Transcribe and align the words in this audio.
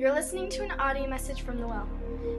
You're 0.00 0.14
listening 0.14 0.48
to 0.52 0.62
an 0.62 0.70
audio 0.80 1.06
message 1.06 1.42
from 1.42 1.60
The 1.60 1.66
Well, 1.66 1.86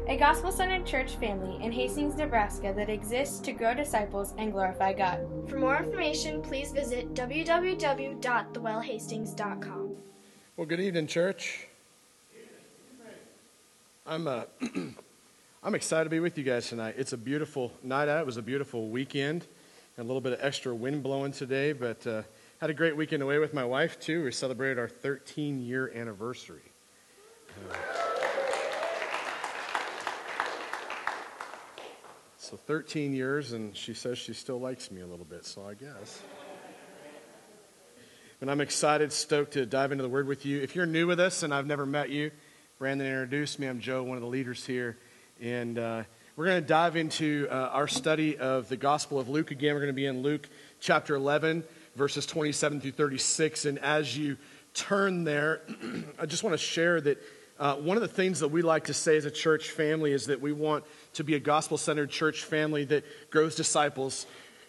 a 0.07 0.17
gospel 0.17 0.51
centered 0.51 0.83
church 0.83 1.17
family 1.17 1.63
in 1.63 1.71
Hastings, 1.71 2.15
Nebraska 2.15 2.73
that 2.75 2.89
exists 2.89 3.39
to 3.41 3.51
grow 3.51 3.75
disciples 3.75 4.33
and 4.39 4.51
glorify 4.51 4.93
God. 4.93 5.27
For 5.47 5.59
more 5.59 5.77
information, 5.77 6.41
please 6.41 6.71
visit 6.71 7.13
www.thewellhastings.com. 7.13 9.95
Well, 10.57 10.65
good 10.65 10.79
evening, 10.79 11.05
church. 11.05 11.67
I'm, 14.07 14.25
uh, 14.25 14.45
I'm 15.63 15.75
excited 15.75 16.05
to 16.05 16.09
be 16.09 16.19
with 16.19 16.39
you 16.39 16.43
guys 16.43 16.67
tonight. 16.67 16.95
It's 16.97 17.13
a 17.13 17.17
beautiful 17.17 17.71
night 17.83 18.09
out. 18.09 18.21
It 18.21 18.25
was 18.25 18.37
a 18.37 18.41
beautiful 18.41 18.89
weekend. 18.89 19.45
And 19.97 20.05
a 20.05 20.07
little 20.07 20.19
bit 20.19 20.33
of 20.33 20.39
extra 20.41 20.73
wind 20.73 21.03
blowing 21.03 21.31
today, 21.31 21.73
but 21.73 22.07
uh, 22.07 22.23
had 22.59 22.71
a 22.71 22.73
great 22.73 22.97
weekend 22.97 23.21
away 23.21 23.37
with 23.37 23.53
my 23.53 23.65
wife, 23.65 23.99
too. 23.99 24.23
We 24.23 24.31
celebrated 24.31 24.79
our 24.79 24.89
13 24.89 25.61
year 25.61 25.91
anniversary. 25.93 26.70
So 32.51 32.57
13 32.57 33.13
years, 33.13 33.53
and 33.53 33.75
she 33.77 33.93
says 33.93 34.17
she 34.17 34.33
still 34.33 34.59
likes 34.59 34.91
me 34.91 34.99
a 34.99 35.07
little 35.07 35.23
bit, 35.23 35.45
so 35.45 35.65
I 35.65 35.73
guess. 35.73 36.21
And 38.41 38.51
I'm 38.51 38.59
excited, 38.59 39.13
stoked 39.13 39.53
to 39.53 39.65
dive 39.65 39.91
into 39.93 40.01
the 40.01 40.09
Word 40.09 40.27
with 40.27 40.45
you. 40.45 40.61
If 40.61 40.75
you're 40.75 40.85
new 40.85 41.07
with 41.07 41.19
us 41.19 41.43
and 41.43 41.53
I've 41.53 41.67
never 41.67 41.85
met 41.85 42.09
you, 42.09 42.31
Brandon 42.79 43.05
introduced 43.05 43.59
me. 43.59 43.67
I'm 43.67 43.79
Joe, 43.79 44.03
one 44.03 44.17
of 44.17 44.21
the 44.21 44.27
leaders 44.27 44.65
here. 44.65 44.97
And 45.39 45.77
uh, 45.77 46.03
we're 46.35 46.47
going 46.47 46.61
to 46.61 46.67
dive 46.67 46.95
into 46.95 47.47
uh, 47.51 47.69
our 47.71 47.87
study 47.87 48.37
of 48.37 48.67
the 48.67 48.77
Gospel 48.77 49.19
of 49.19 49.29
Luke 49.29 49.51
again. 49.51 49.75
We're 49.75 49.81
going 49.81 49.93
to 49.93 49.93
be 49.93 50.07
in 50.07 50.23
Luke 50.23 50.49
chapter 50.79 51.15
11, 51.15 51.63
verses 51.95 52.25
27 52.25 52.81
through 52.81 52.91
36. 52.91 53.65
And 53.65 53.77
as 53.79 54.17
you 54.17 54.37
turn 54.73 55.23
there, 55.23 55.61
I 56.19 56.25
just 56.25 56.43
want 56.43 56.53
to 56.55 56.57
share 56.57 56.99
that 56.99 57.21
uh, 57.61 57.75
one 57.75 57.95
of 57.95 58.01
the 58.01 58.07
things 58.07 58.39
that 58.39 58.47
we 58.47 58.63
like 58.63 58.85
to 58.85 58.93
say 58.93 59.15
as 59.17 59.25
a 59.25 59.31
church 59.31 59.69
family 59.69 60.13
is 60.13 60.25
that 60.25 60.41
we 60.41 60.51
want 60.51 60.83
to 61.13 61.23
be 61.23 61.35
a 61.35 61.39
gospel 61.39 61.77
centered 61.77 62.09
church 62.09 62.43
family 62.43 62.85
that 62.85 63.05
grows 63.29 63.53
disciples 63.53 64.25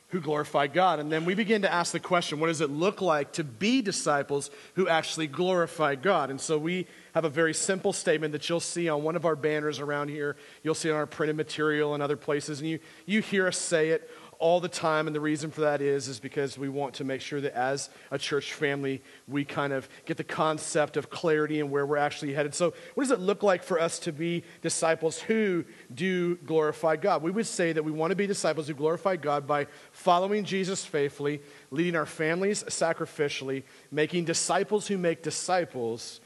who 0.09 0.21
glorify 0.21 0.67
God. 0.67 1.01
And 1.01 1.11
then 1.11 1.25
we 1.25 1.35
begin 1.35 1.63
to 1.63 1.73
ask 1.73 1.93
the 1.93 2.01
question 2.01 2.39
what 2.39 2.49
does 2.49 2.61
it 2.61 2.69
look 2.69 3.01
like 3.01 3.33
to 3.33 3.45
be 3.45 3.81
disciples 3.81 4.51
who 4.75 4.89
actually 4.89 5.27
glorify 5.27 5.95
God? 5.95 6.29
And 6.29 6.39
so 6.39 6.59
we 6.59 6.87
have 7.15 7.25
a 7.25 7.31
very 7.31 7.55
simple 7.55 7.95
statement 7.95 8.33
that 8.33 8.47
you'll 8.51 8.61
see 8.61 8.91
on 8.91 9.03
one 9.03 9.17
of 9.17 9.25
our 9.25 9.37
banners 9.37 9.81
around 9.81 10.11
here. 10.11 10.37
You'll 10.63 10.75
see 10.75 10.91
it 10.91 10.93
on 10.93 10.99
our 10.99 11.07
printed 11.07 11.39
material 11.39 11.95
and 11.95 12.03
other 12.03 12.19
places. 12.19 12.61
And 12.61 12.69
you, 12.69 12.79
you 13.07 13.23
hear 13.23 13.47
us 13.47 13.57
say 13.57 13.89
it 13.89 14.11
all 14.43 14.59
the 14.59 14.69
time 14.69 15.07
and 15.07 15.15
the 15.15 15.21
reason 15.21 15.53
for 15.53 15.61
that 15.61 15.81
is 15.81 16.09
is 16.09 16.19
because 16.19 16.59
we 16.59 16.69
want 16.69 16.95
to 16.95 17.05
make 17.05 17.21
sure 17.21 17.41
that 17.41 17.55
as 17.55 17.89
a 18.11 18.19
church 18.19 18.53
family 18.53 19.01
we 19.29 19.45
kind 19.45 19.73
of 19.73 19.89
get 20.05 20.17
the 20.17 20.25
concept 20.25 20.97
of 20.97 21.09
clarity 21.09 21.61
and 21.61 21.71
where 21.71 21.87
we're 21.87 21.97
actually 21.97 22.35
headed. 22.35 22.53
So 22.53 22.75
what 22.95 23.05
does 23.05 23.13
it 23.13 23.21
look 23.21 23.45
like 23.45 23.63
for 23.63 23.81
us 23.81 24.01
to 24.01 24.13
be 24.13 24.43
disciples 24.61 25.21
who 25.21 25.65
do 25.95 26.35
glorify 26.37 26.97
god? 26.97 27.23
We 27.23 27.31
would 27.31 27.47
say 27.47 27.73
that 27.73 27.85
we 27.85 27.93
want 27.93 28.11
to 28.11 28.17
be 28.17 28.27
disciples 28.27 28.67
who 28.67 28.75
glorify 28.75 29.15
god 29.15 29.47
by 29.47 29.69
following 29.93 30.45
jesus 30.45 30.85
faithfully 30.85 31.41
leading 31.71 31.95
our 31.95 32.07
families 32.07 32.65
sacrificially 32.65 33.63
making 33.91 34.25
disciples 34.25 34.87
who 34.89 34.99
make 34.99 35.23
disciples 35.23 36.21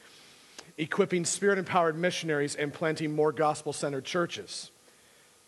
equipping 0.79 1.25
spirit 1.25 1.59
empowered 1.59 1.99
missionaries 1.99 2.55
and 2.55 2.73
planting 2.73 3.15
more 3.15 3.33
gospel 3.33 3.73
centered 3.73 4.05
churches 4.05 4.71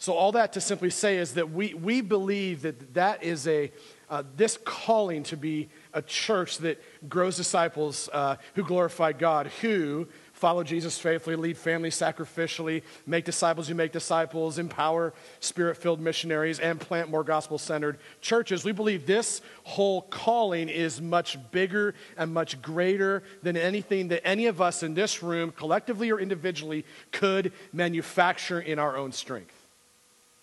so, 0.00 0.12
all 0.12 0.30
that 0.32 0.52
to 0.52 0.60
simply 0.60 0.90
say 0.90 1.16
is 1.16 1.32
that 1.34 1.50
we, 1.50 1.74
we 1.74 2.02
believe 2.02 2.62
that 2.62 2.94
that 2.94 3.24
is 3.24 3.48
a, 3.48 3.72
uh, 4.08 4.22
this 4.36 4.56
calling 4.64 5.24
to 5.24 5.36
be 5.36 5.68
a 5.92 6.00
church 6.00 6.58
that 6.58 6.80
grows 7.08 7.36
disciples 7.36 8.08
uh, 8.12 8.36
who 8.54 8.62
glorify 8.62 9.10
God, 9.10 9.48
who 9.60 10.06
follow 10.34 10.62
Jesus 10.62 10.96
faithfully, 11.00 11.34
lead 11.34 11.58
families 11.58 11.96
sacrificially, 11.96 12.84
make 13.06 13.24
disciples 13.24 13.66
who 13.66 13.74
make 13.74 13.90
disciples, 13.90 14.60
empower 14.60 15.14
spirit 15.40 15.76
filled 15.76 16.00
missionaries, 16.00 16.60
and 16.60 16.78
plant 16.78 17.10
more 17.10 17.24
gospel 17.24 17.58
centered 17.58 17.98
churches. 18.20 18.64
We 18.64 18.70
believe 18.70 19.04
this 19.04 19.40
whole 19.64 20.02
calling 20.02 20.68
is 20.68 21.00
much 21.00 21.36
bigger 21.50 21.96
and 22.16 22.32
much 22.32 22.62
greater 22.62 23.24
than 23.42 23.56
anything 23.56 24.08
that 24.08 24.24
any 24.24 24.46
of 24.46 24.60
us 24.60 24.84
in 24.84 24.94
this 24.94 25.24
room, 25.24 25.50
collectively 25.50 26.12
or 26.12 26.20
individually, 26.20 26.84
could 27.10 27.52
manufacture 27.72 28.60
in 28.60 28.78
our 28.78 28.96
own 28.96 29.10
strength. 29.10 29.57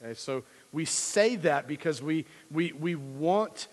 Okay, 0.04 0.14
so 0.14 0.44
we 0.72 0.86
say 0.86 1.36
that 1.38 1.68
because 1.68 2.02
we, 2.02 2.26
we, 2.52 2.72
we, 2.74 2.96
want, 2.96 3.68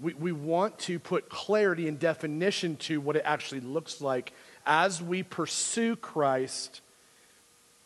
we, 0.00 0.14
we 0.14 0.32
want 0.32 0.78
to 0.80 0.98
put 0.98 1.28
clarity 1.28 1.88
and 1.88 1.98
definition 1.98 2.76
to 2.76 3.00
what 3.00 3.16
it 3.16 3.22
actually 3.24 3.60
looks 3.60 4.00
like 4.00 4.32
as 4.64 5.02
we 5.02 5.22
pursue 5.22 5.96
Christ 5.96 6.80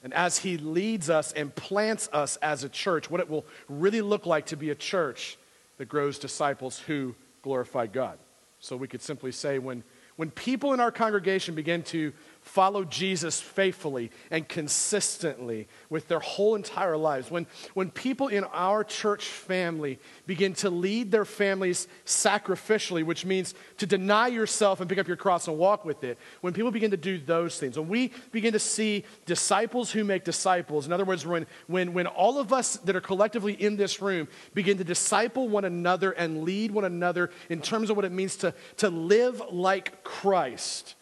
and 0.02 0.14
as 0.14 0.38
He 0.38 0.56
leads 0.56 1.10
us 1.10 1.32
and 1.32 1.54
plants 1.54 2.08
us 2.12 2.36
as 2.36 2.64
a 2.64 2.68
church, 2.68 3.10
what 3.10 3.20
it 3.20 3.28
will 3.28 3.44
really 3.68 4.00
look 4.00 4.26
like 4.26 4.46
to 4.46 4.56
be 4.56 4.70
a 4.70 4.74
church 4.74 5.38
that 5.78 5.88
grows 5.88 6.18
disciples 6.18 6.78
who 6.78 7.14
glorify 7.42 7.86
God. 7.86 8.18
So 8.60 8.76
we 8.76 8.88
could 8.88 9.02
simply 9.02 9.32
say 9.32 9.58
when, 9.58 9.82
when 10.16 10.30
people 10.30 10.74
in 10.74 10.80
our 10.80 10.92
congregation 10.92 11.54
begin 11.54 11.82
to 11.84 12.12
follow 12.42 12.84
Jesus 12.84 13.40
faithfully 13.40 14.10
and 14.30 14.48
consistently 14.48 15.68
with 15.88 16.08
their 16.08 16.20
whole 16.20 16.54
entire 16.54 16.96
lives, 16.96 17.30
when, 17.30 17.46
when 17.74 17.90
people 17.90 18.28
in 18.28 18.44
our 18.44 18.82
church 18.82 19.26
family 19.26 19.98
begin 20.26 20.54
to 20.54 20.70
lead 20.70 21.10
their 21.10 21.24
families 21.24 21.86
sacrificially, 22.04 23.04
which 23.04 23.24
means 23.24 23.54
to 23.76 23.86
deny 23.86 24.26
yourself 24.28 24.80
and 24.80 24.88
pick 24.88 24.98
up 24.98 25.06
your 25.06 25.16
cross 25.16 25.48
and 25.48 25.58
walk 25.58 25.84
with 25.84 26.02
it, 26.02 26.18
when 26.40 26.52
people 26.52 26.70
begin 26.70 26.90
to 26.90 26.96
do 26.96 27.18
those 27.18 27.58
things, 27.58 27.78
when 27.78 27.88
we 27.88 28.10
begin 28.32 28.52
to 28.52 28.58
see 28.58 29.04
disciples 29.26 29.90
who 29.90 30.02
make 30.02 30.24
disciples, 30.24 30.86
in 30.86 30.92
other 30.92 31.04
words, 31.04 31.26
when, 31.26 31.46
when, 31.66 31.92
when 31.92 32.06
all 32.06 32.38
of 32.38 32.52
us 32.52 32.76
that 32.78 32.96
are 32.96 33.00
collectively 33.00 33.52
in 33.52 33.76
this 33.76 34.00
room 34.00 34.26
begin 34.54 34.78
to 34.78 34.84
disciple 34.84 35.48
one 35.48 35.64
another 35.64 36.12
and 36.12 36.42
lead 36.42 36.70
one 36.70 36.84
another 36.84 37.30
in 37.48 37.60
terms 37.60 37.90
of 37.90 37.96
what 37.96 38.04
it 38.04 38.12
means 38.12 38.36
to, 38.36 38.54
to 38.78 38.88
live 38.88 39.42
like 39.50 40.02
Christ 40.02 40.94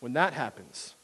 when 0.00 0.12
that 0.14 0.32
happens, 0.32 0.94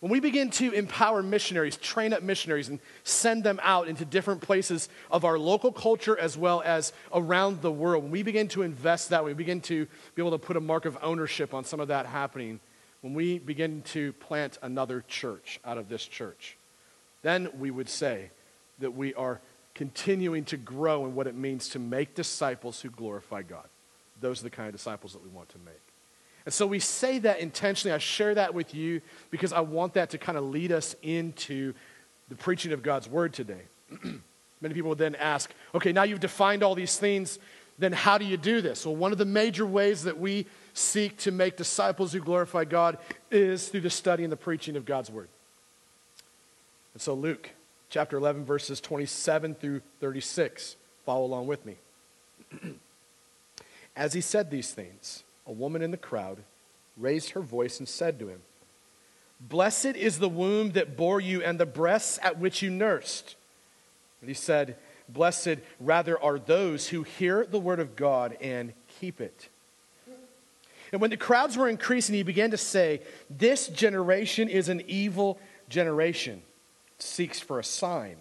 when 0.00 0.10
we 0.10 0.20
begin 0.20 0.48
to 0.50 0.72
empower 0.72 1.22
missionaries, 1.22 1.76
train 1.76 2.14
up 2.14 2.22
missionaries, 2.22 2.68
and 2.68 2.80
send 3.04 3.44
them 3.44 3.60
out 3.62 3.86
into 3.86 4.06
different 4.06 4.40
places 4.40 4.88
of 5.10 5.26
our 5.26 5.38
local 5.38 5.70
culture 5.72 6.18
as 6.18 6.38
well 6.38 6.62
as 6.64 6.94
around 7.12 7.60
the 7.60 7.70
world, 7.70 8.04
when 8.04 8.12
we 8.12 8.22
begin 8.22 8.48
to 8.48 8.62
invest 8.62 9.10
that, 9.10 9.24
we 9.24 9.34
begin 9.34 9.60
to 9.60 9.86
be 10.14 10.22
able 10.22 10.30
to 10.30 10.38
put 10.38 10.56
a 10.56 10.60
mark 10.60 10.86
of 10.86 10.96
ownership 11.02 11.52
on 11.52 11.64
some 11.64 11.80
of 11.80 11.88
that 11.88 12.06
happening, 12.06 12.60
when 13.02 13.12
we 13.12 13.38
begin 13.38 13.82
to 13.82 14.14
plant 14.14 14.58
another 14.62 15.04
church 15.06 15.60
out 15.64 15.76
of 15.76 15.88
this 15.88 16.04
church, 16.04 16.56
then 17.22 17.48
we 17.58 17.70
would 17.70 17.88
say 17.88 18.30
that 18.78 18.92
we 18.92 19.12
are 19.14 19.40
continuing 19.74 20.44
to 20.46 20.56
grow 20.56 21.04
in 21.04 21.14
what 21.14 21.26
it 21.26 21.34
means 21.34 21.68
to 21.70 21.78
make 21.78 22.14
disciples 22.14 22.80
who 22.80 22.90
glorify 22.90 23.42
God. 23.42 23.68
Those 24.20 24.40
are 24.40 24.44
the 24.44 24.50
kind 24.50 24.68
of 24.68 24.74
disciples 24.74 25.12
that 25.12 25.22
we 25.22 25.28
want 25.28 25.50
to 25.50 25.58
make. 25.58 25.89
And 26.44 26.54
so 26.54 26.66
we 26.66 26.78
say 26.78 27.18
that 27.20 27.40
intentionally. 27.40 27.94
I 27.94 27.98
share 27.98 28.34
that 28.34 28.54
with 28.54 28.74
you 28.74 29.00
because 29.30 29.52
I 29.52 29.60
want 29.60 29.94
that 29.94 30.10
to 30.10 30.18
kind 30.18 30.38
of 30.38 30.44
lead 30.44 30.72
us 30.72 30.96
into 31.02 31.74
the 32.28 32.34
preaching 32.34 32.72
of 32.72 32.82
God's 32.82 33.08
word 33.08 33.32
today. 33.32 33.62
Many 34.60 34.74
people 34.74 34.90
would 34.90 34.98
then 34.98 35.14
ask, 35.16 35.52
okay, 35.74 35.92
now 35.92 36.02
you've 36.02 36.20
defined 36.20 36.62
all 36.62 36.74
these 36.74 36.98
things, 36.98 37.38
then 37.78 37.92
how 37.92 38.18
do 38.18 38.24
you 38.24 38.36
do 38.36 38.60
this? 38.60 38.84
Well, 38.84 38.96
one 38.96 39.12
of 39.12 39.18
the 39.18 39.24
major 39.24 39.64
ways 39.64 40.04
that 40.04 40.18
we 40.18 40.46
seek 40.74 41.16
to 41.18 41.30
make 41.30 41.56
disciples 41.56 42.12
who 42.12 42.20
glorify 42.20 42.64
God 42.64 42.98
is 43.30 43.68
through 43.68 43.80
the 43.80 43.90
study 43.90 44.22
and 44.22 44.30
the 44.30 44.36
preaching 44.36 44.76
of 44.76 44.84
God's 44.84 45.10
word. 45.10 45.28
And 46.92 47.00
so, 47.00 47.14
Luke 47.14 47.50
chapter 47.90 48.16
11, 48.16 48.44
verses 48.44 48.80
27 48.80 49.56
through 49.56 49.80
36. 50.00 50.76
Follow 51.04 51.24
along 51.24 51.46
with 51.46 51.66
me. 51.66 51.76
As 53.96 54.12
he 54.12 54.20
said 54.20 54.50
these 54.50 54.72
things, 54.72 55.24
a 55.50 55.52
woman 55.52 55.82
in 55.82 55.90
the 55.90 55.96
crowd, 55.96 56.38
raised 56.96 57.30
her 57.30 57.40
voice 57.40 57.80
and 57.80 57.88
said 57.88 58.20
to 58.20 58.28
him, 58.28 58.40
Blessed 59.40 59.96
is 59.96 60.18
the 60.18 60.28
womb 60.28 60.72
that 60.72 60.96
bore 60.96 61.20
you 61.20 61.42
and 61.42 61.58
the 61.58 61.66
breasts 61.66 62.20
at 62.22 62.38
which 62.38 62.62
you 62.62 62.70
nursed. 62.70 63.34
And 64.20 64.28
he 64.28 64.34
said, 64.34 64.76
Blessed 65.08 65.56
rather 65.80 66.22
are 66.22 66.38
those 66.38 66.88
who 66.88 67.02
hear 67.02 67.44
the 67.44 67.58
word 67.58 67.80
of 67.80 67.96
God 67.96 68.38
and 68.40 68.72
keep 69.00 69.20
it. 69.20 69.48
And 70.92 71.00
when 71.00 71.10
the 71.10 71.16
crowds 71.16 71.56
were 71.56 71.68
increasing, 71.68 72.14
he 72.14 72.22
began 72.22 72.52
to 72.52 72.56
say, 72.56 73.00
This 73.28 73.66
generation 73.66 74.48
is 74.48 74.68
an 74.68 74.82
evil 74.86 75.40
generation. 75.68 76.42
It 76.96 77.02
seeks 77.02 77.40
for 77.40 77.58
a 77.58 77.64
sign, 77.64 78.16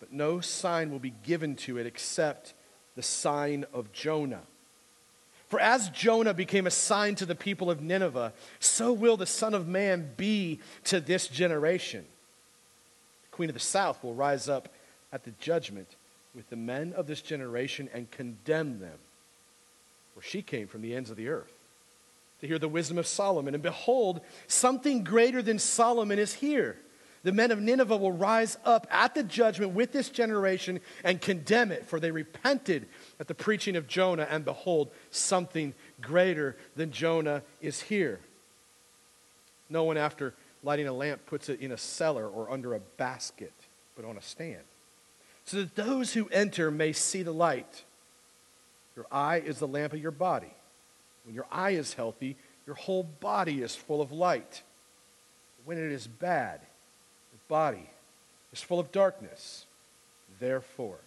but 0.00 0.12
no 0.12 0.40
sign 0.40 0.90
will 0.90 0.98
be 0.98 1.14
given 1.24 1.54
to 1.56 1.78
it 1.78 1.86
except 1.86 2.54
the 2.96 3.02
sign 3.02 3.66
of 3.72 3.92
Jonah. 3.92 4.42
For 5.48 5.60
as 5.60 5.90
Jonah 5.90 6.34
became 6.34 6.66
a 6.66 6.70
sign 6.70 7.14
to 7.16 7.26
the 7.26 7.34
people 7.34 7.70
of 7.70 7.80
Nineveh, 7.80 8.32
so 8.58 8.92
will 8.92 9.16
the 9.16 9.26
Son 9.26 9.54
of 9.54 9.68
Man 9.68 10.10
be 10.16 10.60
to 10.84 11.00
this 11.00 11.28
generation. 11.28 12.04
The 13.24 13.36
Queen 13.36 13.50
of 13.50 13.54
the 13.54 13.60
South 13.60 14.02
will 14.02 14.14
rise 14.14 14.48
up 14.48 14.68
at 15.12 15.24
the 15.24 15.32
judgment 15.40 15.94
with 16.34 16.50
the 16.50 16.56
men 16.56 16.92
of 16.94 17.06
this 17.06 17.22
generation 17.22 17.88
and 17.94 18.10
condemn 18.10 18.80
them, 18.80 18.98
for 20.14 20.22
she 20.22 20.42
came 20.42 20.66
from 20.66 20.82
the 20.82 20.94
ends 20.94 21.10
of 21.10 21.16
the 21.16 21.28
earth 21.28 21.52
to 22.40 22.46
hear 22.46 22.58
the 22.58 22.68
wisdom 22.68 22.98
of 22.98 23.06
Solomon. 23.06 23.54
And 23.54 23.62
behold, 23.62 24.20
something 24.46 25.04
greater 25.04 25.42
than 25.42 25.58
Solomon 25.58 26.18
is 26.18 26.34
here. 26.34 26.76
The 27.26 27.32
men 27.32 27.50
of 27.50 27.60
Nineveh 27.60 27.96
will 27.96 28.12
rise 28.12 28.56
up 28.64 28.86
at 28.88 29.16
the 29.16 29.24
judgment 29.24 29.72
with 29.72 29.90
this 29.90 30.10
generation 30.10 30.78
and 31.02 31.20
condemn 31.20 31.72
it, 31.72 31.84
for 31.84 31.98
they 31.98 32.12
repented 32.12 32.86
at 33.18 33.26
the 33.26 33.34
preaching 33.34 33.74
of 33.74 33.88
Jonah, 33.88 34.28
and 34.30 34.44
behold, 34.44 34.92
something 35.10 35.74
greater 36.00 36.56
than 36.76 36.92
Jonah 36.92 37.42
is 37.60 37.80
here. 37.80 38.20
No 39.68 39.82
one, 39.82 39.96
after 39.96 40.34
lighting 40.62 40.86
a 40.86 40.92
lamp, 40.92 41.26
puts 41.26 41.48
it 41.48 41.58
in 41.58 41.72
a 41.72 41.76
cellar 41.76 42.28
or 42.28 42.48
under 42.48 42.74
a 42.74 42.80
basket, 42.96 43.54
but 43.96 44.04
on 44.04 44.16
a 44.16 44.22
stand, 44.22 44.62
so 45.44 45.56
that 45.56 45.74
those 45.74 46.12
who 46.12 46.28
enter 46.28 46.70
may 46.70 46.92
see 46.92 47.24
the 47.24 47.34
light. 47.34 47.82
Your 48.94 49.06
eye 49.10 49.42
is 49.44 49.58
the 49.58 49.66
lamp 49.66 49.94
of 49.94 50.00
your 50.00 50.12
body. 50.12 50.54
When 51.24 51.34
your 51.34 51.46
eye 51.50 51.70
is 51.70 51.94
healthy, 51.94 52.36
your 52.66 52.76
whole 52.76 53.02
body 53.02 53.62
is 53.62 53.74
full 53.74 54.00
of 54.00 54.12
light. 54.12 54.62
When 55.64 55.76
it 55.76 55.90
is 55.90 56.06
bad, 56.06 56.60
body 57.48 57.88
is 58.52 58.60
full 58.60 58.80
of 58.80 58.92
darkness. 58.92 59.66
Therefore, 60.38 60.98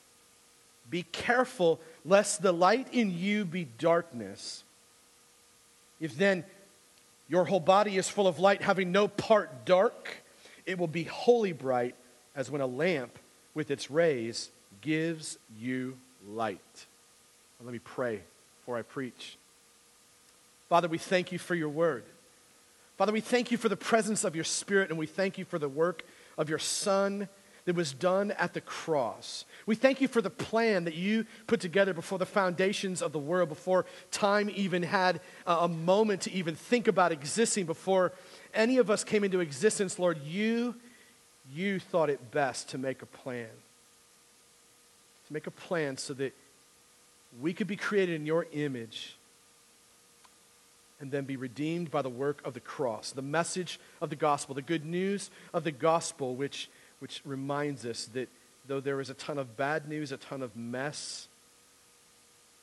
be 0.89 1.03
careful 1.11 1.79
lest 2.03 2.41
the 2.41 2.51
light 2.51 2.87
in 2.91 3.15
you 3.15 3.45
be 3.45 3.67
darkness. 3.77 4.63
If 5.99 6.17
then 6.17 6.43
your 7.27 7.45
whole 7.45 7.59
body 7.59 7.97
is 7.97 8.09
full 8.09 8.27
of 8.27 8.39
light, 8.39 8.61
having 8.61 8.91
no 8.91 9.07
part 9.07 9.65
dark, 9.65 10.23
it 10.65 10.77
will 10.79 10.87
be 10.87 11.03
wholly 11.03 11.51
bright 11.51 11.95
as 12.35 12.49
when 12.49 12.61
a 12.61 12.65
lamp 12.65 13.17
with 13.53 13.69
its 13.69 13.91
rays 13.91 14.49
gives 14.81 15.37
you 15.59 15.97
light. 16.27 16.59
Well, 17.59 17.65
let 17.65 17.73
me 17.73 17.79
pray 17.79 18.21
before 18.59 18.77
I 18.77 18.81
preach. 18.81 19.37
Father, 20.69 20.87
we 20.87 20.97
thank 20.97 21.31
you 21.31 21.39
for 21.39 21.55
your 21.55 21.69
word. 21.69 22.03
Father, 22.97 23.11
we 23.11 23.21
thank 23.21 23.51
you 23.51 23.57
for 23.57 23.69
the 23.69 23.77
presence 23.77 24.23
of 24.23 24.35
your 24.35 24.43
spirit, 24.43 24.89
and 24.89 24.97
we 24.97 25.05
thank 25.05 25.37
you 25.37 25.45
for 25.45 25.59
the 25.59 25.69
work 25.69 26.03
of 26.39 26.49
your 26.49 26.57
Son 26.57 27.29
that 27.65 27.75
was 27.75 27.93
done 27.93 28.31
at 28.31 28.55
the 28.55 28.61
cross. 28.61 29.45
We 29.67 29.75
thank 29.75 30.01
you 30.01 30.07
for 30.07 30.21
the 30.23 30.31
plan 30.31 30.85
that 30.85 30.95
you 30.95 31.27
put 31.45 31.59
together 31.59 31.93
before 31.93 32.17
the 32.17 32.25
foundations 32.25 33.03
of 33.03 33.11
the 33.11 33.19
world, 33.19 33.49
before 33.49 33.85
time 34.09 34.49
even 34.55 34.81
had 34.81 35.21
uh, 35.45 35.59
a 35.61 35.67
moment 35.67 36.21
to 36.21 36.31
even 36.31 36.55
think 36.55 36.87
about 36.87 37.11
existing, 37.11 37.67
before 37.67 38.11
any 38.55 38.79
of 38.79 38.89
us 38.89 39.03
came 39.03 39.23
into 39.23 39.39
existence, 39.41 39.99
Lord. 39.99 40.17
You, 40.23 40.73
you 41.53 41.79
thought 41.79 42.09
it 42.09 42.31
best 42.31 42.69
to 42.69 42.79
make 42.79 43.03
a 43.03 43.05
plan. 43.05 43.49
To 45.27 45.33
make 45.33 45.45
a 45.45 45.51
plan 45.51 45.97
so 45.97 46.15
that 46.15 46.33
we 47.39 47.53
could 47.53 47.67
be 47.67 47.75
created 47.75 48.15
in 48.15 48.25
your 48.25 48.47
image 48.51 49.15
and 50.99 51.11
then 51.11 51.25
be 51.25 51.37
redeemed 51.37 51.91
by 51.91 52.01
the 52.01 52.09
work 52.09 52.41
of 52.45 52.53
the 52.53 52.59
cross, 52.59 53.11
the 53.11 53.21
message 53.21 53.79
of 54.01 54.09
the 54.09 54.15
gospel, 54.15 54.55
the 54.55 54.61
good 54.61 54.85
news 54.85 55.31
of 55.53 55.63
the 55.63 55.71
gospel, 55.71 56.35
which, 56.35 56.69
which 56.99 57.21
reminds 57.25 57.85
us 57.85 58.05
that 58.07 58.29
though 58.67 58.79
there 58.79 58.99
is 58.99 59.09
a 59.09 59.13
ton 59.13 59.37
of 59.37 59.57
bad 59.57 59.87
news, 59.87 60.11
a 60.11 60.17
ton 60.17 60.41
of 60.41 60.55
mess 60.55 61.27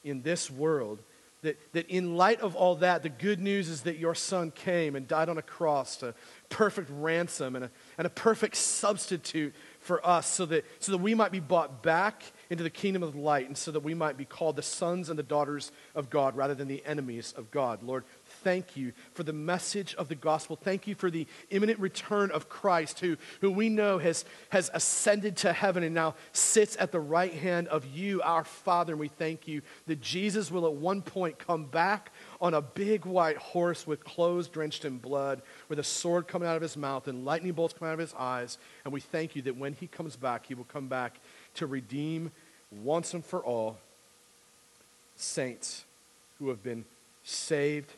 in 0.05 0.23
this 0.23 0.51
world, 0.51 0.99
that, 1.43 1.59
that 1.75 1.89
in 1.89 2.17
light 2.17 2.41
of 2.41 2.57
all 2.57 2.77
that, 2.77 3.03
the 3.03 3.09
good 3.09 3.41
news 3.41 3.69
is 3.69 3.83
that 3.83 3.99
your 3.99 4.15
son 4.15 4.51
came 4.51 4.97
and 4.97 5.07
died 5.07 5.29
on 5.29 5.39
a 5.39 5.43
cross 5.43 5.97
to 5.99 6.15
perfect 6.49 6.89
ransom 6.91 7.55
and 7.55 7.67
a, 7.67 7.71
and 7.99 8.07
a 8.07 8.11
perfect 8.11 8.57
substitute 8.57 9.55
for 9.79 10.05
us 10.05 10.27
so 10.27 10.47
that, 10.47 10.65
so 10.81 10.93
that 10.93 10.99
we 10.99 11.15
might 11.15 11.33
be 11.33 11.41
bought 11.41 11.83
back 11.83 12.25
into 12.51 12.65
the 12.65 12.71
kingdom 12.71 13.03
of 13.03 13.15
light 13.15 13.47
and 13.47 13.57
so 13.57 13.71
that 13.71 13.81
we 13.81 13.95
might 13.95 14.17
be 14.17 14.25
called 14.25 14.57
the 14.57 14.63
sons 14.63 15.09
and 15.09 15.19
the 15.19 15.23
daughters 15.23 15.71
of 15.95 16.11
God 16.11 16.37
rather 16.37 16.55
than 16.55 16.69
the 16.69 16.85
enemies 16.85 17.35
of 17.37 17.51
God. 17.51 17.83
Lord, 17.83 18.05
thank 18.47 18.77
you 18.77 18.93
for 19.13 19.25
the 19.25 19.33
message 19.33 19.93
of 19.97 20.07
the 20.07 20.15
gospel. 20.15 20.55
Thank 20.55 20.87
you 20.87 20.95
for 20.95 21.11
the 21.11 21.27
imminent 21.51 21.81
return 21.81 22.31
of 22.31 22.49
Christ, 22.49 23.01
who, 23.01 23.17
who 23.41 23.51
we 23.51 23.69
know 23.69 23.99
has, 23.99 24.25
has 24.51 24.71
ascended 24.73 25.37
to 25.39 25.53
heaven 25.53 25.83
and 25.83 25.93
now 25.93 26.15
sits 26.31 26.77
at 26.79 26.93
the 26.93 27.01
right 27.01 27.35
hand 27.35 27.67
of 27.67 27.85
you, 27.87 28.23
our 28.23 28.45
Father. 28.45 28.93
And 28.93 29.01
we 29.01 29.09
thank 29.09 29.49
you 29.49 29.63
that 29.89 30.01
Jesus 30.01 30.49
will 30.49 30.65
at 30.65 30.75
one 30.75 31.03
point 31.03 31.41
come 31.41 31.65
back 31.65 32.13
on 32.41 32.55
a 32.55 32.63
big 32.63 33.05
white 33.05 33.37
horse 33.37 33.85
with 33.85 34.05
clothes 34.05 34.47
drenched 34.47 34.85
in 34.85 34.99
blood, 34.99 35.43
with 35.69 35.81
a 35.81 35.85
sword 35.85 36.29
coming 36.29 36.49
out 36.49 36.55
of 36.55 36.63
his 36.63 36.77
mouth 36.77 37.09
and 37.09 37.25
lightning 37.25 37.53
bolts 37.53 37.75
coming 37.77 37.91
out 37.91 37.95
of 37.95 37.99
his 37.99 38.15
eyes. 38.17 38.59
And 38.85 38.95
we 38.95 39.01
thank 39.01 39.35
you 39.35 39.43
that 39.43 39.57
when 39.57 39.73
he 39.73 39.89
comes 39.89 40.15
back, 40.15 40.47
he 40.47 40.55
will 40.55 40.69
come 40.73 40.87
back 40.87 41.19
to 41.55 41.67
redeem 41.67 42.31
once 42.71 43.13
and 43.13 43.25
for 43.25 43.41
all 43.41 43.79
saints 45.17 45.85
who 46.39 46.49
have 46.51 46.63
been 46.63 46.85
saved 47.25 47.93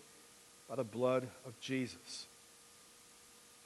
by 0.68 0.76
the 0.76 0.84
blood 0.84 1.26
of 1.46 1.58
Jesus. 1.60 2.26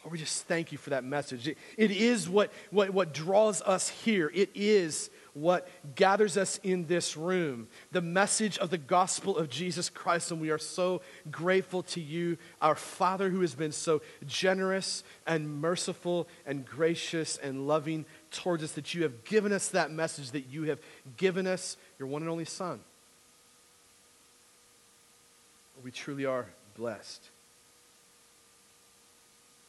Lord, 0.05 0.13
we 0.13 0.19
just 0.19 0.47
thank 0.47 0.73
you 0.73 0.79
for 0.79 0.91
that 0.91 1.05
message. 1.05 1.47
it, 1.47 1.57
it 1.77 1.93
is 1.93 2.29
what, 2.29 2.53
what, 2.71 2.91
what 2.91 3.15
draws 3.15 3.63
us 3.63 3.89
here. 3.89 4.31
It 4.35 4.51
is 4.55 5.11
what 5.35 5.69
gathers 5.95 6.37
us 6.37 6.59
in 6.65 6.87
this 6.87 7.17
room. 7.17 7.69
The 7.93 8.01
message 8.01 8.59
of 8.59 8.71
the 8.71 8.79
gospel 8.79 9.39
of 9.39 9.49
Jesus 9.49 9.89
Christ. 9.89 10.33
And 10.33 10.41
we 10.41 10.51
are 10.51 10.59
so 10.59 11.03
grateful 11.31 11.85
to 11.85 12.01
you, 12.01 12.37
our 12.61 12.75
Father, 12.75 13.31
who 13.31 13.43
has 13.43 13.55
been 13.55 13.71
so 13.71 14.03
generous 14.27 15.05
and 15.25 15.49
merciful 15.49 16.27
and 16.47 16.67
gracious 16.67 17.39
and 17.39 17.69
loving 17.69 18.05
towards 18.33 18.65
us, 18.65 18.73
that 18.73 18.95
you 18.95 19.05
have 19.05 19.25
given 19.25 19.53
us 19.53 19.69
that 19.69 19.93
message, 19.93 20.33
that 20.33 20.49
you 20.51 20.65
have 20.65 20.81
given 21.17 21.47
us 21.47 21.77
your 21.99 22.09
one 22.09 22.23
and 22.23 22.31
only 22.31 22.45
Son. 22.45 22.81
We 25.85 25.91
truly 25.91 26.27
are 26.27 26.47
blessed. 26.75 27.29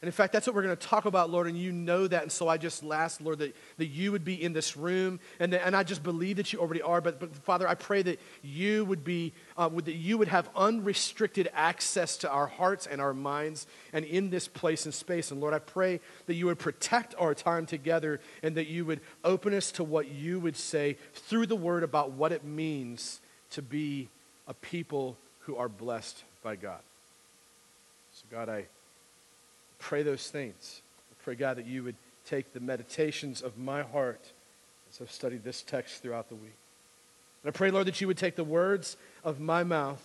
And 0.04 0.08
in 0.08 0.12
fact, 0.12 0.34
that's 0.34 0.46
what 0.46 0.54
we're 0.54 0.64
going 0.64 0.76
to 0.76 0.86
talk 0.86 1.06
about, 1.06 1.30
Lord, 1.30 1.46
and 1.46 1.56
you 1.56 1.72
know 1.72 2.06
that. 2.06 2.20
And 2.24 2.30
so 2.30 2.46
I 2.46 2.58
just 2.58 2.84
ask, 2.84 3.22
Lord, 3.22 3.38
that, 3.38 3.56
that 3.78 3.86
you 3.86 4.12
would 4.12 4.22
be 4.22 4.34
in 4.34 4.52
this 4.52 4.76
room. 4.76 5.18
And, 5.40 5.54
that, 5.54 5.66
and 5.66 5.74
I 5.74 5.82
just 5.82 6.02
believe 6.02 6.36
that 6.36 6.52
you 6.52 6.60
already 6.60 6.82
are. 6.82 7.00
But, 7.00 7.18
but 7.18 7.34
Father, 7.34 7.66
I 7.66 7.74
pray 7.74 8.02
that 8.02 8.20
you 8.42 8.84
would 8.84 9.02
be, 9.02 9.32
uh, 9.56 9.70
that 9.70 9.94
you 9.94 10.18
would 10.18 10.28
have 10.28 10.50
unrestricted 10.54 11.48
access 11.54 12.18
to 12.18 12.28
our 12.30 12.46
hearts 12.46 12.86
and 12.86 13.00
our 13.00 13.14
minds 13.14 13.66
and 13.94 14.04
in 14.04 14.28
this 14.28 14.46
place 14.46 14.84
and 14.84 14.92
space. 14.92 15.30
And 15.30 15.40
Lord, 15.40 15.54
I 15.54 15.58
pray 15.58 16.00
that 16.26 16.34
you 16.34 16.44
would 16.46 16.58
protect 16.58 17.14
our 17.18 17.32
time 17.32 17.64
together 17.64 18.20
and 18.42 18.58
that 18.58 18.66
you 18.66 18.84
would 18.84 19.00
open 19.24 19.54
us 19.54 19.72
to 19.72 19.84
what 19.84 20.10
you 20.10 20.38
would 20.38 20.58
say 20.58 20.98
through 21.14 21.46
the 21.46 21.56
word 21.56 21.82
about 21.82 22.10
what 22.10 22.30
it 22.30 22.44
means 22.44 23.22
to 23.52 23.62
be 23.62 24.10
a 24.46 24.52
people 24.52 25.16
who 25.46 25.56
are 25.56 25.70
blessed 25.70 26.24
by 26.42 26.56
God. 26.56 26.80
So, 28.30 28.36
God, 28.36 28.48
I 28.48 28.66
pray 29.78 30.02
those 30.02 30.30
things. 30.30 30.82
I 31.10 31.14
pray, 31.22 31.34
God, 31.34 31.56
that 31.58 31.66
you 31.66 31.84
would 31.84 31.96
take 32.26 32.52
the 32.52 32.60
meditations 32.60 33.42
of 33.42 33.58
my 33.58 33.82
heart 33.82 34.32
as 34.90 35.00
I've 35.00 35.10
studied 35.10 35.44
this 35.44 35.62
text 35.62 36.02
throughout 36.02 36.28
the 36.28 36.34
week. 36.34 36.56
And 37.42 37.52
I 37.54 37.56
pray, 37.56 37.70
Lord, 37.70 37.86
that 37.86 38.00
you 38.00 38.06
would 38.06 38.16
take 38.16 38.36
the 38.36 38.44
words 38.44 38.96
of 39.22 39.40
my 39.40 39.64
mouth 39.64 40.02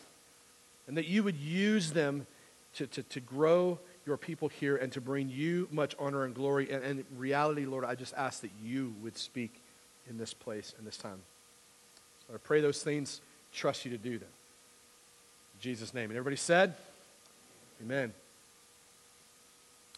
and 0.88 0.98
that 0.98 1.06
you 1.06 1.24
would 1.24 1.38
use 1.38 1.92
them 1.92 2.28
to, 2.76 2.88
to, 2.88 3.04
to 3.04 3.20
grow 3.20 3.80
your 4.06 4.18
people 4.18 4.50
here 4.50 4.76
and 4.76 4.92
to 4.92 5.02
bring 5.02 5.30
you 5.30 5.68
much 5.72 5.96
honor 6.00 6.26
and 6.26 6.34
glory. 6.34 6.70
And, 6.72 6.84
and 6.84 7.06
reality, 7.18 7.66
Lord, 7.66 7.86
I 7.86 7.96
just 7.96 8.14
ask 8.16 8.42
that 8.42 8.52
you 8.62 8.94
would 9.02 9.18
speak 9.18 9.62
in 10.10 10.18
this 10.18 10.34
place 10.34 10.74
and 10.78 10.86
this 10.86 10.98
time. 10.98 11.22
So 12.28 12.34
I 12.34 12.38
pray 12.38 12.60
those 12.60 12.84
things, 12.84 13.22
trust 13.54 13.86
you 13.86 13.92
to 13.92 13.98
do 13.98 14.18
them. 14.18 14.30
In 15.56 15.62
Jesus' 15.62 15.94
name. 15.94 16.10
And 16.10 16.18
everybody 16.18 16.36
said, 16.36 16.74
Amen. 17.82 18.14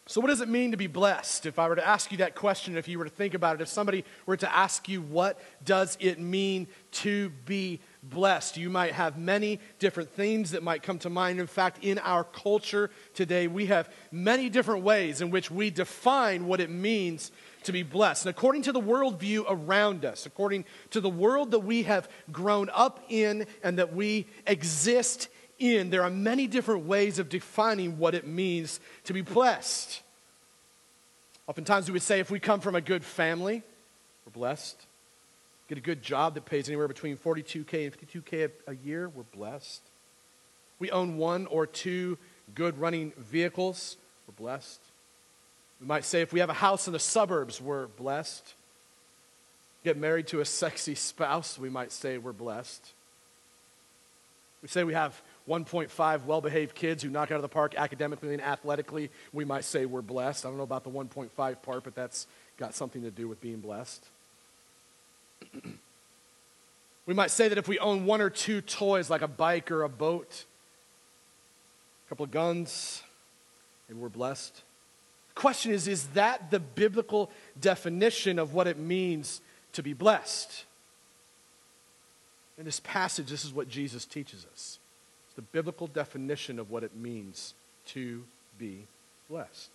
So, 0.07 0.19
what 0.19 0.27
does 0.27 0.41
it 0.41 0.49
mean 0.49 0.71
to 0.71 0.77
be 0.77 0.87
blessed? 0.87 1.45
If 1.45 1.57
I 1.57 1.67
were 1.67 1.75
to 1.75 1.87
ask 1.87 2.11
you 2.11 2.17
that 2.17 2.35
question, 2.35 2.75
if 2.75 2.87
you 2.87 2.99
were 2.99 3.05
to 3.05 3.09
think 3.09 3.33
about 3.33 3.55
it, 3.55 3.61
if 3.61 3.69
somebody 3.69 4.03
were 4.25 4.37
to 4.37 4.55
ask 4.55 4.89
you, 4.89 5.01
what 5.01 5.39
does 5.63 5.97
it 5.99 6.19
mean 6.19 6.67
to 6.91 7.29
be 7.45 7.79
blessed? 8.03 8.57
You 8.57 8.69
might 8.69 8.91
have 8.91 9.17
many 9.17 9.59
different 9.79 10.09
things 10.09 10.51
that 10.51 10.63
might 10.63 10.83
come 10.83 10.99
to 10.99 11.09
mind. 11.09 11.39
In 11.39 11.47
fact, 11.47 11.83
in 11.83 11.97
our 11.99 12.23
culture 12.23 12.91
today, 13.13 13.47
we 13.47 13.67
have 13.67 13.89
many 14.11 14.49
different 14.49 14.83
ways 14.83 15.21
in 15.21 15.31
which 15.31 15.49
we 15.49 15.69
define 15.69 16.45
what 16.45 16.59
it 16.59 16.69
means 16.69 17.31
to 17.63 17.71
be 17.71 17.83
blessed. 17.83 18.25
And 18.25 18.35
according 18.35 18.63
to 18.63 18.71
the 18.71 18.81
worldview 18.81 19.45
around 19.47 20.03
us, 20.03 20.25
according 20.25 20.65
to 20.89 20.99
the 20.99 21.09
world 21.09 21.51
that 21.51 21.59
we 21.59 21.83
have 21.83 22.09
grown 22.31 22.69
up 22.73 23.05
in 23.07 23.45
and 23.63 23.77
that 23.77 23.93
we 23.93 24.27
exist 24.45 25.29
in, 25.61 25.89
there 25.91 26.03
are 26.03 26.09
many 26.09 26.47
different 26.47 26.85
ways 26.85 27.19
of 27.19 27.29
defining 27.29 27.97
what 27.97 28.15
it 28.15 28.25
means 28.25 28.79
to 29.05 29.13
be 29.13 29.21
blessed. 29.21 30.01
Oftentimes 31.47 31.87
we 31.87 31.93
would 31.93 32.01
say 32.01 32.19
if 32.19 32.31
we 32.31 32.39
come 32.39 32.59
from 32.59 32.75
a 32.75 32.81
good 32.81 33.03
family, 33.03 33.63
we're 34.25 34.31
blessed. 34.31 34.85
Get 35.69 35.77
a 35.77 35.81
good 35.81 36.01
job 36.01 36.33
that 36.35 36.45
pays 36.45 36.67
anywhere 36.67 36.87
between 36.87 37.15
42K 37.15 37.85
and 37.85 37.97
52K 37.97 38.49
a, 38.67 38.71
a 38.71 38.75
year, 38.75 39.07
we're 39.07 39.23
blessed. 39.23 39.81
We 40.79 40.91
own 40.91 41.17
one 41.17 41.45
or 41.45 41.67
two 41.67 42.17
good 42.55 42.79
running 42.79 43.13
vehicles, 43.17 43.97
we're 44.27 44.33
blessed. 44.33 44.81
We 45.79 45.87
might 45.87 46.05
say 46.05 46.21
if 46.21 46.33
we 46.33 46.39
have 46.39 46.49
a 46.49 46.53
house 46.53 46.87
in 46.87 46.93
the 46.93 46.99
suburbs, 46.99 47.61
we're 47.61 47.87
blessed. 47.87 48.53
Get 49.83 49.97
married 49.97 50.27
to 50.27 50.41
a 50.41 50.45
sexy 50.45 50.95
spouse, 50.95 51.57
we 51.57 51.69
might 51.69 51.91
say 51.91 52.17
we're 52.17 52.33
blessed. 52.33 52.91
We 54.61 54.67
say 54.67 54.83
we 54.83 54.93
have 54.93 55.19
1.5 55.51 56.23
well 56.23 56.39
behaved 56.39 56.73
kids 56.73 57.03
who 57.03 57.09
knock 57.09 57.29
out 57.29 57.35
of 57.35 57.41
the 57.41 57.49
park 57.49 57.75
academically 57.75 58.31
and 58.33 58.41
athletically, 58.41 59.09
we 59.33 59.43
might 59.43 59.65
say 59.65 59.85
we're 59.85 60.01
blessed. 60.01 60.45
I 60.45 60.49
don't 60.49 60.57
know 60.57 60.63
about 60.63 60.85
the 60.85 60.89
1.5 60.89 61.61
part, 61.61 61.83
but 61.83 61.93
that's 61.93 62.25
got 62.55 62.73
something 62.73 63.01
to 63.01 63.11
do 63.11 63.27
with 63.27 63.41
being 63.41 63.59
blessed. 63.59 64.05
we 67.05 67.13
might 67.13 67.31
say 67.31 67.49
that 67.49 67.57
if 67.57 67.67
we 67.67 67.79
own 67.79 68.05
one 68.05 68.21
or 68.21 68.29
two 68.29 68.61
toys, 68.61 69.09
like 69.09 69.21
a 69.21 69.27
bike 69.27 69.71
or 69.71 69.83
a 69.83 69.89
boat, 69.89 70.45
a 72.05 72.09
couple 72.09 72.23
of 72.23 72.31
guns, 72.31 73.03
and 73.89 73.99
we're 73.99 74.07
blessed. 74.07 74.61
The 75.35 75.41
question 75.41 75.73
is 75.73 75.85
is 75.85 76.07
that 76.07 76.49
the 76.49 76.61
biblical 76.61 77.29
definition 77.59 78.39
of 78.39 78.53
what 78.53 78.67
it 78.67 78.77
means 78.77 79.41
to 79.73 79.83
be 79.83 79.91
blessed? 79.91 80.63
In 82.57 82.63
this 82.63 82.79
passage, 82.79 83.27
this 83.27 83.43
is 83.43 83.51
what 83.51 83.67
Jesus 83.67 84.05
teaches 84.05 84.45
us. 84.53 84.79
It's 85.31 85.35
the 85.37 85.43
biblical 85.43 85.87
definition 85.87 86.59
of 86.59 86.71
what 86.71 86.83
it 86.83 86.93
means 86.93 87.53
to 87.85 88.25
be 88.57 88.85
blessed. 89.29 89.69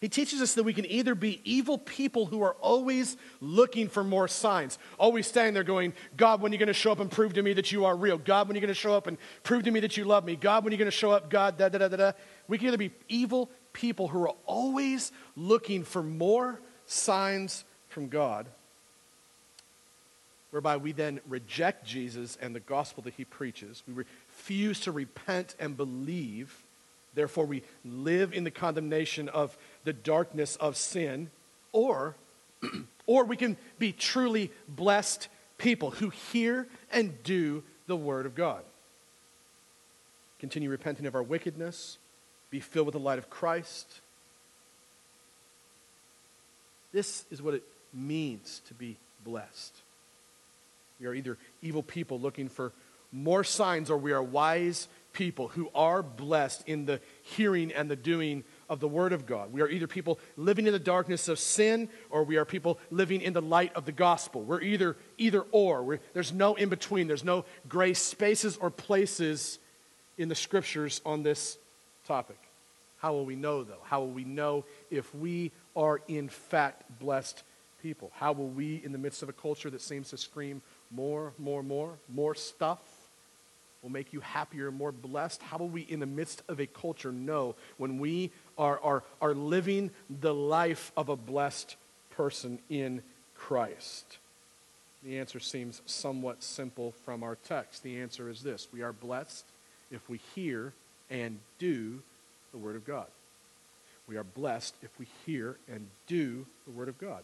He 0.00 0.08
teaches 0.08 0.40
us 0.40 0.54
that 0.54 0.62
we 0.62 0.72
can 0.72 0.86
either 0.86 1.16
be 1.16 1.40
evil 1.42 1.78
people 1.78 2.26
who 2.26 2.40
are 2.42 2.54
always 2.60 3.16
looking 3.40 3.88
for 3.88 4.04
more 4.04 4.28
signs, 4.28 4.78
always 5.00 5.26
standing 5.26 5.52
there 5.52 5.64
going, 5.64 5.94
God, 6.16 6.40
when 6.40 6.52
are 6.52 6.54
you 6.54 6.60
going 6.60 6.68
to 6.68 6.72
show 6.72 6.92
up 6.92 7.00
and 7.00 7.10
prove 7.10 7.32
to 7.32 7.42
me 7.42 7.54
that 7.54 7.72
you 7.72 7.84
are 7.86 7.96
real? 7.96 8.18
God, 8.18 8.46
when 8.46 8.54
are 8.54 8.58
you 8.58 8.60
going 8.60 8.68
to 8.68 8.80
show 8.80 8.94
up 8.94 9.08
and 9.08 9.18
prove 9.42 9.64
to 9.64 9.72
me 9.72 9.80
that 9.80 9.96
you 9.96 10.04
love 10.04 10.24
me? 10.24 10.36
God, 10.36 10.62
when 10.62 10.70
are 10.70 10.74
you 10.74 10.78
going 10.78 10.86
to 10.86 10.96
show 10.96 11.10
up? 11.10 11.28
God, 11.28 11.58
da 11.58 11.68
da 11.68 11.78
da 11.78 11.88
da 11.88 11.96
da. 11.96 12.12
We 12.46 12.56
can 12.56 12.68
either 12.68 12.78
be 12.78 12.92
evil 13.08 13.50
people 13.72 14.06
who 14.06 14.22
are 14.22 14.34
always 14.46 15.10
looking 15.34 15.82
for 15.82 16.04
more 16.04 16.60
signs 16.86 17.64
from 17.88 18.06
God, 18.06 18.46
whereby 20.50 20.76
we 20.76 20.92
then 20.92 21.20
reject 21.28 21.86
Jesus 21.86 22.36
and 22.40 22.54
the 22.54 22.60
gospel 22.60 23.02
that 23.04 23.14
he 23.14 23.24
preaches. 23.24 23.82
We 23.86 23.94
refuse 23.94 24.80
to 24.80 24.92
repent 24.92 25.54
and 25.58 25.76
believe. 25.76 26.64
Therefore, 27.14 27.46
we 27.46 27.62
live 27.84 28.32
in 28.32 28.44
the 28.44 28.50
condemnation 28.50 29.28
of 29.28 29.56
the 29.84 29.92
darkness 29.92 30.56
of 30.56 30.76
sin. 30.76 31.30
Or, 31.72 32.16
or 33.06 33.24
we 33.24 33.36
can 33.36 33.56
be 33.78 33.92
truly 33.92 34.50
blessed 34.68 35.28
people 35.58 35.92
who 35.92 36.10
hear 36.10 36.66
and 36.92 37.22
do 37.22 37.62
the 37.86 37.96
word 37.96 38.26
of 38.26 38.34
God. 38.34 38.62
Continue 40.38 40.70
repenting 40.70 41.06
of 41.06 41.14
our 41.14 41.22
wickedness, 41.22 41.98
be 42.50 42.60
filled 42.60 42.86
with 42.86 42.94
the 42.94 42.98
light 42.98 43.18
of 43.18 43.28
Christ. 43.28 44.00
This 46.92 47.24
is 47.30 47.42
what 47.42 47.54
it 47.54 47.62
means 47.92 48.62
to 48.66 48.74
be 48.74 48.96
blessed. 49.24 49.74
We 51.00 51.06
are 51.06 51.14
either 51.14 51.38
evil 51.62 51.82
people 51.82 52.20
looking 52.20 52.48
for 52.48 52.72
more 53.12 53.42
signs, 53.42 53.90
or 53.90 53.96
we 53.96 54.12
are 54.12 54.22
wise 54.22 54.86
people 55.12 55.48
who 55.48 55.68
are 55.74 56.02
blessed 56.02 56.62
in 56.68 56.86
the 56.86 57.00
hearing 57.22 57.72
and 57.72 57.90
the 57.90 57.96
doing 57.96 58.44
of 58.68 58.78
the 58.78 58.86
Word 58.86 59.12
of 59.12 59.26
God. 59.26 59.52
We 59.52 59.62
are 59.62 59.68
either 59.68 59.88
people 59.88 60.20
living 60.36 60.66
in 60.68 60.72
the 60.72 60.78
darkness 60.78 61.26
of 61.26 61.40
sin, 61.40 61.88
or 62.10 62.22
we 62.22 62.36
are 62.36 62.44
people 62.44 62.78
living 62.90 63.20
in 63.20 63.32
the 63.32 63.42
light 63.42 63.74
of 63.74 63.84
the 63.84 63.92
gospel. 63.92 64.42
We're 64.42 64.60
either 64.60 64.96
either 65.18 65.44
or. 65.50 65.82
We're, 65.82 65.98
there's 66.12 66.32
no 66.32 66.54
in 66.54 66.68
between. 66.68 67.08
There's 67.08 67.24
no 67.24 67.44
gray 67.68 67.94
spaces 67.94 68.56
or 68.56 68.70
places 68.70 69.58
in 70.18 70.28
the 70.28 70.36
scriptures 70.36 71.00
on 71.04 71.22
this 71.24 71.58
topic. 72.06 72.38
How 72.98 73.12
will 73.12 73.24
we 73.24 73.34
know, 73.34 73.64
though? 73.64 73.82
How 73.82 74.00
will 74.00 74.10
we 74.10 74.24
know 74.24 74.64
if 74.90 75.12
we 75.14 75.50
are 75.74 76.00
in 76.06 76.28
fact 76.28 76.84
blessed 77.00 77.42
people? 77.82 78.12
How 78.14 78.32
will 78.32 78.48
we, 78.48 78.80
in 78.84 78.92
the 78.92 78.98
midst 78.98 79.22
of 79.22 79.28
a 79.28 79.32
culture 79.32 79.70
that 79.70 79.80
seems 79.80 80.10
to 80.10 80.16
scream 80.16 80.62
more, 80.90 81.32
more, 81.38 81.62
more, 81.62 81.98
more 82.08 82.34
stuff, 82.34 82.80
will 83.82 83.90
make 83.90 84.12
you 84.12 84.20
happier, 84.20 84.70
more 84.70 84.92
blessed? 84.92 85.40
How 85.42 85.58
will 85.58 85.68
we, 85.68 85.82
in 85.82 86.00
the 86.00 86.06
midst 86.06 86.42
of 86.48 86.60
a 86.60 86.66
culture, 86.66 87.12
know 87.12 87.54
when 87.78 87.98
we 87.98 88.30
are, 88.58 88.78
are, 88.82 89.02
are 89.20 89.34
living 89.34 89.90
the 90.08 90.34
life 90.34 90.92
of 90.96 91.08
a 91.08 91.16
blessed 91.16 91.76
person 92.10 92.58
in 92.68 93.02
Christ? 93.34 94.18
The 95.02 95.18
answer 95.18 95.40
seems 95.40 95.80
somewhat 95.86 96.42
simple 96.42 96.92
from 97.04 97.22
our 97.22 97.36
text. 97.36 97.82
The 97.82 98.00
answer 98.00 98.28
is 98.28 98.42
this 98.42 98.68
We 98.72 98.82
are 98.82 98.92
blessed 98.92 99.44
if 99.90 100.08
we 100.08 100.20
hear 100.34 100.72
and 101.08 101.38
do 101.58 102.02
the 102.52 102.58
Word 102.58 102.76
of 102.76 102.84
God. 102.84 103.06
We 104.06 104.16
are 104.16 104.24
blessed 104.24 104.74
if 104.82 104.90
we 104.98 105.06
hear 105.24 105.56
and 105.72 105.86
do 106.06 106.46
the 106.66 106.72
Word 106.72 106.88
of 106.88 106.98
God. 106.98 107.22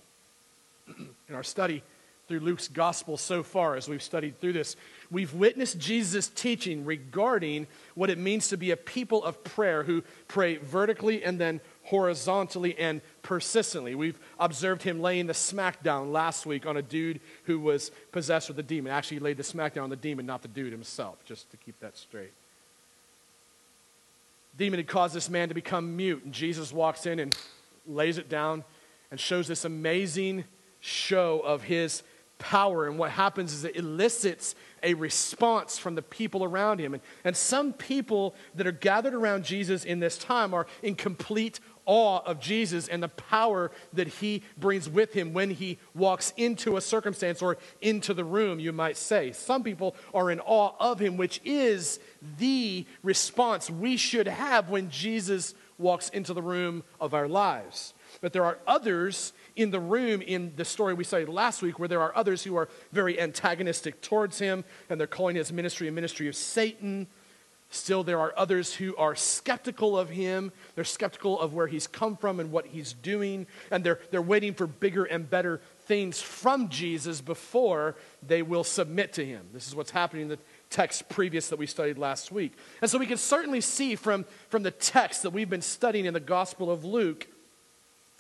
in 1.28 1.35
our 1.35 1.42
study, 1.42 1.82
through 2.28 2.40
Luke's 2.40 2.68
gospel 2.68 3.16
so 3.16 3.42
far, 3.42 3.76
as 3.76 3.88
we've 3.88 4.02
studied 4.02 4.40
through 4.40 4.54
this, 4.54 4.76
we've 5.11 5.33
witnessed 5.33 5.78
Jesus' 5.78 6.28
teaching 6.28 6.85
regarding 6.85 7.66
what 7.95 8.11
it 8.11 8.18
means 8.18 8.49
to 8.49 8.56
be 8.56 8.73
a 8.73 8.76
people 8.76 9.23
of 9.25 9.42
prayer 9.45 9.85
who 9.85 10.02
pray 10.26 10.56
vertically 10.56 11.23
and 11.23 11.40
then 11.40 11.61
horizontally 11.85 12.76
and 12.78 13.00
persistently. 13.23 13.95
We've 13.95 14.18
observed 14.40 14.83
him 14.83 15.00
laying 15.00 15.28
the 15.28 15.33
smackdown 15.33 16.11
last 16.11 16.47
week 16.47 16.66
on 16.66 16.76
a 16.76 16.83
dude 16.83 17.21
who 17.45 17.61
was 17.61 17.92
possessed 18.11 18.49
with 18.49 18.59
a 18.59 18.62
demon. 18.64 18.90
Actually, 18.90 19.18
he 19.18 19.23
laid 19.23 19.37
the 19.37 19.45
smackdown 19.45 19.85
on 19.85 19.90
the 19.90 19.97
demon, 19.97 20.26
not 20.26 20.42
the 20.42 20.49
dude 20.49 20.73
himself, 20.73 21.25
just 21.25 21.49
to 21.52 21.56
keep 21.56 21.78
that 21.78 21.97
straight. 21.97 22.33
Demon 24.59 24.80
had 24.80 24.88
caused 24.88 25.14
this 25.14 25.28
man 25.28 25.49
to 25.49 25.54
become 25.54 25.97
mute, 25.97 26.25
and 26.25 26.33
Jesus 26.33 26.73
walks 26.73 27.06
in 27.06 27.21
and 27.21 27.37
lays 27.87 28.18
it 28.18 28.28
down 28.28 28.64
and 29.12 29.21
shows 29.21 29.47
this 29.47 29.64
amazing 29.64 30.45
show 30.80 31.40
of 31.40 31.62
his 31.62 32.02
power. 32.38 32.86
And 32.86 32.98
what 32.98 33.10
happens 33.10 33.52
is 33.52 33.64
it 33.64 33.76
elicits 33.76 34.54
a 34.82 34.94
response 34.94 35.78
from 35.78 35.94
the 35.94 36.02
people 36.02 36.44
around 36.44 36.78
him. 36.78 36.94
And, 36.94 37.02
and 37.24 37.36
some 37.36 37.72
people 37.72 38.34
that 38.54 38.66
are 38.66 38.72
gathered 38.72 39.14
around 39.14 39.44
Jesus 39.44 39.84
in 39.84 40.00
this 40.00 40.18
time 40.18 40.54
are 40.54 40.66
in 40.82 40.94
complete 40.94 41.60
awe 41.86 42.20
of 42.26 42.40
Jesus 42.40 42.88
and 42.88 43.02
the 43.02 43.08
power 43.08 43.70
that 43.92 44.08
he 44.08 44.42
brings 44.58 44.88
with 44.88 45.12
him 45.12 45.32
when 45.32 45.50
he 45.50 45.78
walks 45.94 46.32
into 46.36 46.76
a 46.76 46.80
circumstance 46.80 47.40
or 47.40 47.56
into 47.80 48.12
the 48.12 48.24
room, 48.24 48.58
you 48.58 48.72
might 48.72 48.96
say. 48.96 49.32
Some 49.32 49.62
people 49.62 49.94
are 50.12 50.30
in 50.30 50.40
awe 50.40 50.72
of 50.78 50.98
him, 50.98 51.16
which 51.16 51.40
is 51.44 52.00
the 52.38 52.84
response 53.02 53.70
we 53.70 53.96
should 53.96 54.26
have 54.26 54.68
when 54.68 54.90
Jesus 54.90 55.54
walks 55.78 56.08
into 56.08 56.34
the 56.34 56.42
room 56.42 56.82
of 57.00 57.14
our 57.14 57.28
lives. 57.28 57.94
But 58.20 58.32
there 58.32 58.44
are 58.44 58.58
others 58.66 59.32
in 59.54 59.70
the 59.70 59.80
room 59.80 60.23
in 60.23 60.52
the 60.56 60.64
story 60.64 60.94
we 60.94 61.04
studied 61.04 61.28
last 61.28 61.62
week 61.62 61.78
where 61.78 61.88
there 61.88 62.00
are 62.00 62.16
others 62.16 62.42
who 62.42 62.56
are 62.56 62.68
very 62.92 63.20
antagonistic 63.20 64.00
towards 64.00 64.38
him 64.38 64.64
and 64.88 64.99
they're 64.99 65.06
calling 65.06 65.37
his 65.37 65.52
ministry 65.52 65.88
a 65.88 65.92
ministry 65.92 66.28
of 66.28 66.37
Satan. 66.37 67.06
Still, 67.68 68.04
there 68.04 68.20
are 68.20 68.32
others 68.37 68.75
who 68.75 68.94
are 68.96 69.16
skeptical 69.16 69.99
of 69.99 70.08
him. 70.08 70.52
They're 70.76 70.85
skeptical 70.85 71.38
of 71.40 71.52
where 71.52 71.66
he's 71.66 71.88
come 71.88 72.16
from 72.16 72.38
and 72.38 72.52
what 72.52 72.66
he's 72.66 72.92
doing. 72.92 73.46
And 73.73 73.82
they're, 73.82 73.99
they're 74.12 74.23
waiting 74.23 74.54
for 74.54 74.68
bigger 74.68 75.04
and 75.04 75.28
better 75.28 75.61
things 75.80 76.23
from 76.23 76.68
Jesus 76.68 77.20
before 77.20 77.96
they 78.25 78.42
will 78.42 78.62
submit 78.62 79.14
to 79.14 79.26
him. 79.26 79.49
This 79.52 79.66
is 79.66 79.75
what's 79.75 79.90
happening 79.90 80.23
in 80.23 80.28
the 80.28 80.38
text 80.70 81.08
previous 81.08 81.49
that 81.49 81.58
we 81.58 81.66
studied 81.66 81.99
last 81.99 82.30
week. 82.30 82.52
And 82.80 82.90
so 82.90 82.99
we 82.99 83.06
can 83.06 83.18
certainly 83.18 83.61
see 83.61 83.96
from, 83.96 84.26
from 84.49 84.62
the 84.62 84.70
text 84.70 85.25
that 85.25 85.30
we've 85.30 85.50
been 85.50 85.61
studying 85.61 86.04
in 86.04 86.14
the 86.14 86.20
Gospel 86.20 86.70
of 86.70 86.85
Luke 86.85 87.26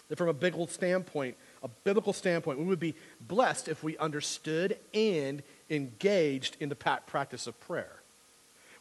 that 0.08 0.16
from 0.16 0.28
a 0.28 0.32
biblical 0.32 0.66
standpoint, 0.66 1.36
a 1.62 1.68
biblical 1.84 2.12
standpoint, 2.12 2.58
we 2.58 2.64
would 2.64 2.80
be 2.80 2.94
blessed 3.20 3.68
if 3.68 3.82
we 3.82 3.96
understood 3.98 4.78
and 4.94 5.42
engaged 5.68 6.56
in 6.60 6.68
the 6.68 6.76
practice 6.76 7.46
of 7.46 7.58
prayer. 7.60 8.02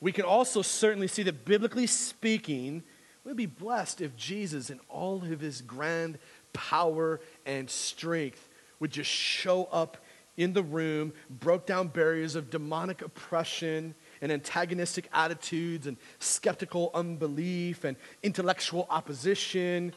We 0.01 0.11
can 0.11 0.25
also 0.25 0.61
certainly 0.61 1.07
see 1.07 1.23
that 1.23 1.45
biblically 1.45 1.87
speaking, 1.87 2.83
we'd 3.23 3.35
be 3.35 3.45
blessed 3.45 4.01
if 4.01 4.15
Jesus, 4.15 4.69
in 4.69 4.79
all 4.89 5.23
of 5.23 5.39
his 5.39 5.61
grand 5.61 6.19
power 6.53 7.19
and 7.45 7.69
strength, 7.69 8.47
would 8.79 8.91
just 8.91 9.09
show 9.09 9.65
up 9.71 9.97
in 10.37 10.53
the 10.53 10.63
room, 10.63 11.13
broke 11.29 11.65
down 11.65 11.87
barriers 11.87 12.35
of 12.35 12.49
demonic 12.49 13.01
oppression 13.01 13.95
and 14.21 14.31
antagonistic 14.31 15.09
attitudes 15.13 15.87
and 15.87 15.97
skeptical 16.19 16.91
unbelief 16.93 17.83
and 17.83 17.95
intellectual 18.21 18.85
opposition 18.89 19.93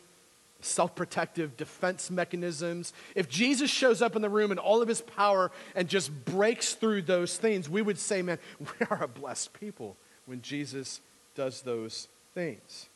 self 0.61 0.95
protective 0.95 1.57
defense 1.57 2.11
mechanisms. 2.11 2.93
If 3.15 3.29
Jesus 3.29 3.71
shows 3.71 4.03
up 4.03 4.17
in 4.17 4.23
the 4.23 4.29
room 4.29 4.53
in 4.53 4.59
all 4.59 4.83
of 4.83 4.88
his 4.88 5.00
power 5.00 5.50
and 5.75 5.88
just 5.88 6.25
breaks 6.25 6.75
through 6.75 7.03
those 7.03 7.37
things, 7.37 7.69
we 7.69 7.83
would 7.83 7.99
say, 7.99 8.23
man, 8.23 8.38
we 8.61 8.87
are 8.91 9.03
a 9.03 9.09
blessed 9.09 9.53
people 9.53 9.97
when 10.27 10.43
Jesus 10.43 11.00
does 11.35 11.62
those 11.62 12.09
things. 12.35 12.88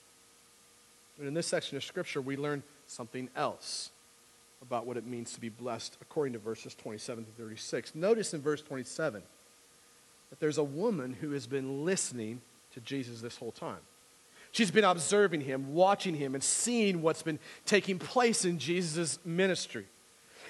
But 1.19 1.27
in 1.27 1.35
this 1.35 1.47
section 1.47 1.77
of 1.77 1.85
Scripture, 1.85 2.21
we 2.21 2.37
learn 2.37 2.63
something 2.87 3.29
else 3.37 3.91
about 4.61 4.87
what 4.87 4.97
it 4.97 5.07
means 5.07 5.33
to 5.33 5.41
be 5.41 5.49
blessed 5.49 5.97
according 6.01 6.33
to 6.33 6.39
verses 6.39 6.75
27 6.75 7.25
to 7.25 7.31
36. 7.33 7.95
Notice 7.95 8.33
in 8.33 8.41
verse 8.41 8.63
27 8.63 9.23
that 10.31 10.41
there's 10.41 10.59
a 10.59 10.65
woman 10.65 11.13
who 11.13 11.33
has 11.33 11.47
been 11.47 11.85
listening 11.85 12.41
to 12.73 12.81
Jesus 12.81 13.21
this 13.21 13.37
whole 13.37 13.53
time. 13.53 13.81
She's 14.53 14.71
been 14.71 14.85
observing 14.85 15.41
him, 15.41 15.73
watching 15.73 16.15
him, 16.15 16.35
and 16.35 16.45
seeing 16.45 17.01
what's 17.01 17.23
been 17.23 17.39
taking 17.65 17.99
place 17.99 18.45
in 18.45 18.59
Jesus' 18.59 19.19
ministry. 19.25 19.87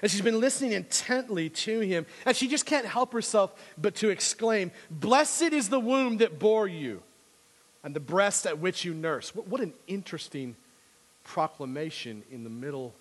And 0.02 0.10
she's 0.10 0.20
been 0.20 0.40
listening 0.40 0.72
intently 0.72 1.48
to 1.48 1.80
him. 1.80 2.04
And 2.26 2.36
she 2.36 2.48
just 2.48 2.66
can't 2.66 2.84
help 2.84 3.12
herself 3.12 3.54
but 3.78 3.94
to 3.96 4.10
exclaim, 4.10 4.72
Blessed 4.90 5.52
is 5.52 5.68
the 5.68 5.78
womb 5.78 6.16
that 6.16 6.40
bore 6.40 6.66
you, 6.66 7.02
and 7.84 7.94
the 7.94 8.00
breast 8.00 8.44
at 8.44 8.58
which 8.58 8.84
you 8.84 8.92
nurse. 8.92 9.34
What, 9.34 9.60
an 9.60 9.72
interesting 9.86 10.56
proclamation 11.22 12.24
in 12.32 12.42
the 12.42 12.50
middle 12.50 12.92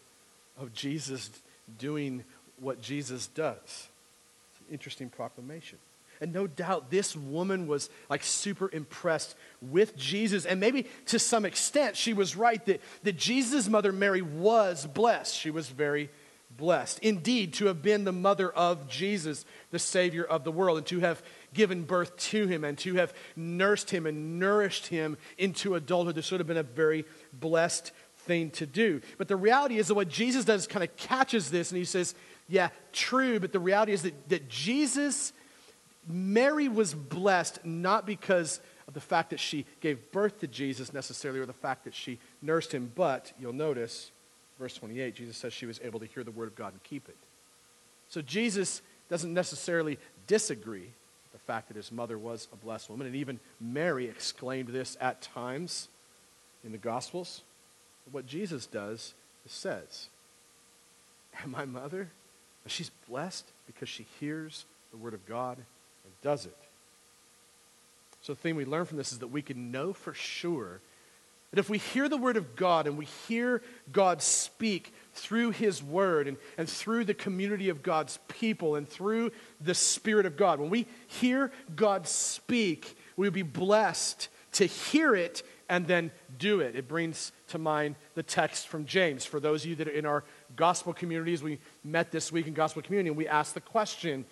of 0.59 0.71
Jesus 0.73 1.31
doing 1.79 2.23
what 2.59 2.79
Jesus 2.79 3.25
does. 3.25 3.57
It's 3.57 4.59
an 4.59 4.71
interesting 4.71 5.09
proclamation. 5.09 5.79
And 6.21 6.31
no 6.31 6.45
doubt 6.45 6.91
this 6.91 7.15
woman 7.15 7.67
was 7.67 7.89
like 8.09 8.23
super 8.23 8.69
impressed 8.71 9.35
with 9.59 9.97
Jesus. 9.97 10.45
And 10.45 10.59
maybe 10.59 10.85
to 11.07 11.17
some 11.17 11.45
extent 11.45 11.97
she 11.97 12.13
was 12.13 12.35
right 12.35 12.63
that, 12.67 12.79
that 13.03 13.17
Jesus' 13.17 13.67
mother 13.67 13.91
Mary 13.91 14.21
was 14.21 14.85
blessed. 14.85 15.35
She 15.35 15.49
was 15.49 15.67
very 15.67 16.11
blessed. 16.57 16.99
Indeed, 16.99 17.53
to 17.53 17.65
have 17.65 17.81
been 17.81 18.03
the 18.03 18.11
mother 18.11 18.51
of 18.51 18.87
Jesus, 18.87 19.45
the 19.71 19.79
Savior 19.79 20.23
of 20.23 20.43
the 20.43 20.51
world, 20.51 20.77
and 20.77 20.87
to 20.87 20.99
have 20.99 21.23
given 21.53 21.83
birth 21.83 22.15
to 22.17 22.47
him 22.47 22.63
and 22.63 22.77
to 22.79 22.95
have 22.95 23.13
nursed 23.35 23.89
him 23.89 24.05
and 24.05 24.39
nourished 24.39 24.87
him 24.87 25.17
into 25.37 25.75
adulthood. 25.75 26.15
This 26.15 26.31
would 26.31 26.39
have 26.39 26.47
been 26.47 26.57
a 26.57 26.63
very 26.63 27.05
blessed 27.33 27.91
thing 28.19 28.51
to 28.51 28.65
do. 28.65 29.01
But 29.17 29.27
the 29.27 29.35
reality 29.35 29.77
is 29.77 29.87
that 29.87 29.95
what 29.95 30.07
Jesus 30.07 30.45
does 30.45 30.67
kind 30.67 30.83
of 30.83 30.95
catches 30.95 31.49
this 31.49 31.71
and 31.71 31.77
he 31.77 31.85
says, 31.85 32.15
Yeah, 32.47 32.69
true, 32.91 33.39
but 33.39 33.51
the 33.51 33.59
reality 33.59 33.93
is 33.93 34.03
that, 34.03 34.29
that 34.29 34.49
Jesus 34.49 35.33
Mary 36.07 36.67
was 36.67 36.93
blessed 36.93 37.63
not 37.63 38.05
because 38.05 38.59
of 38.87 38.93
the 38.93 39.01
fact 39.01 39.29
that 39.29 39.39
she 39.39 39.65
gave 39.79 40.11
birth 40.11 40.39
to 40.39 40.47
Jesus 40.47 40.93
necessarily 40.93 41.39
or 41.39 41.45
the 41.45 41.53
fact 41.53 41.83
that 41.85 41.93
she 41.93 42.19
nursed 42.41 42.73
him, 42.73 42.91
but 42.95 43.31
you'll 43.39 43.53
notice, 43.53 44.11
verse 44.59 44.75
28, 44.75 45.15
Jesus 45.15 45.37
says 45.37 45.53
she 45.53 45.65
was 45.65 45.79
able 45.83 45.99
to 45.99 46.05
hear 46.05 46.23
the 46.23 46.31
word 46.31 46.47
of 46.47 46.55
God 46.55 46.73
and 46.73 46.83
keep 46.83 47.07
it. 47.07 47.17
So 48.09 48.21
Jesus 48.21 48.81
doesn't 49.09 49.33
necessarily 49.33 49.99
disagree 50.27 50.79
with 50.81 51.31
the 51.33 51.39
fact 51.39 51.67
that 51.67 51.77
his 51.77 51.91
mother 51.91 52.17
was 52.17 52.47
a 52.51 52.55
blessed 52.55 52.89
woman, 52.89 53.07
and 53.07 53.15
even 53.15 53.39
Mary 53.59 54.07
exclaimed 54.07 54.69
this 54.69 54.97
at 54.99 55.21
times 55.21 55.87
in 56.63 56.71
the 56.71 56.77
Gospels. 56.77 57.43
What 58.11 58.25
Jesus 58.25 58.65
does 58.65 59.13
is 59.45 59.51
says, 59.51 60.07
And 61.41 61.51
my 61.51 61.65
mother, 61.65 62.09
she's 62.67 62.91
blessed 63.07 63.45
because 63.67 63.87
she 63.87 64.05
hears 64.19 64.65
the 64.91 64.97
word 64.97 65.13
of 65.13 65.25
God 65.25 65.57
does 66.21 66.45
it. 66.45 66.57
So, 68.21 68.33
the 68.33 68.39
thing 68.39 68.55
we 68.55 68.65
learn 68.65 68.85
from 68.85 68.97
this 68.97 69.11
is 69.11 69.19
that 69.19 69.27
we 69.27 69.41
can 69.41 69.71
know 69.71 69.93
for 69.93 70.13
sure 70.13 70.81
that 71.51 71.59
if 71.59 71.69
we 71.69 71.79
hear 71.79 72.07
the 72.07 72.17
word 72.17 72.37
of 72.37 72.55
God 72.55 72.87
and 72.87 72.97
we 72.97 73.05
hear 73.27 73.61
God 73.91 74.21
speak 74.21 74.93
through 75.13 75.51
his 75.51 75.83
word 75.83 76.27
and, 76.27 76.37
and 76.57 76.67
through 76.67 77.03
the 77.03 77.13
community 77.13 77.67
of 77.67 77.83
God's 77.83 78.19
people 78.29 78.75
and 78.75 78.87
through 78.87 79.31
the 79.59 79.73
Spirit 79.73 80.25
of 80.25 80.37
God, 80.37 80.61
when 80.61 80.69
we 80.69 80.85
hear 81.07 81.51
God 81.75 82.07
speak, 82.07 82.95
we'll 83.17 83.31
be 83.31 83.41
blessed 83.41 84.29
to 84.53 84.65
hear 84.65 85.13
it 85.13 85.43
and 85.67 85.87
then 85.87 86.11
do 86.37 86.61
it. 86.61 86.75
It 86.75 86.87
brings 86.87 87.33
to 87.49 87.57
mind 87.57 87.95
the 88.15 88.23
text 88.23 88.69
from 88.69 88.85
James. 88.85 89.25
For 89.25 89.41
those 89.41 89.63
of 89.63 89.69
you 89.69 89.75
that 89.77 89.89
are 89.89 89.91
in 89.91 90.05
our 90.05 90.23
gospel 90.55 90.93
communities, 90.93 91.43
we 91.43 91.59
met 91.83 92.11
this 92.11 92.31
week 92.31 92.47
in 92.47 92.53
gospel 92.53 92.81
community 92.81 93.09
and 93.09 93.17
we 93.17 93.27
asked 93.27 93.55
the 93.55 93.61
question 93.61 94.25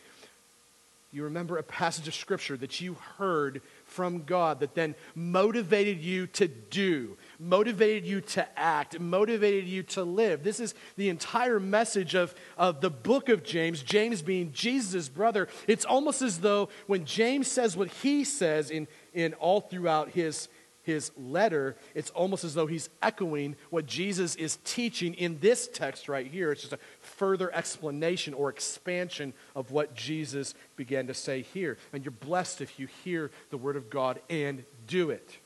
you 1.12 1.24
remember 1.24 1.58
a 1.58 1.64
passage 1.64 2.08
of 2.08 2.14
scripture 2.14 2.56
that 2.58 2.82
you 2.82 2.94
heard 3.18 3.64
from 3.86 4.26
God 4.26 4.60
that 4.60 4.76
then 4.76 4.94
motivated 5.16 6.00
you 6.00 6.28
to 6.28 6.48
do, 6.48 7.18
motivated 7.40 8.06
you 8.06 8.22
to 8.22 8.60
act, 8.60 9.00
motivated 9.00 9.68
you 9.68 9.82
to 9.84 10.04
live. 10.04 10.44
This 10.44 10.60
is 10.60 10.76
the 10.98 11.10
entire 11.10 11.60
message 11.60 12.14
of, 12.14 12.36
of 12.58 12.82
the 12.82 12.92
book 12.92 13.28
of 13.30 13.44
James, 13.44 13.82
James 13.82 14.22
being 14.22 14.52
Jesus' 14.54 15.10
brother. 15.10 15.48
It's 15.68 15.84
almost 15.84 16.22
as 16.22 16.42
though 16.42 16.70
when 16.86 17.06
James 17.06 17.48
says 17.48 17.76
what 17.76 17.88
he 17.88 18.24
says 18.24 18.70
in, 18.70 18.88
in 19.12 19.34
all 19.36 19.62
throughout 19.62 20.12
his, 20.12 20.48
his 20.90 21.12
letter, 21.18 21.76
it's 21.94 22.10
almost 22.12 22.44
as 22.44 22.54
though 22.54 22.68
he's 22.68 22.90
echoing 23.02 23.56
what 23.70 23.86
Jesus 23.86 24.36
is 24.36 24.58
teaching 24.64 25.14
in 25.14 25.40
this 25.40 25.68
text 25.68 26.10
right 26.10 26.26
here. 26.26 26.52
It's 26.52 26.62
just 26.62 26.74
a 26.74 26.80
further 27.02 27.54
explanation 27.54 28.34
or 28.34 28.50
expansion 28.50 29.34
of 29.56 29.72
what 29.72 29.96
Jesus 29.96 30.56
began 30.76 31.08
to 31.08 31.14
say 31.14 31.42
here. 31.42 31.78
And 31.94 32.04
you're 32.04 32.12
blessed 32.12 32.62
if 32.62 32.80
you 32.80 32.88
hear 33.04 33.32
the 33.52 33.58
word 33.58 33.76
of 33.76 33.90
God 33.90 34.20
and 34.30 34.64
do 34.88 35.12
it. 35.12 35.38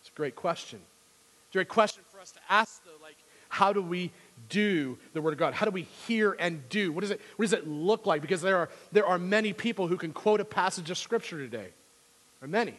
It's 0.00 0.10
a 0.10 0.16
great 0.16 0.36
question. 0.36 0.80
It's 1.46 1.54
a 1.54 1.58
great 1.58 1.68
question 1.68 2.02
for 2.10 2.20
us 2.20 2.32
to 2.32 2.40
ask, 2.50 2.84
though, 2.84 3.02
like, 3.02 3.16
how 3.48 3.72
do 3.72 3.80
we 3.80 4.10
do 4.48 4.98
the 5.14 5.22
word 5.22 5.32
of 5.32 5.38
God? 5.38 5.54
How 5.54 5.64
do 5.64 5.72
we 5.72 5.82
hear 6.06 6.36
and 6.38 6.68
do? 6.68 6.92
What, 6.92 7.04
is 7.04 7.10
it, 7.10 7.20
what 7.36 7.44
does 7.44 7.52
it 7.52 7.66
look 7.66 8.06
like? 8.06 8.20
Because 8.20 8.42
there 8.42 8.58
are, 8.58 8.68
there 8.92 9.06
are 9.06 9.18
many 9.18 9.52
people 9.52 9.88
who 9.88 9.96
can 9.96 10.12
quote 10.12 10.40
a 10.40 10.44
passage 10.44 10.90
of 10.90 10.98
Scripture 10.98 11.38
today. 11.38 11.68
There 12.40 12.48
are 12.48 12.48
many. 12.48 12.74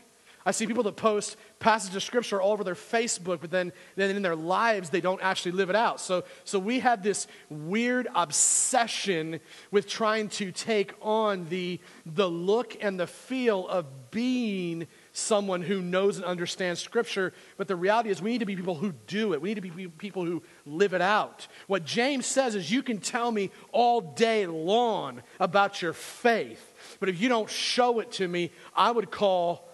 I 0.45 0.52
see 0.52 0.65
people 0.65 0.84
that 0.84 0.95
post 0.95 1.36
passages 1.60 1.97
of 1.97 2.04
scripture 2.04 2.41
all 2.41 2.54
over 2.54 2.63
their 2.63 2.73
Facebook, 2.73 3.41
but 3.41 3.52
then, 3.52 3.73
then 3.95 4.15
in 4.15 4.21
their 4.21 4.36
lives 4.36 4.89
they 4.89 5.02
don't 5.02 5.21
actually 5.21 5.52
live 5.52 5.69
it 5.69 5.75
out. 5.75 5.99
So, 5.99 6.23
so 6.45 6.58
we 6.58 6.80
have 6.80 7.04
this 7.04 7.28
weird 7.49 8.08
obsession 8.15 9.41
with 9.69 9.88
trying 9.88 10.30
to 10.30 10.52
take 10.52 10.93
on 11.02 11.45
the, 11.49 11.80
the 12.06 12.30
look 12.30 12.78
and 12.82 12.97
the 12.99 13.08
feel 13.08 13.67
of 13.67 14.12
being 14.12 14.88
someone 15.12 15.62
who 15.62 15.82
knows 15.82 16.15
and 16.15 16.25
understands 16.25 16.80
scripture. 16.80 17.34
But 17.58 17.67
the 17.67 17.75
reality 17.75 18.10
is 18.10 18.21
we 18.21 18.32
need 18.32 18.39
to 18.39 18.45
be 18.45 18.56
people 18.56 18.75
who 18.75 18.93
do 19.08 19.34
it. 19.34 19.41
We 19.41 19.49
need 19.49 19.62
to 19.62 19.69
be 19.69 19.88
people 19.88 20.25
who 20.25 20.41
live 20.65 20.93
it 20.93 21.02
out. 21.02 21.47
What 21.67 21.84
James 21.84 22.25
says 22.25 22.56
is 22.56 22.71
you 22.71 22.82
can 22.82 22.99
tell 22.99 23.30
me 23.30 23.52
all 23.73 23.99
day 23.99 24.47
long 24.47 25.21
about 25.39 25.82
your 25.82 25.93
faith, 25.93 26.73
but 27.02 27.10
if 27.10 27.19
you 27.19 27.28
don't 27.28 27.49
show 27.49 27.99
it 27.99 28.13
to 28.13 28.28
me, 28.28 28.52
I 28.73 28.91
would 28.91 29.12
call 29.12 29.68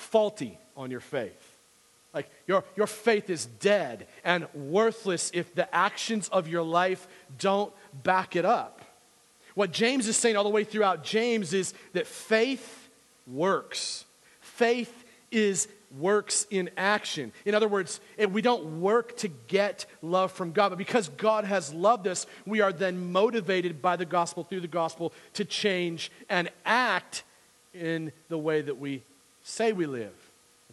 faulty 0.00 0.58
on 0.76 0.90
your 0.90 1.00
faith. 1.00 1.56
Like 2.12 2.28
your, 2.46 2.64
your 2.74 2.86
faith 2.86 3.30
is 3.30 3.46
dead 3.46 4.06
and 4.24 4.52
worthless 4.54 5.30
if 5.32 5.54
the 5.54 5.72
actions 5.74 6.28
of 6.28 6.48
your 6.48 6.62
life 6.62 7.06
don't 7.38 7.72
back 8.02 8.34
it 8.34 8.44
up. 8.44 8.80
What 9.54 9.72
James 9.72 10.08
is 10.08 10.16
saying 10.16 10.36
all 10.36 10.44
the 10.44 10.50
way 10.50 10.64
throughout 10.64 11.04
James 11.04 11.52
is 11.52 11.74
that 11.92 12.06
faith 12.06 12.88
works. 13.26 14.04
Faith 14.40 15.04
is 15.30 15.68
works 15.98 16.46
in 16.50 16.70
action. 16.76 17.32
In 17.44 17.54
other 17.54 17.68
words, 17.68 18.00
we 18.30 18.42
don't 18.42 18.80
work 18.80 19.16
to 19.18 19.28
get 19.28 19.86
love 20.02 20.32
from 20.32 20.52
God, 20.52 20.68
but 20.70 20.78
because 20.78 21.08
God 21.10 21.44
has 21.44 21.72
loved 21.74 22.06
us, 22.06 22.26
we 22.46 22.60
are 22.60 22.72
then 22.72 23.12
motivated 23.12 23.82
by 23.82 23.96
the 23.96 24.04
gospel, 24.04 24.44
through 24.44 24.60
the 24.60 24.68
gospel, 24.68 25.12
to 25.34 25.44
change 25.44 26.12
and 26.28 26.48
act 26.64 27.24
in 27.74 28.12
the 28.28 28.38
way 28.38 28.62
that 28.62 28.78
we 28.78 29.02
say 29.42 29.72
we 29.72 29.86
live. 29.86 30.14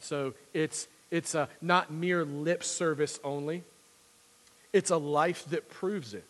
So 0.02 0.34
it's, 0.54 0.88
it's 1.12 1.36
a, 1.36 1.50
not 1.62 1.92
mere 1.92 2.26
lip 2.26 2.64
service 2.64 3.20
only, 3.24 3.64
it's 4.74 4.92
a 4.92 4.98
life 4.98 5.46
that 5.50 5.70
proves 5.70 6.14
it. 6.14 6.26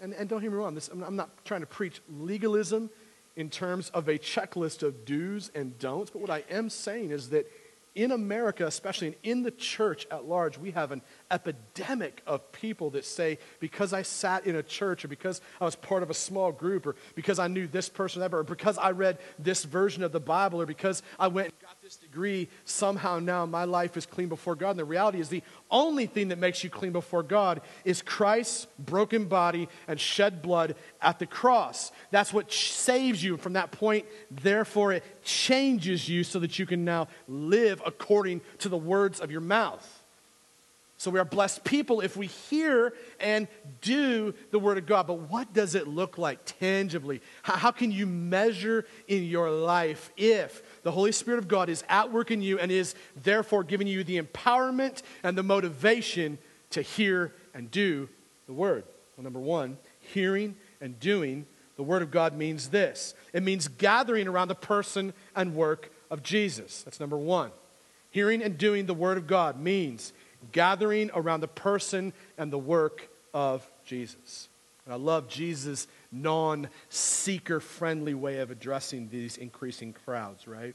And, 0.00 0.12
and 0.14 0.28
don't 0.28 0.40
hear 0.40 0.50
me 0.50 0.56
wrong, 0.56 0.74
this, 0.74 0.88
I'm 0.88 1.16
not 1.16 1.30
trying 1.44 1.60
to 1.60 1.66
preach 1.66 2.00
legalism 2.08 2.90
in 3.36 3.48
terms 3.50 3.90
of 3.90 4.08
a 4.08 4.18
checklist 4.18 4.82
of 4.82 5.04
do's 5.04 5.50
and 5.54 5.78
don'ts, 5.78 6.10
but 6.10 6.20
what 6.20 6.30
I 6.30 6.42
am 6.50 6.68
saying 6.68 7.10
is 7.10 7.30
that 7.30 7.50
in 7.94 8.12
America, 8.12 8.66
especially 8.66 9.08
and 9.08 9.16
in 9.22 9.42
the 9.42 9.50
church 9.50 10.06
at 10.10 10.24
large, 10.24 10.58
we 10.58 10.70
have 10.70 10.92
an 10.92 11.02
epidemic 11.30 12.22
of 12.26 12.52
people 12.52 12.90
that 12.90 13.04
say, 13.04 13.38
because 13.58 13.92
I 13.92 14.02
sat 14.02 14.46
in 14.46 14.56
a 14.56 14.62
church, 14.62 15.04
or 15.04 15.08
because 15.08 15.40
I 15.60 15.64
was 15.64 15.74
part 15.76 16.02
of 16.02 16.10
a 16.10 16.14
small 16.14 16.52
group, 16.52 16.86
or 16.86 16.96
because 17.14 17.38
I 17.38 17.48
knew 17.48 17.66
this 17.66 17.88
person, 17.88 18.22
or 18.22 18.44
because 18.44 18.78
I 18.78 18.92
read 18.92 19.18
this 19.38 19.64
version 19.64 20.02
of 20.02 20.12
the 20.12 20.20
Bible, 20.20 20.60
or 20.60 20.66
because 20.66 21.02
I 21.18 21.28
went 21.28 21.52
this 21.90 21.96
degree, 21.96 22.48
somehow 22.64 23.18
now 23.18 23.44
my 23.44 23.64
life 23.64 23.96
is 23.96 24.06
clean 24.06 24.28
before 24.28 24.54
God. 24.54 24.70
And 24.70 24.78
the 24.78 24.84
reality 24.84 25.18
is, 25.18 25.28
the 25.28 25.42
only 25.72 26.06
thing 26.06 26.28
that 26.28 26.38
makes 26.38 26.62
you 26.62 26.70
clean 26.70 26.92
before 26.92 27.24
God 27.24 27.62
is 27.84 28.00
Christ's 28.00 28.68
broken 28.78 29.24
body 29.24 29.68
and 29.88 29.98
shed 29.98 30.40
blood 30.40 30.76
at 31.02 31.18
the 31.18 31.26
cross. 31.26 31.90
That's 32.12 32.32
what 32.32 32.52
saves 32.52 33.24
you 33.24 33.36
from 33.36 33.54
that 33.54 33.72
point. 33.72 34.06
Therefore, 34.30 34.92
it 34.92 35.24
changes 35.24 36.08
you 36.08 36.22
so 36.22 36.38
that 36.38 36.60
you 36.60 36.66
can 36.66 36.84
now 36.84 37.08
live 37.26 37.82
according 37.84 38.42
to 38.58 38.68
the 38.68 38.78
words 38.78 39.18
of 39.18 39.32
your 39.32 39.40
mouth. 39.40 40.00
So 41.00 41.10
we 41.10 41.18
are 41.18 41.24
blessed 41.24 41.64
people 41.64 42.02
if 42.02 42.14
we 42.14 42.26
hear 42.26 42.92
and 43.20 43.48
do 43.80 44.34
the 44.50 44.58
Word 44.58 44.76
of 44.76 44.84
God. 44.84 45.06
But 45.06 45.30
what 45.30 45.50
does 45.54 45.74
it 45.74 45.88
look 45.88 46.18
like 46.18 46.40
tangibly? 46.44 47.22
How, 47.42 47.56
how, 47.56 47.70
can 47.70 47.90
you 47.90 48.06
measure 48.06 48.84
in 49.08 49.24
your 49.24 49.50
life 49.50 50.12
if 50.18 50.62
the 50.82 50.92
Holy 50.92 51.12
Spirit 51.12 51.38
of 51.38 51.48
God 51.48 51.68
is 51.68 51.84
at 51.88 52.12
work 52.12 52.30
in 52.30 52.42
you 52.42 52.58
and 52.58 52.70
is 52.70 52.94
therefore 53.22 53.64
giving 53.64 53.86
you 53.86 54.04
the 54.04 54.20
empowerment 54.20 55.02
and 55.22 55.36
the 55.36 55.42
motivation 55.42 56.38
to 56.70 56.82
hear 56.82 57.34
and 57.54 57.70
do 57.70 58.08
the 58.46 58.52
Word? 58.52 58.84
Well, 59.16 59.24
number 59.24 59.40
one, 59.40 59.78
hearing 60.00 60.56
and 60.80 60.98
doing 60.98 61.46
the 61.76 61.82
Word 61.82 62.02
of 62.02 62.10
God 62.10 62.36
means 62.36 62.68
this 62.68 63.14
it 63.32 63.42
means 63.42 63.68
gathering 63.68 64.28
around 64.28 64.48
the 64.48 64.54
person 64.54 65.12
and 65.34 65.54
work 65.54 65.90
of 66.10 66.22
Jesus. 66.22 66.82
That's 66.82 67.00
number 67.00 67.18
one. 67.18 67.50
Hearing 68.10 68.42
and 68.42 68.58
doing 68.58 68.86
the 68.86 68.94
Word 68.94 69.18
of 69.18 69.26
God 69.26 69.60
means 69.60 70.12
gathering 70.52 71.10
around 71.14 71.40
the 71.40 71.48
person 71.48 72.12
and 72.36 72.52
the 72.52 72.58
work 72.58 73.08
of 73.32 73.68
Jesus. 73.84 74.48
And 74.84 74.94
I 74.94 74.96
love 74.96 75.28
Jesus' 75.28 75.86
non 76.12 76.68
seeker 76.88 77.60
friendly 77.60 78.14
way 78.14 78.38
of 78.38 78.50
addressing 78.50 79.08
these 79.08 79.36
increasing 79.36 79.92
crowds, 79.92 80.46
right? 80.48 80.74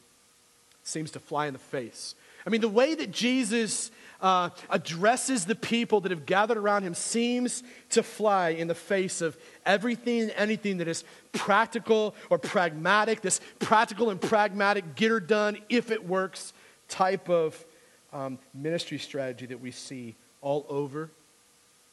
Seems 0.84 1.12
to 1.12 1.20
fly 1.20 1.48
in 1.48 1.54
the 1.54 1.60
face. 1.60 2.16
I 2.46 2.52
mean, 2.52 2.62
the 2.62 2.70
way 2.70 2.94
that 2.94 3.10
Jesus 3.10 3.90
uh, 4.22 4.50
addresses 4.70 5.46
the 5.46 5.56
people 5.56 6.02
that 6.02 6.12
have 6.12 6.28
gathered 6.28 6.58
around 6.58 6.84
him 6.84 6.94
seems 6.94 7.64
to 7.90 8.04
fly 8.04 8.50
in 8.50 8.68
the 8.68 8.76
face 8.76 9.22
of 9.22 9.36
everything 9.66 10.22
and 10.22 10.32
anything 10.32 10.78
that 10.78 10.88
is 10.88 11.04
practical 11.34 12.16
or 12.30 12.38
pragmatic, 12.38 13.22
this 13.22 13.42
practical 13.60 14.12
and 14.12 14.22
pragmatic, 14.22 14.96
get 14.96 15.10
her 15.10 15.20
done 15.20 15.58
if 15.70 15.90
it 15.90 16.08
works 16.08 16.54
type 16.88 17.30
of 17.30 17.66
um, 18.14 18.38
ministry 18.54 19.00
strategy 19.00 19.48
that 19.48 19.60
we 19.60 19.72
see 19.72 20.16
all 20.42 20.66
over 20.70 21.10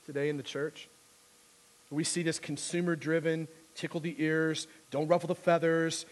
today 0.04 0.28
in 0.28 0.36
the 0.36 0.42
church. 0.42 0.88
We 1.92 2.04
see 2.04 2.22
this 2.22 2.38
consumer 2.38 2.96
driven, 2.96 3.48
tickle 3.74 4.00
the 4.00 4.16
ears, 4.18 4.66
don't 4.90 5.08
ruffle 5.08 5.28
the 5.28 5.34
feathers, 5.34 6.06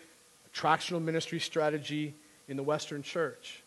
attractional 0.53 1.03
ministry 1.03 1.41
strategy 1.41 2.15
in 2.49 2.57
the 2.57 2.63
Western 2.63 3.03
church. 3.03 3.63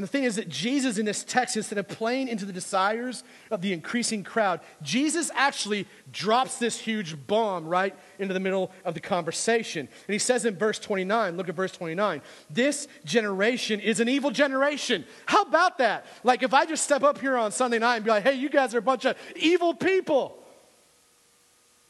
And 0.00 0.08
the 0.08 0.10
thing 0.10 0.24
is 0.24 0.36
that 0.36 0.48
Jesus 0.48 0.96
in 0.96 1.04
this 1.04 1.22
text, 1.22 1.58
instead 1.58 1.76
of 1.76 1.86
playing 1.86 2.28
into 2.28 2.46
the 2.46 2.54
desires 2.54 3.22
of 3.50 3.60
the 3.60 3.74
increasing 3.74 4.24
crowd, 4.24 4.60
Jesus 4.80 5.30
actually 5.34 5.86
drops 6.10 6.56
this 6.56 6.80
huge 6.80 7.26
bomb 7.26 7.66
right 7.66 7.94
into 8.18 8.32
the 8.32 8.40
middle 8.40 8.70
of 8.86 8.94
the 8.94 9.00
conversation. 9.00 9.80
And 9.80 10.12
he 10.14 10.18
says 10.18 10.46
in 10.46 10.56
verse 10.56 10.78
29, 10.78 11.36
look 11.36 11.50
at 11.50 11.54
verse 11.54 11.72
29, 11.72 12.22
this 12.48 12.88
generation 13.04 13.78
is 13.78 14.00
an 14.00 14.08
evil 14.08 14.30
generation. 14.30 15.04
How 15.26 15.42
about 15.42 15.76
that? 15.76 16.06
Like 16.24 16.42
if 16.42 16.54
I 16.54 16.64
just 16.64 16.82
step 16.82 17.02
up 17.02 17.18
here 17.20 17.36
on 17.36 17.52
Sunday 17.52 17.78
night 17.78 17.96
and 17.96 18.04
be 18.06 18.10
like, 18.10 18.22
hey, 18.22 18.36
you 18.36 18.48
guys 18.48 18.74
are 18.74 18.78
a 18.78 18.80
bunch 18.80 19.04
of 19.04 19.18
evil 19.36 19.74
people. 19.74 20.34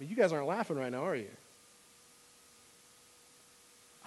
But 0.01 0.11
you 0.11 0.17
guys 0.17 0.33
aren't 0.33 0.49
laughing 0.49 0.79
right 0.79 0.91
now, 0.91 1.05
are 1.05 1.15
you? 1.15 1.31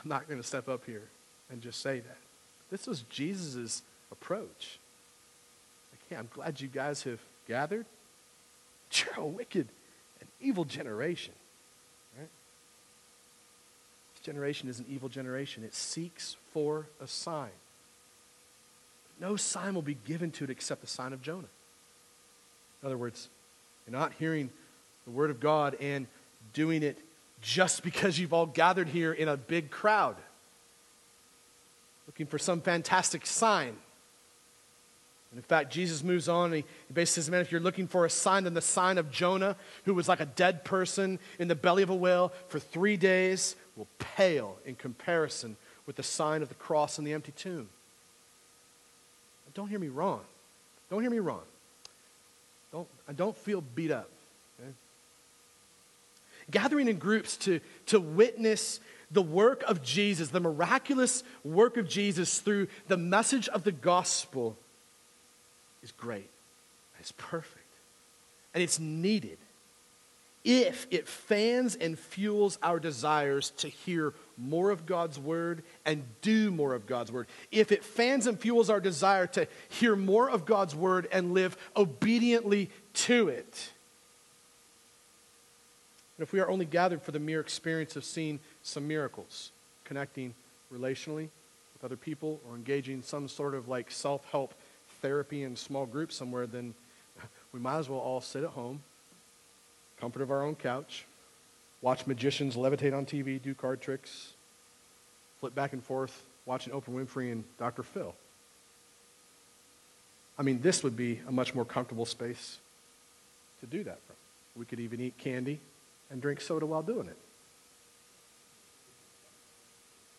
I'm 0.04 0.10
not 0.10 0.28
going 0.28 0.42
to 0.42 0.46
step 0.46 0.68
up 0.68 0.84
here 0.86 1.04
and 1.50 1.62
just 1.62 1.80
say 1.80 2.02
that. 2.02 2.18
This 2.70 2.86
was 2.86 3.04
Jesus' 3.04 3.82
approach. 4.14 4.80
Like, 5.92 6.02
hey, 6.10 6.16
I'm 6.16 6.30
glad 6.34 6.62
you 6.62 6.70
guys 6.70 7.04
have 7.04 7.20
gathered. 7.48 7.86
You're 8.94 9.26
a 9.26 9.28
wicked 9.28 9.68
and 10.22 10.30
evil 10.40 10.64
generation. 10.64 11.34
Right? 12.18 12.30
This 14.14 14.22
generation 14.24 14.70
is 14.70 14.80
an 14.80 14.86
evil 14.88 15.10
generation. 15.10 15.64
It 15.64 15.74
seeks 15.74 16.38
for 16.54 16.88
a 17.02 17.08
sign. 17.08 17.50
No 19.20 19.36
sign 19.36 19.74
will 19.74 19.82
be 19.82 19.98
given 20.06 20.32
to 20.32 20.44
it 20.44 20.50
except 20.50 20.82
the 20.82 20.88
sign 20.88 21.12
of 21.12 21.22
Jonah. 21.22 21.50
In 22.82 22.86
other 22.86 22.98
words, 22.98 23.30
you're 23.86 23.98
not 23.98 24.14
hearing 24.20 24.50
the 25.06 25.12
word 25.12 25.30
of 25.32 25.40
God 25.40 25.76
and 25.82 26.08
doing 26.54 26.84
it 26.84 26.98
just 27.42 27.84
because 27.84 28.20
you've 28.20 28.34
all 28.34 28.46
gathered 28.46 28.88
here 28.88 29.12
in 29.12 29.28
a 29.28 29.36
big 29.36 29.70
crowd 29.70 30.16
looking 32.08 32.28
for 32.28 32.38
some 32.38 32.62
fantastic 32.62 33.26
sign. 33.26 33.76
And 35.34 35.40
in 35.40 35.44
fact, 35.44 35.74
Jesus 35.74 36.04
moves 36.04 36.30
on 36.30 36.54
and 36.54 36.56
he 36.58 36.64
basically 36.94 37.24
says, 37.24 37.32
Man, 37.32 37.42
if 37.42 37.52
you're 37.52 37.60
looking 37.60 37.88
for 37.88 38.06
a 38.06 38.10
sign, 38.10 38.44
then 38.44 38.54
the 38.54 38.62
sign 38.62 39.00
of 39.00 39.10
Jonah, 39.10 39.56
who 39.86 39.96
was 39.96 40.08
like 40.08 40.20
a 40.20 40.28
dead 40.28 40.64
person 40.64 41.18
in 41.40 41.48
the 41.48 41.56
belly 41.56 41.82
of 41.82 41.90
a 41.90 41.96
whale 41.96 42.32
for 42.50 42.60
three 42.60 42.98
days, 42.98 43.56
will 43.76 43.88
pale 43.98 44.60
in 44.64 44.76
comparison 44.76 45.58
with 45.88 45.96
the 45.96 46.04
sign 46.04 46.44
of 46.44 46.50
the 46.50 46.56
cross 46.56 47.00
and 47.00 47.08
the 47.08 47.14
empty 47.14 47.32
tomb. 47.32 47.68
Don't 49.56 49.70
hear 49.70 49.80
me 49.80 49.88
wrong. 49.88 50.22
Don't 50.92 51.02
hear 51.02 51.10
me 51.10 51.18
wrong. 51.18 51.42
Don't, 52.72 52.88
I 53.10 53.14
don't 53.14 53.36
feel 53.36 53.62
beat 53.62 53.90
up. 53.90 54.10
Okay? 54.60 54.70
Gathering 56.52 56.88
in 56.88 57.00
groups 57.00 57.38
to, 57.38 57.60
to 57.88 58.00
witness 58.00 58.80
the 59.10 59.24
work 59.24 59.64
of 59.64 59.82
Jesus, 59.82 60.30
the 60.30 60.40
miraculous 60.40 61.24
work 61.44 61.78
of 61.78 61.88
Jesus 61.88 62.40
through 62.40 62.68
the 62.88 62.98
message 62.98 63.48
of 63.48 63.64
the 63.64 63.72
gospel 63.72 64.58
is 65.84 65.92
great. 65.92 66.30
It's 67.00 67.12
perfect. 67.14 67.60
And 68.54 68.64
it's 68.64 68.80
needed 68.80 69.38
if 70.44 70.88
it 70.92 71.08
fans 71.08 71.76
and 71.76 71.98
fuels 71.98 72.58
our 72.62 72.80
desires 72.80 73.52
to 73.52 73.70
hear 73.70 74.14
more 74.38 74.72
of 74.72 74.86
God's 74.86 75.18
word 75.18 75.64
and 75.86 76.04
do 76.22 76.52
more 76.52 76.74
of 76.74 76.86
God's 76.86 77.12
word. 77.12 77.28
If 77.52 77.72
it 77.72 77.84
fans 77.84 78.28
and 78.28 78.40
fuels 78.40 78.70
our 78.70 78.82
desire 78.82 79.28
to 79.28 79.48
hear 79.70 79.96
more 79.96 80.30
of 80.30 80.46
God's 80.46 80.76
word 80.76 81.08
and 81.12 81.34
live 81.34 81.56
obediently 81.78 82.70
to 82.94 83.30
it. 83.30 83.72
And 86.18 86.28
if 86.28 86.34
we 86.34 86.42
are 86.42 86.50
only 86.50 86.66
gathered 86.66 87.02
for 87.02 87.12
the 87.12 87.20
mere 87.20 87.40
experience 87.40 87.96
of 87.96 88.04
seeing 88.04 88.40
some 88.64 88.88
miracles, 88.88 89.52
connecting 89.86 90.34
relationally 90.72 91.30
with 91.74 91.84
other 91.86 91.96
people, 91.96 92.40
or 92.48 92.56
engaging 92.56 93.02
some 93.02 93.28
sort 93.28 93.56
of 93.56 93.68
like 93.70 93.90
self 93.90 94.30
help 94.30 94.54
therapy 95.04 95.44
in 95.44 95.56
small 95.56 95.86
groups 95.86 96.16
somewhere, 96.16 96.48
then 96.48 96.74
we 97.52 97.60
might 97.60 97.78
as 97.78 97.90
well 97.90 98.00
all 98.00 98.22
sit 98.22 98.44
at 98.44 98.50
home, 98.50 98.82
comfort 100.00 100.24
of 100.24 100.32
our 100.32 100.42
own 100.42 100.56
couch, 100.56 101.06
watch 101.82 102.08
magicians 102.08 102.56
levitate 102.56 102.98
on 102.98 103.06
TV, 103.06 103.40
do 103.40 103.54
card 103.54 103.82
tricks, 103.82 104.34
flip 105.40 105.54
back 105.54 105.74
and 105.74 105.84
forth, 105.84 106.24
watching 106.46 106.74
Oprah 106.74 106.90
Winfrey 106.90 107.32
and 107.32 107.44
Dr. 107.60 107.84
Phil. 107.84 108.16
I 110.40 110.42
mean, 110.42 110.62
this 110.62 110.82
would 110.84 110.96
be 110.96 111.20
a 111.28 111.32
much 111.32 111.54
more 111.54 111.66
comfortable 111.66 112.06
space 112.06 112.58
to 113.60 113.68
do 113.68 113.84
that 113.84 114.00
from. 114.08 114.16
We 114.56 114.66
could 114.66 114.80
even 114.80 115.02
eat 115.02 115.18
candy 115.18 115.60
and 116.10 116.22
drink 116.22 116.42
soda 116.42 116.66
while 116.66 116.82
doing 116.82 117.08
it 117.08 117.18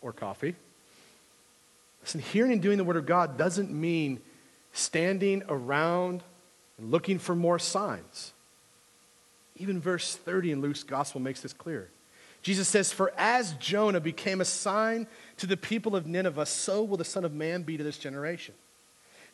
or 0.01 0.13
coffee. 0.13 0.55
Listen, 2.01 2.21
hearing 2.21 2.51
and 2.51 2.61
doing 2.61 2.77
the 2.77 2.83
Word 2.83 2.97
of 2.97 3.07
God 3.07 3.35
doesn't 3.35 3.71
mean 3.71 4.21
standing 4.75 5.43
around 5.49 6.23
and 6.77 6.91
looking 6.91 7.17
for 7.17 7.35
more 7.35 7.57
signs. 7.57 8.33
Even 9.57 9.79
verse 9.79 10.15
30 10.15 10.51
in 10.51 10.61
Luke's 10.61 10.83
gospel 10.83 11.21
makes 11.21 11.41
this 11.41 11.53
clear. 11.53 11.89
Jesus 12.41 12.67
says, 12.67 12.91
For 12.91 13.11
as 13.17 13.53
Jonah 13.53 14.01
became 14.01 14.41
a 14.41 14.45
sign 14.45 15.07
to 15.37 15.47
the 15.47 15.57
people 15.57 15.95
of 15.95 16.05
Nineveh, 16.05 16.45
so 16.45 16.83
will 16.83 16.97
the 16.97 17.05
Son 17.05 17.25
of 17.25 17.33
Man 17.33 17.63
be 17.63 17.77
to 17.77 17.83
this 17.83 17.97
generation. 17.97 18.53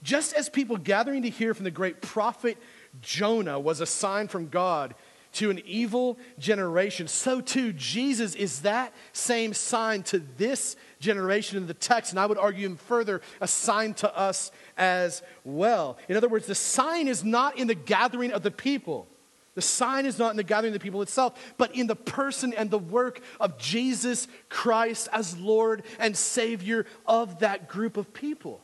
Just 0.04 0.34
as 0.34 0.48
people 0.48 0.78
gathering 0.78 1.24
to 1.24 1.30
hear 1.30 1.54
from 1.54 1.66
the 1.66 1.72
great 1.72 2.02
prophet 2.02 2.58
Jonah 3.02 3.60
was 3.60 3.82
a 3.82 3.86
sign 3.86 4.28
from 4.28 4.48
God 4.48 4.96
to 5.34 5.50
an 5.50 5.62
evil 5.66 6.18
generation, 6.40 7.08
so 7.08 7.42
too 7.42 7.74
Jesus 7.74 8.36
is 8.36 8.62
that 8.62 8.94
same 9.14 9.54
sign 9.54 10.04
to 10.04 10.20
this 10.38 10.76
generation 11.00 11.58
in 11.58 11.68
the 11.68 11.74
text, 11.74 12.12
and 12.12 12.20
I 12.20 12.26
would 12.26 12.38
argue 12.38 12.66
even 12.66 12.78
further, 12.78 13.22
a 13.40 13.48
sign 13.48 13.94
to 13.96 14.18
us 14.18 14.52
as 14.78 15.22
well. 15.44 15.98
In 16.10 16.18
other 16.18 16.30
words, 16.30 16.48
the 16.48 16.56
sign 16.56 17.08
is 17.08 17.24
not 17.24 17.58
in 17.58 17.68
the 17.68 17.76
gathering 17.76 18.32
of 18.32 18.44
the 18.44 18.52
people. 18.52 19.08
The 19.56 19.62
sign 19.62 20.06
is 20.06 20.18
not 20.18 20.32
in 20.32 20.38
the 20.38 20.44
gathering 20.44 20.74
of 20.74 20.80
the 20.80 20.84
people 20.84 21.02
itself, 21.02 21.54
but 21.58 21.76
in 21.76 21.88
the 21.88 21.96
person 21.96 22.54
and 22.54 22.70
the 22.70 22.80
work 22.80 23.22
of 23.40 23.58
Jesus 23.58 24.28
Christ 24.50 25.10
as 25.12 25.38
Lord 25.38 25.84
and 26.00 26.16
Savior 26.16 26.86
of 27.06 27.40
that 27.40 27.68
group 27.68 27.98
of 27.98 28.14
people 28.14 28.62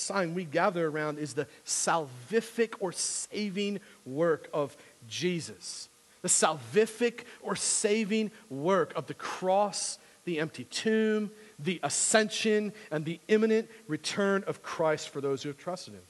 sign 0.00 0.34
we 0.34 0.44
gather 0.44 0.88
around 0.88 1.18
is 1.18 1.34
the 1.34 1.46
salvific 1.64 2.74
or 2.80 2.92
saving 2.92 3.80
work 4.04 4.48
of 4.52 4.76
Jesus. 5.08 5.88
The 6.22 6.28
salvific 6.28 7.24
or 7.42 7.56
saving 7.56 8.30
work 8.48 8.94
of 8.94 9.06
the 9.06 9.14
cross, 9.14 9.98
the 10.24 10.38
empty 10.38 10.64
tomb, 10.64 11.30
the 11.58 11.80
ascension, 11.82 12.72
and 12.90 13.04
the 13.04 13.20
imminent 13.28 13.68
return 13.86 14.44
of 14.46 14.62
Christ 14.62 15.08
for 15.08 15.20
those 15.20 15.42
who 15.42 15.48
have 15.48 15.58
trusted 15.58 15.94
him. 15.94 16.02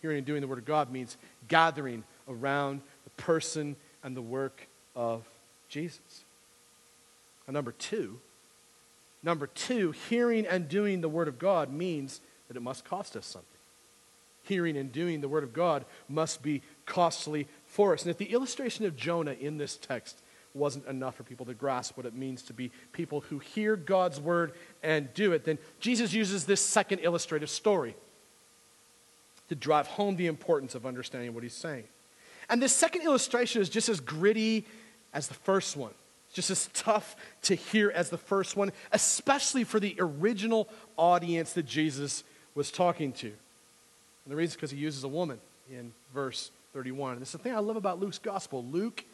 Hearing 0.00 0.18
and 0.18 0.26
doing 0.26 0.40
the 0.40 0.48
Word 0.48 0.58
of 0.58 0.64
God 0.64 0.90
means 0.90 1.16
gathering 1.48 2.02
around 2.28 2.80
the 3.04 3.22
person 3.22 3.76
and 4.02 4.16
the 4.16 4.22
work 4.22 4.66
of 4.96 5.24
Jesus. 5.68 6.24
And 7.46 7.54
number 7.54 7.72
two, 7.72 8.18
number 9.22 9.46
two, 9.46 9.92
hearing 9.92 10.46
and 10.46 10.68
doing 10.68 11.00
the 11.00 11.08
Word 11.08 11.28
of 11.28 11.38
God 11.38 11.72
means 11.72 12.20
that 12.52 12.58
it 12.58 12.62
must 12.62 12.84
cost 12.84 13.16
us 13.16 13.24
something. 13.24 13.48
Hearing 14.42 14.76
and 14.76 14.92
doing 14.92 15.20
the 15.20 15.28
Word 15.28 15.44
of 15.44 15.54
God 15.54 15.86
must 16.08 16.42
be 16.42 16.60
costly 16.84 17.46
for 17.64 17.94
us. 17.94 18.02
And 18.02 18.10
if 18.10 18.18
the 18.18 18.32
illustration 18.32 18.84
of 18.84 18.94
Jonah 18.94 19.36
in 19.40 19.56
this 19.56 19.76
text 19.76 20.20
wasn't 20.52 20.86
enough 20.86 21.14
for 21.14 21.22
people 21.22 21.46
to 21.46 21.54
grasp 21.54 21.96
what 21.96 22.04
it 22.04 22.14
means 22.14 22.42
to 22.42 22.52
be 22.52 22.70
people 22.92 23.20
who 23.22 23.38
hear 23.38 23.74
God's 23.74 24.20
Word 24.20 24.52
and 24.82 25.12
do 25.14 25.32
it, 25.32 25.44
then 25.44 25.58
Jesus 25.80 26.12
uses 26.12 26.44
this 26.44 26.60
second 26.60 26.98
illustrative 26.98 27.48
story 27.48 27.96
to 29.48 29.54
drive 29.54 29.86
home 29.86 30.16
the 30.16 30.26
importance 30.26 30.74
of 30.74 30.84
understanding 30.84 31.32
what 31.32 31.42
he's 31.42 31.54
saying. 31.54 31.84
And 32.50 32.60
this 32.60 32.74
second 32.74 33.02
illustration 33.02 33.62
is 33.62 33.70
just 33.70 33.88
as 33.88 34.00
gritty 34.00 34.66
as 35.14 35.28
the 35.28 35.34
first 35.34 35.74
one 35.76 35.94
just 36.32 36.50
as 36.50 36.68
tough 36.72 37.14
to 37.42 37.54
hear 37.54 37.90
as 37.90 38.10
the 38.10 38.18
first 38.18 38.56
one, 38.56 38.72
especially 38.90 39.64
for 39.64 39.78
the 39.78 39.94
original 39.98 40.68
audience 40.96 41.52
that 41.52 41.66
Jesus 41.66 42.24
was 42.54 42.70
talking 42.70 43.12
to. 43.12 43.26
And 43.26 44.32
the 44.32 44.36
reason 44.36 44.52
is 44.52 44.56
because 44.56 44.70
he 44.70 44.78
uses 44.78 45.04
a 45.04 45.08
woman 45.08 45.38
in 45.70 45.92
verse 46.14 46.50
31. 46.74 47.14
And 47.14 47.22
it's 47.22 47.32
the 47.32 47.38
thing 47.38 47.54
I 47.54 47.58
love 47.58 47.76
about 47.76 48.00
Luke's 48.00 48.18
gospel. 48.18 48.64
Luke, 48.64 49.04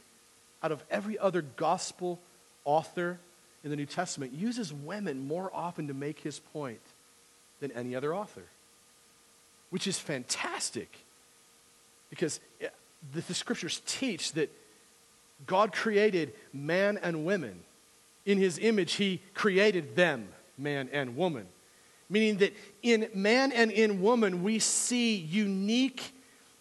out 0.62 0.72
of 0.72 0.82
every 0.90 1.18
other 1.18 1.42
gospel 1.42 2.18
author 2.64 3.18
in 3.64 3.70
the 3.70 3.76
New 3.76 3.86
Testament, 3.86 4.32
uses 4.32 4.72
women 4.72 5.26
more 5.26 5.50
often 5.54 5.88
to 5.88 5.94
make 5.94 6.20
his 6.20 6.38
point 6.38 6.80
than 7.60 7.72
any 7.72 7.94
other 7.94 8.14
author, 8.14 8.44
which 9.70 9.86
is 9.86 9.98
fantastic 9.98 10.98
because 12.10 12.40
eh, 12.60 12.68
the, 13.12 13.20
the 13.22 13.34
scriptures 13.34 13.82
teach 13.86 14.32
that 14.32 14.50
God 15.46 15.72
created 15.72 16.32
man 16.52 16.98
and 17.02 17.24
women. 17.24 17.60
In 18.26 18.38
his 18.38 18.58
image, 18.58 18.94
he 18.94 19.22
created 19.34 19.96
them, 19.96 20.28
man 20.56 20.88
and 20.92 21.16
woman. 21.16 21.46
Meaning 22.10 22.38
that 22.38 22.54
in 22.82 23.08
man 23.14 23.52
and 23.52 23.70
in 23.70 24.00
woman, 24.00 24.42
we 24.42 24.58
see 24.58 25.16
unique 25.16 26.12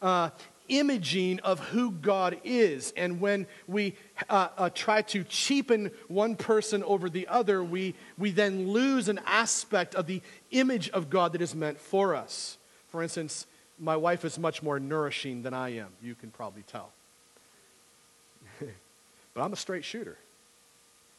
uh, 0.02 0.30
imaging 0.70 1.40
of 1.40 1.60
who 1.60 1.92
God 1.92 2.38
is. 2.44 2.94
And 2.98 3.22
when 3.22 3.48
we 3.68 3.96
uh, 4.30 4.50
uh, 4.58 4.70
try 4.74 5.02
to 5.04 5.24
cheapen 5.24 5.92
one 6.08 6.36
person 6.36 6.84
over 6.84 7.10
the 7.10 7.28
other, 7.28 7.64
we, 7.64 7.96
we 8.18 8.32
then 8.32 8.70
lose 8.70 9.08
an 9.08 9.20
aspect 9.26 9.96
of 9.96 10.08
the 10.08 10.22
image 10.52 10.90
of 10.90 11.10
God 11.10 11.34
that 11.34 11.42
is 11.42 11.56
meant 11.56 11.80
for 11.80 12.16
us. 12.16 12.58
For 12.90 13.02
instance, 13.04 13.46
my 13.80 13.96
wife 13.96 14.26
is 14.26 14.40
much 14.40 14.64
more 14.64 14.80
nourishing 14.80 15.44
than 15.44 15.54
I 15.54 15.76
am. 15.76 15.90
You 16.02 16.16
can 16.16 16.32
probably 16.32 16.64
tell. 16.64 16.92
but 18.60 19.42
I'm 19.42 19.54
a 19.54 19.58
straight 19.58 19.86
shooter. 19.86 20.18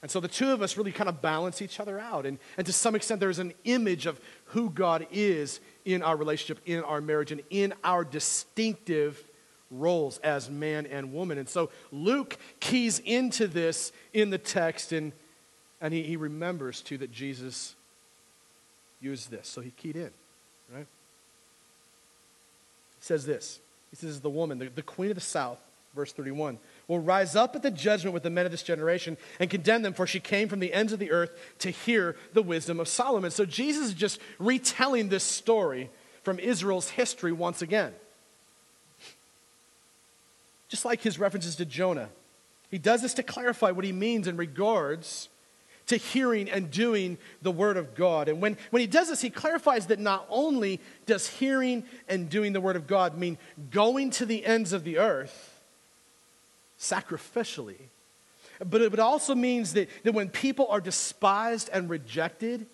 And 0.01 0.11
so 0.11 0.21
the 0.21 0.29
two 0.29 0.53
of 0.53 0.63
us 0.63 0.77
really 0.77 0.93
kind 0.93 1.09
of 1.09 1.21
balance 1.21 1.61
each 1.61 1.81
other 1.81 1.99
out. 1.99 2.25
And, 2.25 2.39
and 2.57 2.67
to 2.67 2.73
some 2.73 2.95
extent, 2.95 3.19
there's 3.19 3.41
an 3.41 3.53
image 3.65 4.07
of 4.07 4.21
who 4.47 4.71
God 4.71 5.07
is 5.11 5.61
in 5.85 6.03
our 6.03 6.17
relationship, 6.17 6.63
in 6.67 6.83
our 6.85 7.01
marriage, 7.01 7.33
and 7.33 7.43
in 7.51 7.75
our 7.83 8.05
distinctive 8.05 9.23
roles 9.71 10.19
as 10.19 10.49
man 10.49 10.87
and 10.87 11.13
woman. 11.13 11.39
And 11.39 11.49
so 11.49 11.71
Luke 11.91 12.39
keys 12.61 13.01
into 13.01 13.49
this 13.49 13.93
in 14.13 14.31
the 14.31 14.39
text, 14.39 14.93
and, 14.93 15.13
and 15.81 15.93
he, 15.93 16.03
he 16.05 16.17
remembers 16.17 16.81
too 16.81 16.99
that 16.99 17.11
Jesus 17.11 17.75
used 19.01 19.31
this. 19.31 19.49
So 19.49 19.61
he 19.61 19.71
keyed 19.71 19.97
in, 19.97 20.11
right? 20.73 20.87
He 22.99 23.05
says 23.05 23.27
this. 23.27 23.59
He 23.91 23.97
says, 23.97 24.21
The 24.21 24.31
woman, 24.31 24.59
the, 24.59 24.69
the 24.69 24.83
queen 24.83 25.11
of 25.11 25.17
the 25.17 25.21
south, 25.21 25.61
verse 25.99 26.13
31, 26.13 26.59
will 26.87 27.01
rise 27.01 27.35
up 27.35 27.57
at 27.57 27.63
the 27.63 27.71
judgment 27.71 28.15
with 28.15 28.23
the 28.23 28.31
men 28.31 28.47
of 28.47 28.53
this 28.53 28.63
generation 28.63 29.19
and 29.41 29.51
condemn 29.51 29.83
them, 29.83 29.93
for 29.93 30.07
she 30.07 30.21
came 30.21 30.49
from 30.49 30.61
the 30.61 30.73
ends 30.73 30.93
of 30.93 31.01
the 31.01 31.11
earth 31.11 31.31
to 31.59 31.71
hear 31.71 32.17
the 32.33 32.43
wisdom 32.43 32.79
of 32.79 32.87
Solomon. 32.87 33.33
So 33.33 33.45
Jesus 33.45 33.89
is 33.89 33.95
just 33.95 34.21
retelling 34.39 35.09
this 35.09 35.25
story 35.25 35.91
from 36.23 36.39
Israel's 36.39 36.91
history 36.91 37.33
once 37.33 37.63
again. 37.63 37.93
Just 40.69 40.85
like 40.85 41.03
his 41.03 41.19
references 41.19 41.57
to 41.57 41.65
Jonah. 41.65 42.11
He 42.71 42.79
does 42.79 43.03
this 43.03 43.15
to 43.15 43.23
clarify 43.23 43.73
what 43.73 43.85
he 43.85 43.93
means 43.93 44.29
in 44.29 44.37
regards 44.37 45.29
to 45.89 45.97
hearing 45.97 46.49
and 46.49 46.71
doing 46.71 47.19
the 47.43 47.51
Word 47.51 47.77
of 47.77 47.95
God. 47.95 48.29
And 48.29 48.41
when, 48.41 48.57
when 48.71 48.81
he 48.81 48.87
does 48.87 49.09
this, 49.09 49.21
he 49.21 49.31
clarifies 49.31 49.87
that 49.87 49.99
not 49.99 50.27
only 50.29 50.81
does 51.07 51.27
hearing 51.27 51.85
and 52.09 52.31
doing 52.31 52.53
the 52.53 52.61
Word 52.61 52.77
of 52.77 52.87
God 52.87 53.19
mean 53.19 53.39
going 53.71 54.11
to 54.11 54.27
the 54.27 54.45
ends 54.47 54.73
of 54.73 54.85
the 54.85 54.99
earth 54.99 55.58
sacrificially, 56.79 57.79
but 58.65 58.81
it 58.81 58.99
also 58.99 59.35
means 59.35 59.75
that, 59.75 59.89
that 60.05 60.13
when 60.13 60.29
people 60.29 60.67
are 60.69 60.81
despised 60.81 61.71
and 61.73 61.89
rejected, 61.89 62.67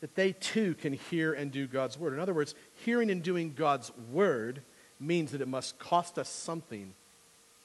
that 0.00 0.14
they 0.14 0.32
too 0.32 0.74
can 0.74 0.92
hear 0.92 1.32
and 1.32 1.50
do 1.50 1.66
God's 1.66 1.98
Word. 1.98 2.12
In 2.12 2.20
other 2.20 2.34
words, 2.34 2.54
hearing 2.84 3.10
and 3.10 3.22
doing 3.22 3.54
God's 3.56 3.90
Word 4.10 4.62
means 5.00 5.32
that 5.32 5.40
it 5.40 5.48
must 5.48 5.78
cost 5.78 6.18
us 6.18 6.28
something, 6.28 6.94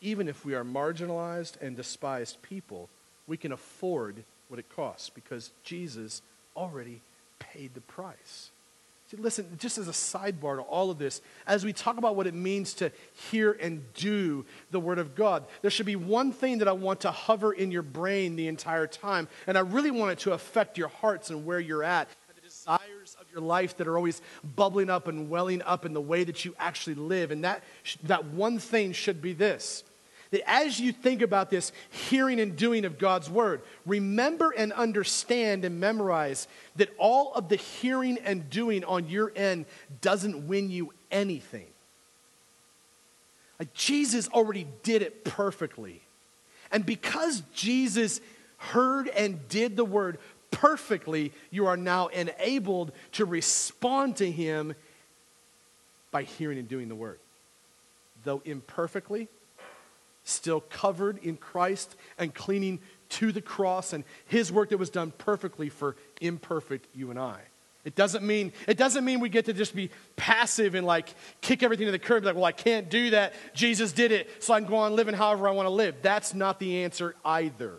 even 0.01 0.27
if 0.27 0.43
we 0.45 0.55
are 0.55 0.63
marginalized 0.63 1.61
and 1.61 1.75
despised 1.75 2.41
people 2.41 2.89
we 3.27 3.37
can 3.37 3.51
afford 3.51 4.23
what 4.47 4.59
it 4.59 4.73
costs 4.73 5.09
because 5.09 5.51
Jesus 5.63 6.21
already 6.55 7.01
paid 7.37 7.73
the 7.75 7.81
price. 7.81 8.49
Listen, 9.13 9.55
just 9.57 9.77
as 9.77 9.87
a 9.87 9.91
sidebar 9.91 10.57
to 10.57 10.63
all 10.63 10.91
of 10.91 10.97
this, 10.97 11.21
as 11.45 11.63
we 11.63 11.71
talk 11.71 11.97
about 11.97 12.17
what 12.17 12.27
it 12.27 12.33
means 12.33 12.73
to 12.75 12.91
hear 13.31 13.53
and 13.53 13.81
do 13.93 14.45
the 14.71 14.81
Word 14.81 14.99
of 14.99 15.15
God, 15.15 15.45
there 15.61 15.71
should 15.71 15.85
be 15.85 15.95
one 15.95 16.33
thing 16.33 16.57
that 16.57 16.67
I 16.67 16.73
want 16.73 17.01
to 17.01 17.11
hover 17.11 17.53
in 17.53 17.71
your 17.71 17.83
brain 17.83 18.35
the 18.35 18.49
entire 18.49 18.85
time, 18.85 19.29
and 19.45 19.57
I 19.57 19.61
really 19.61 19.91
want 19.91 20.11
it 20.11 20.19
to 20.19 20.33
affect 20.33 20.77
your 20.77 20.89
hearts 20.89 21.29
and 21.29 21.45
where 21.45 21.59
you're 21.59 21.83
at, 21.83 22.09
the 22.35 22.41
desires 22.41 23.15
of 23.21 23.27
your 23.31 23.41
life 23.41 23.77
that 23.77 23.87
are 23.87 23.95
always 23.95 24.21
bubbling 24.55 24.89
up 24.89 25.07
and 25.07 25.29
welling 25.29 25.61
up 25.61 25.85
in 25.85 25.93
the 25.93 26.01
way 26.01 26.25
that 26.25 26.43
you 26.43 26.53
actually 26.59 26.95
live. 26.95 27.31
And 27.31 27.45
that, 27.45 27.63
that 28.03 28.25
one 28.25 28.59
thing 28.59 28.91
should 28.91 29.21
be 29.21 29.31
this 29.31 29.83
that 30.31 30.49
as 30.49 30.79
you 30.79 30.91
think 30.91 31.21
about 31.21 31.49
this 31.49 31.71
hearing 31.89 32.39
and 32.39 32.55
doing 32.55 32.85
of 32.85 32.97
God's 32.97 33.29
word, 33.29 33.61
remember 33.85 34.51
and 34.51 34.73
understand 34.73 35.65
and 35.65 35.79
memorize 35.79 36.47
that 36.75 36.93
all 36.97 37.33
of 37.33 37.49
the 37.49 37.55
hearing 37.55 38.17
and 38.23 38.49
doing 38.49 38.83
on 38.83 39.07
your 39.07 39.31
end 39.35 39.65
doesn't 40.01 40.47
win 40.47 40.69
you 40.69 40.93
anything. 41.11 41.67
Like 43.59 43.73
Jesus 43.73 44.27
already 44.29 44.67
did 44.83 45.01
it 45.01 45.23
perfectly. 45.23 46.01
And 46.71 46.85
because 46.85 47.41
Jesus 47.53 48.21
heard 48.57 49.07
and 49.07 49.47
did 49.47 49.77
the 49.77 49.85
word 49.85 50.19
perfectly, 50.51 51.31
you 51.49 51.67
are 51.67 51.77
now 51.77 52.07
enabled 52.07 52.91
to 53.13 53.25
respond 53.25 54.17
to 54.17 54.29
him 54.29 54.75
by 56.11 56.23
hearing 56.23 56.57
and 56.57 56.67
doing 56.67 56.89
the 56.89 56.95
word. 56.95 57.19
Though 58.23 58.41
imperfectly, 58.45 59.27
still 60.27 60.61
covered 60.61 61.17
in 61.23 61.37
Christ 61.37 61.95
and 62.17 62.33
clinging 62.33 62.79
to 63.09 63.31
the 63.31 63.41
cross 63.41 63.93
and 63.93 64.03
his 64.25 64.51
work 64.51 64.69
that 64.69 64.77
was 64.77 64.89
done 64.89 65.11
perfectly 65.17 65.69
for 65.69 65.95
imperfect 66.19 66.87
you 66.93 67.09
and 67.09 67.19
I. 67.19 67.39
It 67.85 67.95
doesn't 67.95 68.25
mean 68.25 68.51
it 68.67 68.77
doesn't 68.77 69.05
mean 69.05 69.21
we 69.21 69.29
get 69.29 69.45
to 69.45 69.53
just 69.53 69.73
be 69.73 69.89
passive 70.17 70.75
and 70.75 70.85
like 70.85 71.07
kick 71.39 71.63
everything 71.63 71.85
to 71.85 71.91
the 71.91 71.99
curb, 71.99 72.25
like, 72.25 72.35
well, 72.35 72.43
I 72.43 72.51
can't 72.51 72.89
do 72.89 73.11
that. 73.11 73.33
Jesus 73.53 73.93
did 73.93 74.11
it, 74.11 74.43
so 74.43 74.53
I 74.53 74.59
can 74.59 74.67
go 74.67 74.75
on 74.75 74.95
living 74.95 75.15
however 75.15 75.47
I 75.47 75.51
want 75.51 75.67
to 75.67 75.73
live. 75.73 75.95
That's 76.01 76.33
not 76.33 76.59
the 76.59 76.83
answer 76.83 77.15
either. 77.23 77.75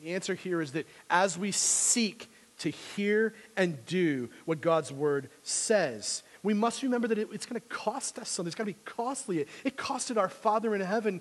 The 0.00 0.12
answer 0.12 0.34
here 0.34 0.60
is 0.60 0.72
that 0.72 0.86
as 1.08 1.38
we 1.38 1.52
seek 1.52 2.28
to 2.58 2.68
hear 2.68 3.34
and 3.56 3.84
do 3.86 4.28
what 4.44 4.60
God's 4.60 4.92
word 4.92 5.30
says, 5.42 6.22
we 6.42 6.54
must 6.54 6.82
remember 6.82 7.08
that 7.08 7.18
it, 7.18 7.28
it's 7.32 7.46
going 7.46 7.60
to 7.60 7.68
cost 7.68 8.18
us 8.18 8.28
something. 8.28 8.48
It's 8.48 8.56
going 8.56 8.66
to 8.66 8.72
be 8.72 8.78
costly. 8.84 9.40
It, 9.40 9.48
it 9.64 9.76
costed 9.76 10.16
our 10.16 10.28
Father 10.28 10.74
in 10.74 10.80
heaven 10.80 11.20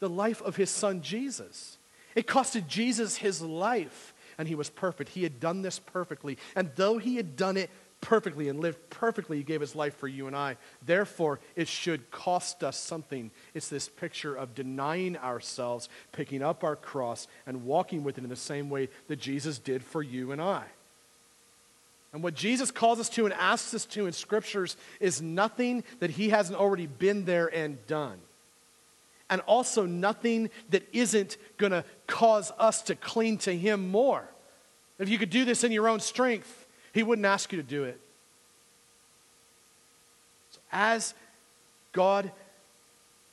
the 0.00 0.08
life 0.08 0.42
of 0.42 0.56
his 0.56 0.68
son 0.68 1.00
Jesus. 1.00 1.78
It 2.14 2.26
costed 2.26 2.66
Jesus 2.66 3.16
his 3.16 3.40
life, 3.40 4.12
and 4.36 4.48
he 4.48 4.54
was 4.54 4.68
perfect. 4.68 5.10
He 5.10 5.22
had 5.22 5.40
done 5.40 5.62
this 5.62 5.78
perfectly. 5.78 6.38
And 6.54 6.70
though 6.74 6.98
he 6.98 7.16
had 7.16 7.36
done 7.36 7.56
it 7.56 7.70
perfectly 8.00 8.48
and 8.48 8.60
lived 8.60 8.90
perfectly, 8.90 9.38
he 9.38 9.44
gave 9.44 9.60
his 9.60 9.76
life 9.76 9.96
for 9.96 10.08
you 10.08 10.26
and 10.26 10.36
I. 10.36 10.56
Therefore, 10.84 11.40
it 11.56 11.68
should 11.68 12.10
cost 12.10 12.64
us 12.64 12.76
something. 12.76 13.30
It's 13.54 13.68
this 13.68 13.88
picture 13.88 14.34
of 14.34 14.54
denying 14.54 15.16
ourselves, 15.16 15.88
picking 16.10 16.42
up 16.42 16.64
our 16.64 16.76
cross, 16.76 17.28
and 17.46 17.64
walking 17.64 18.02
with 18.02 18.18
it 18.18 18.24
in 18.24 18.30
the 18.30 18.36
same 18.36 18.68
way 18.68 18.88
that 19.06 19.20
Jesus 19.20 19.58
did 19.58 19.82
for 19.84 20.02
you 20.02 20.32
and 20.32 20.42
I. 20.42 20.64
And 22.12 22.22
what 22.22 22.34
Jesus 22.34 22.70
calls 22.70 23.00
us 23.00 23.08
to 23.10 23.24
and 23.24 23.32
asks 23.34 23.72
us 23.72 23.86
to 23.86 24.06
in 24.06 24.12
scriptures 24.12 24.76
is 25.00 25.22
nothing 25.22 25.82
that 26.00 26.10
he 26.10 26.28
hasn't 26.28 26.58
already 26.58 26.86
been 26.86 27.24
there 27.24 27.46
and 27.46 27.84
done. 27.86 28.18
And 29.30 29.40
also 29.42 29.86
nothing 29.86 30.50
that 30.70 30.86
isn't 30.92 31.38
going 31.56 31.72
to 31.72 31.84
cause 32.06 32.52
us 32.58 32.82
to 32.82 32.94
cling 32.94 33.38
to 33.38 33.56
him 33.56 33.88
more. 33.88 34.28
If 34.98 35.08
you 35.08 35.18
could 35.18 35.30
do 35.30 35.46
this 35.46 35.64
in 35.64 35.72
your 35.72 35.88
own 35.88 36.00
strength, 36.00 36.66
he 36.92 37.02
wouldn't 37.02 37.24
ask 37.24 37.50
you 37.50 37.56
to 37.56 37.66
do 37.66 37.84
it. 37.84 37.98
So 40.50 40.60
as 40.70 41.14
God 41.92 42.30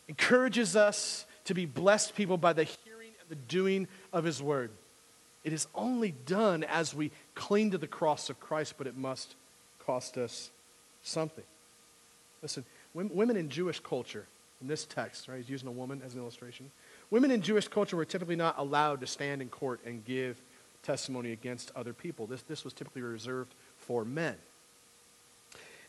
encourages 0.08 0.78
us 0.78 1.26
to 1.46 1.54
be 1.54 1.66
blessed 1.66 2.16
people 2.16 2.38
by 2.38 2.54
the 2.54 2.64
hearing 2.64 3.12
and 3.20 3.30
the 3.30 3.36
doing 3.36 3.90
of 4.14 4.24
his 4.24 4.42
word, 4.42 4.72
it 5.44 5.52
is 5.52 5.68
only 5.76 6.12
done 6.26 6.64
as 6.64 6.94
we 6.94 7.12
cling 7.40 7.72
to 7.72 7.78
the 7.78 7.88
cross 7.88 8.30
of 8.30 8.38
Christ, 8.42 8.76
but 8.78 8.86
it 8.86 8.98
must 8.98 9.36
cost 9.86 10.18
us 10.18 10.52
something. 11.02 11.46
Listen, 12.42 12.66
women 12.94 13.38
in 13.38 13.50
Jewish 13.50 13.80
culture, 13.80 14.26
in 14.62 14.68
this 14.68 14.84
text, 14.84 15.30
right, 15.30 15.38
he's 15.38 15.50
using 15.50 15.70
a 15.70 15.72
woman 15.72 16.02
as 16.06 16.14
an 16.14 16.20
illustration. 16.20 16.70
Women 17.10 17.32
in 17.32 17.42
Jewish 17.42 17.70
culture 17.70 17.96
were 17.96 18.04
typically 18.04 18.36
not 18.36 18.56
allowed 18.58 19.00
to 19.00 19.08
stand 19.08 19.42
in 19.42 19.48
court 19.48 19.80
and 19.86 20.04
give 20.04 20.36
testimony 20.84 21.32
against 21.32 21.72
other 21.78 21.94
people. 21.94 22.28
This, 22.28 22.42
this 22.42 22.66
was 22.66 22.74
typically 22.74 23.02
reserved 23.02 23.54
for 23.78 24.04
men. 24.04 24.36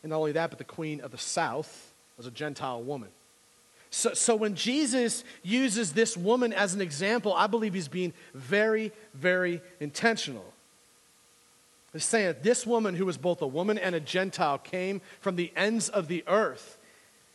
And 0.03 0.11
not 0.11 0.19
only 0.19 0.31
that, 0.31 0.51
but 0.51 0.57
the 0.57 0.63
queen 0.63 1.01
of 1.01 1.11
the 1.11 1.17
south 1.17 1.91
was 2.15 2.27
a 2.27 2.31
Gentile 2.31 2.81
woman. 2.81 3.09
So, 3.89 4.13
so 4.13 4.37
when 4.37 4.55
Jesus 4.55 5.25
uses 5.43 5.91
this 5.91 6.15
woman 6.15 6.53
as 6.53 6.73
an 6.73 6.79
example, 6.79 7.33
I 7.33 7.47
believe 7.47 7.73
he's 7.73 7.89
being 7.89 8.13
very, 8.33 8.93
very 9.13 9.61
intentional. 9.81 10.45
He's 11.93 12.05
saying 12.05 12.35
this 12.41 12.65
woman, 12.65 12.95
who 12.95 13.05
was 13.05 13.17
both 13.17 13.41
a 13.41 13.47
woman 13.47 13.77
and 13.77 13.93
a 13.95 13.99
Gentile, 13.99 14.57
came 14.57 15.01
from 15.19 15.35
the 15.35 15.51
ends 15.55 15.89
of 15.89 16.07
the 16.07 16.23
earth. 16.27 16.77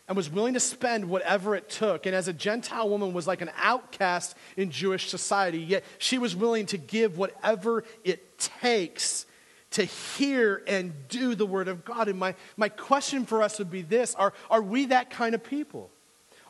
and 0.08 0.16
was 0.16 0.30
willing 0.30 0.54
to 0.54 0.60
spend 0.60 1.08
whatever 1.08 1.56
it 1.56 1.68
took. 1.68 2.06
And 2.06 2.14
as 2.14 2.28
a 2.28 2.32
Gentile 2.32 2.88
woman 2.88 3.12
was 3.12 3.26
like 3.26 3.40
an 3.40 3.50
outcast 3.56 4.36
in 4.56 4.70
Jewish 4.70 5.08
society, 5.08 5.58
yet 5.58 5.82
she 5.98 6.16
was 6.18 6.36
willing 6.36 6.66
to 6.66 6.78
give 6.78 7.18
whatever 7.18 7.82
it 8.04 8.38
takes 8.38 9.26
to 9.72 9.84
hear 9.84 10.62
and 10.68 10.94
do 11.08 11.34
the 11.34 11.44
word 11.44 11.66
of 11.66 11.84
God. 11.84 12.08
And 12.08 12.18
my, 12.18 12.36
my 12.56 12.68
question 12.68 13.26
for 13.26 13.42
us 13.42 13.58
would 13.58 13.70
be 13.70 13.82
this 13.82 14.14
are, 14.14 14.32
are 14.48 14.62
we 14.62 14.86
that 14.86 15.10
kind 15.10 15.34
of 15.34 15.42
people? 15.42 15.90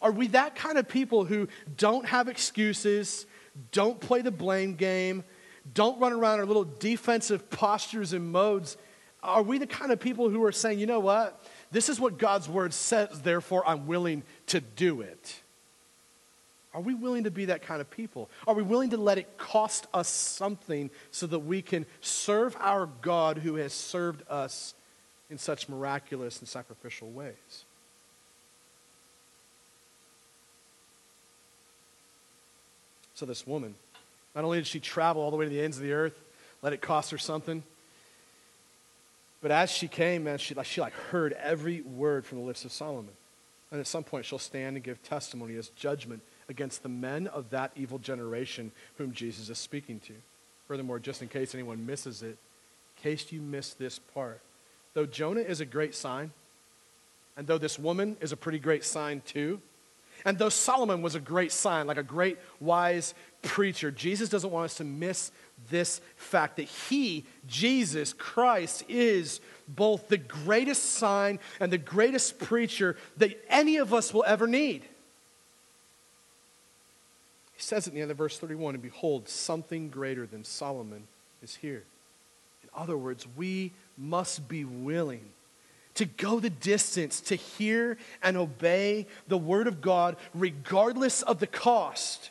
Are 0.03 0.12
we 0.12 0.27
that 0.29 0.55
kind 0.55 0.77
of 0.77 0.87
people 0.87 1.25
who 1.25 1.49
don't 1.79 2.05
have 2.07 2.29
excuses, 2.29 3.25
don't 3.73 3.99
play 3.99 4.21
the 4.21 4.31
blame 4.31 4.75
game, 4.75 5.25
don't 5.74 5.98
run 6.00 6.12
around 6.12 6.38
our 6.40 6.46
little 6.46 6.64
defensive 6.64 7.50
postures 7.50 8.12
and 8.12 8.31
modes? 8.31 8.76
Are 9.22 9.42
we 9.42 9.59
the 9.59 9.66
kind 9.66 9.92
of 9.92 10.00
people 10.00 10.29
who 10.29 10.44
are 10.44 10.52
saying, 10.52 10.79
you 10.79 10.87
know 10.87 11.00
what? 11.00 11.40
This 11.70 11.88
is 11.88 11.98
what 11.98 12.18
God's 12.18 12.48
word 12.48 12.72
says, 12.72 13.20
therefore 13.22 13.66
I'm 13.66 13.87
willing 13.87 14.22
to 14.48 14.61
do 14.61 15.00
it. 15.00 15.40
Are 16.76 16.83
we 16.83 16.94
willing 16.94 17.24
to 17.24 17.31
be 17.31 17.46
that 17.46 17.62
kind 17.62 17.81
of 17.81 17.90
people? 17.90 18.29
Are 18.46 18.55
we 18.55 18.62
willing 18.62 18.90
to 18.90 18.98
let 18.98 19.16
it 19.16 19.38
cost 19.38 19.87
us 19.94 20.09
something 20.09 20.90
so 21.11 21.26
that 21.26 21.38
we 21.38 21.62
can 21.62 21.87
serve 22.02 22.55
our 22.61 22.87
God 23.00 23.38
who 23.38 23.55
has 23.55 23.72
served 23.72 24.22
us 24.29 24.74
in 25.31 25.38
such 25.38 25.70
miraculous 25.70 26.38
and 26.38 26.46
sacrificial 26.46 27.11
ways? 27.11 27.64
So, 33.14 33.24
this 33.24 33.46
woman, 33.46 33.74
not 34.37 34.44
only 34.44 34.59
did 34.59 34.66
she 34.68 34.79
travel 34.79 35.22
all 35.22 35.33
the 35.33 35.37
way 35.37 35.46
to 35.46 35.51
the 35.51 35.61
ends 35.61 35.79
of 35.79 35.83
the 35.83 35.92
earth, 35.92 36.14
let 36.62 36.72
it 36.72 36.81
cost 36.81 37.11
her 37.11 37.18
something, 37.18 37.64
but 39.42 39.51
as 39.51 39.70
she 39.70 39.88
came, 39.88 40.25
man, 40.25 40.38
she, 40.38 40.55
like, 40.55 40.66
she 40.66 40.81
like 40.81 40.92
heard 40.92 41.33
every 41.35 41.81
word 41.81 42.25
from 42.25 42.38
the 42.38 42.44
lips 42.44 42.64
of 42.64 42.72
Solomon. 42.72 43.12
And 43.70 43.81
at 43.81 43.87
some 43.87 44.05
point, 44.05 44.25
she'll 44.25 44.38
stand 44.38 44.77
and 44.77 44.85
give 44.85 45.03
testimony 45.03 45.57
as 45.57 45.68
judgment 45.70 46.22
against 46.49 46.83
the 46.83 46.88
men 46.88 47.27
of 47.29 47.51
that 47.51 47.72
evil 47.77 47.99
generation 47.99 48.72
whom 48.99 49.12
Jesus 49.12 49.49
is 49.49 49.59
speaking 49.59 50.01
to. 50.01 50.12
Furthermore, 50.68 50.99
just 50.99 51.22
in 51.22 51.29
case 51.29 51.55
anyone 51.55 51.87
misses 51.87 52.22
it, 52.22 52.37
in 52.96 53.03
case 53.03 53.31
you 53.33 53.40
miss 53.40 53.75
this 53.75 53.99
part, 53.99 54.40
though 54.94 55.07
Jonah 55.07 55.40
is 55.40 55.61
a 55.61 55.66
great 55.66 55.94
sign, 55.94 56.33
and 57.37 57.46
though 57.46 57.59
this 57.59 57.79
woman 57.79 58.16
is 58.20 58.33
a 58.33 58.37
pretty 58.37 58.59
great 58.59 58.85
sign 58.85 59.22
too, 59.25 59.61
and 60.25 60.38
though 60.38 60.49
Solomon 60.49 61.03
was 61.03 61.14
a 61.14 61.20
great 61.20 61.53
sign, 61.53 61.87
like 61.87 61.99
a 61.99 62.03
great 62.03 62.38
wise 62.59 63.14
preacher, 63.46 63.90
Jesus 63.90 64.28
doesn't 64.28 64.50
want 64.50 64.66
us 64.66 64.76
to 64.76 64.85
miss 64.85 65.30
this 65.70 66.00
fact 66.16 66.56
that 66.56 66.64
he, 66.64 67.24
Jesus 67.46 68.12
Christ, 68.12 68.85
is 68.88 69.40
both 69.68 70.09
the 70.09 70.18
greatest 70.18 70.85
sign 70.85 71.38
and 71.59 71.72
the 71.72 71.78
greatest 71.78 72.38
preacher 72.38 72.96
that 73.16 73.42
any 73.48 73.76
of 73.76 73.94
us 73.94 74.12
will 74.12 74.24
ever 74.26 74.46
need. 74.46 74.82
He 77.54 77.62
says 77.62 77.87
at 77.87 77.94
the 77.94 78.02
end 78.02 78.11
of 78.11 78.18
verse 78.18 78.38
31 78.38 78.74
and 78.74 78.82
behold, 78.82 79.28
something 79.28 79.88
greater 79.88 80.26
than 80.26 80.44
Solomon 80.44 81.06
is 81.42 81.56
here. 81.56 81.85
In 82.62 82.68
other 82.74 82.98
words, 82.98 83.26
we 83.37 83.72
must 83.96 84.46
be 84.46 84.64
willing 84.64 85.24
to 85.94 86.04
go 86.04 86.38
the 86.38 86.50
distance 86.50 87.20
to 87.22 87.35
hear 87.35 87.96
and 88.22 88.37
obey 88.37 89.06
the 89.28 89.38
word 89.38 89.66
of 89.66 89.80
God 89.80 90.16
regardless 90.35 91.22
of 91.22 91.40
the 91.40 91.46
cost. 91.46 92.30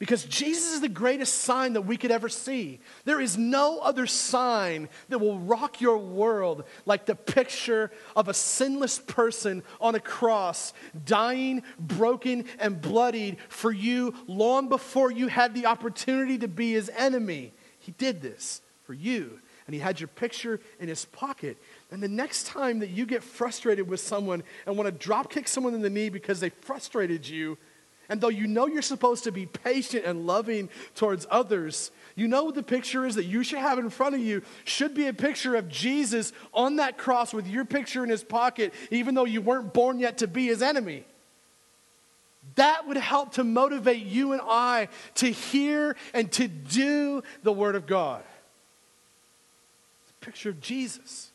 Because 0.00 0.24
Jesus 0.24 0.72
is 0.72 0.80
the 0.80 0.88
greatest 0.88 1.42
sign 1.42 1.74
that 1.74 1.82
we 1.82 1.98
could 1.98 2.10
ever 2.10 2.30
see. 2.30 2.80
There 3.04 3.20
is 3.20 3.36
no 3.36 3.80
other 3.80 4.06
sign 4.06 4.88
that 5.10 5.18
will 5.18 5.38
rock 5.38 5.82
your 5.82 5.98
world 5.98 6.64
like 6.86 7.04
the 7.04 7.14
picture 7.14 7.92
of 8.16 8.26
a 8.26 8.32
sinless 8.32 8.98
person 8.98 9.62
on 9.78 9.94
a 9.94 10.00
cross, 10.00 10.72
dying, 11.04 11.62
broken, 11.78 12.46
and 12.58 12.80
bloodied 12.80 13.36
for 13.50 13.70
you 13.70 14.14
long 14.26 14.70
before 14.70 15.10
you 15.10 15.28
had 15.28 15.54
the 15.54 15.66
opportunity 15.66 16.38
to 16.38 16.48
be 16.48 16.72
his 16.72 16.90
enemy. 16.96 17.52
He 17.78 17.92
did 17.92 18.22
this 18.22 18.62
for 18.84 18.94
you, 18.94 19.38
and 19.66 19.74
he 19.74 19.80
had 19.82 20.00
your 20.00 20.08
picture 20.08 20.60
in 20.78 20.88
his 20.88 21.04
pocket. 21.04 21.58
And 21.90 22.02
the 22.02 22.08
next 22.08 22.46
time 22.46 22.78
that 22.78 22.88
you 22.88 23.04
get 23.04 23.22
frustrated 23.22 23.86
with 23.86 24.00
someone 24.00 24.44
and 24.64 24.78
want 24.78 24.86
to 24.86 24.92
drop 24.92 25.30
kick 25.30 25.46
someone 25.46 25.74
in 25.74 25.82
the 25.82 25.90
knee 25.90 26.08
because 26.08 26.40
they 26.40 26.48
frustrated 26.48 27.28
you, 27.28 27.58
and 28.10 28.20
though 28.20 28.28
you 28.28 28.48
know 28.48 28.66
you're 28.66 28.82
supposed 28.82 29.24
to 29.24 29.32
be 29.32 29.46
patient 29.46 30.04
and 30.04 30.26
loving 30.26 30.68
towards 30.96 31.28
others, 31.30 31.92
you 32.16 32.26
know 32.26 32.42
what 32.42 32.56
the 32.56 32.62
picture 32.62 33.06
is 33.06 33.14
that 33.14 33.24
you 33.24 33.44
should 33.44 33.60
have 33.60 33.78
in 33.78 33.88
front 33.88 34.16
of 34.16 34.20
you 34.20 34.42
should 34.64 34.94
be 34.94 35.06
a 35.06 35.14
picture 35.14 35.54
of 35.54 35.68
Jesus 35.68 36.32
on 36.52 36.76
that 36.76 36.98
cross 36.98 37.32
with 37.32 37.46
your 37.46 37.64
picture 37.64 38.02
in 38.02 38.10
his 38.10 38.24
pocket, 38.24 38.74
even 38.90 39.14
though 39.14 39.24
you 39.24 39.40
weren't 39.40 39.72
born 39.72 40.00
yet 40.00 40.18
to 40.18 40.26
be 40.26 40.48
his 40.48 40.60
enemy. 40.60 41.04
That 42.56 42.88
would 42.88 42.96
help 42.96 43.34
to 43.34 43.44
motivate 43.44 44.04
you 44.04 44.32
and 44.32 44.42
I 44.44 44.88
to 45.16 45.30
hear 45.30 45.94
and 46.12 46.30
to 46.32 46.48
do 46.48 47.22
the 47.44 47.52
Word 47.52 47.76
of 47.76 47.86
God. 47.86 48.24
It's 50.02 50.10
a 50.10 50.24
picture 50.24 50.50
of 50.50 50.60
Jesus. 50.60 51.30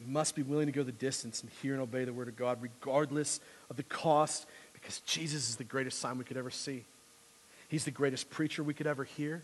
must 0.11 0.35
be 0.35 0.43
willing 0.43 0.65
to 0.65 0.71
go 0.71 0.83
the 0.83 0.91
distance 0.91 1.41
and 1.41 1.49
hear 1.61 1.73
and 1.73 1.81
obey 1.81 2.03
the 2.03 2.13
word 2.13 2.27
of 2.27 2.35
God, 2.35 2.61
regardless 2.61 3.39
of 3.69 3.77
the 3.77 3.83
cost, 3.83 4.45
because 4.73 4.99
Jesus 4.99 5.49
is 5.49 5.55
the 5.55 5.63
greatest 5.63 5.99
sign 5.99 6.17
we 6.17 6.23
could 6.23 6.37
ever 6.37 6.49
see. 6.49 6.83
He's 7.69 7.85
the 7.85 7.91
greatest 7.91 8.29
preacher 8.29 8.63
we 8.63 8.73
could 8.73 8.87
ever 8.87 9.05
hear. 9.05 9.43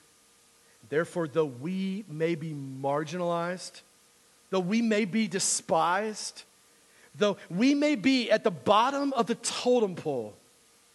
Therefore, 0.89 1.27
though 1.27 1.45
we 1.45 2.03
may 2.09 2.35
be 2.35 2.53
marginalized, 2.53 3.81
though 4.49 4.59
we 4.59 4.81
may 4.81 5.05
be 5.05 5.27
despised, 5.27 6.43
though 7.15 7.37
we 7.49 7.73
may 7.73 7.95
be 7.95 8.29
at 8.29 8.43
the 8.43 8.51
bottom 8.51 9.13
of 9.13 9.27
the 9.27 9.35
totem 9.35 9.95
pole, 9.95 10.33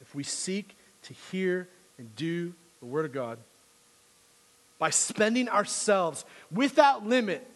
if 0.01 0.15
we 0.15 0.23
seek 0.23 0.77
to 1.05 1.15
hear 1.31 1.69
and 1.99 2.15
do 2.17 2.53
the 2.81 2.87
Word 2.87 3.07
of 3.07 3.13
God, 3.13 3.39
by 4.79 4.91
spending 4.91 5.49
ourselves 5.49 6.25
without 6.51 7.07
limit 7.07 7.47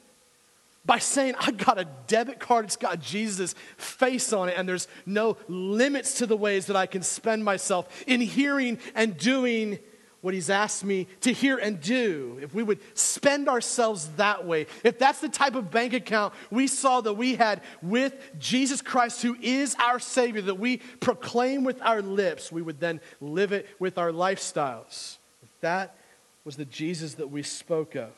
by 0.86 0.98
saying, 0.98 1.34
I 1.38 1.50
got 1.50 1.78
a 1.78 1.86
debit 2.06 2.38
card, 2.38 2.64
it's 2.64 2.76
got 2.76 3.00
Jesus' 3.00 3.54
face 3.76 4.32
on 4.32 4.48
it, 4.48 4.54
and 4.56 4.68
there's 4.68 4.86
no 5.04 5.36
limits 5.48 6.14
to 6.18 6.26
the 6.26 6.36
ways 6.36 6.66
that 6.66 6.76
I 6.76 6.86
can 6.86 7.02
spend 7.02 7.44
myself 7.44 8.04
in 8.06 8.20
hearing 8.20 8.78
and 8.94 9.18
doing 9.18 9.80
what 10.20 10.32
He's 10.32 10.50
asked 10.50 10.84
me 10.84 11.08
to 11.22 11.32
hear 11.32 11.56
and 11.56 11.80
do. 11.80 12.38
If 12.40 12.54
we 12.54 12.62
would 12.62 12.80
spend 12.96 13.48
ourselves 13.48 14.08
that 14.16 14.46
way, 14.46 14.66
if 14.84 14.98
that's 14.98 15.20
the 15.20 15.28
type 15.28 15.54
of 15.54 15.70
bank 15.70 15.92
account 15.92 16.34
we 16.50 16.66
saw 16.66 17.00
that 17.00 17.14
we 17.14 17.34
had 17.34 17.62
with 17.82 18.14
Jesus 18.38 18.80
Christ, 18.80 19.22
who 19.22 19.36
is 19.40 19.76
our 19.78 19.98
Savior, 19.98 20.42
that 20.42 20.58
we 20.58 20.78
proclaim 21.00 21.64
with 21.64 21.82
our 21.82 22.02
lips, 22.02 22.50
we 22.50 22.62
would 22.62 22.80
then 22.80 23.00
live 23.20 23.52
it 23.52 23.68
with 23.78 23.98
our 23.98 24.10
lifestyles. 24.10 25.18
If 25.42 25.60
that 25.60 25.96
was 26.44 26.56
the 26.56 26.64
Jesus 26.64 27.14
that 27.14 27.30
we 27.30 27.42
spoke 27.42 27.96
of 27.96 28.10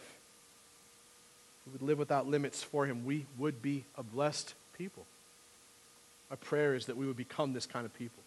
we 1.69 1.73
would 1.73 1.83
live 1.83 1.99
without 1.99 2.27
limits 2.27 2.63
for 2.63 2.87
Him, 2.87 3.05
we 3.05 3.27
would 3.37 3.61
be 3.61 3.85
a 3.97 4.03
blessed 4.03 4.55
people. 4.77 5.07
My 6.31 6.37
prayer 6.37 6.75
is 6.75 6.87
that 6.87 6.97
we 6.97 7.07
would 7.07 7.17
become 7.17 7.53
this 7.53 7.67
kind 7.67 7.87
of 7.87 7.95
people 7.95 8.23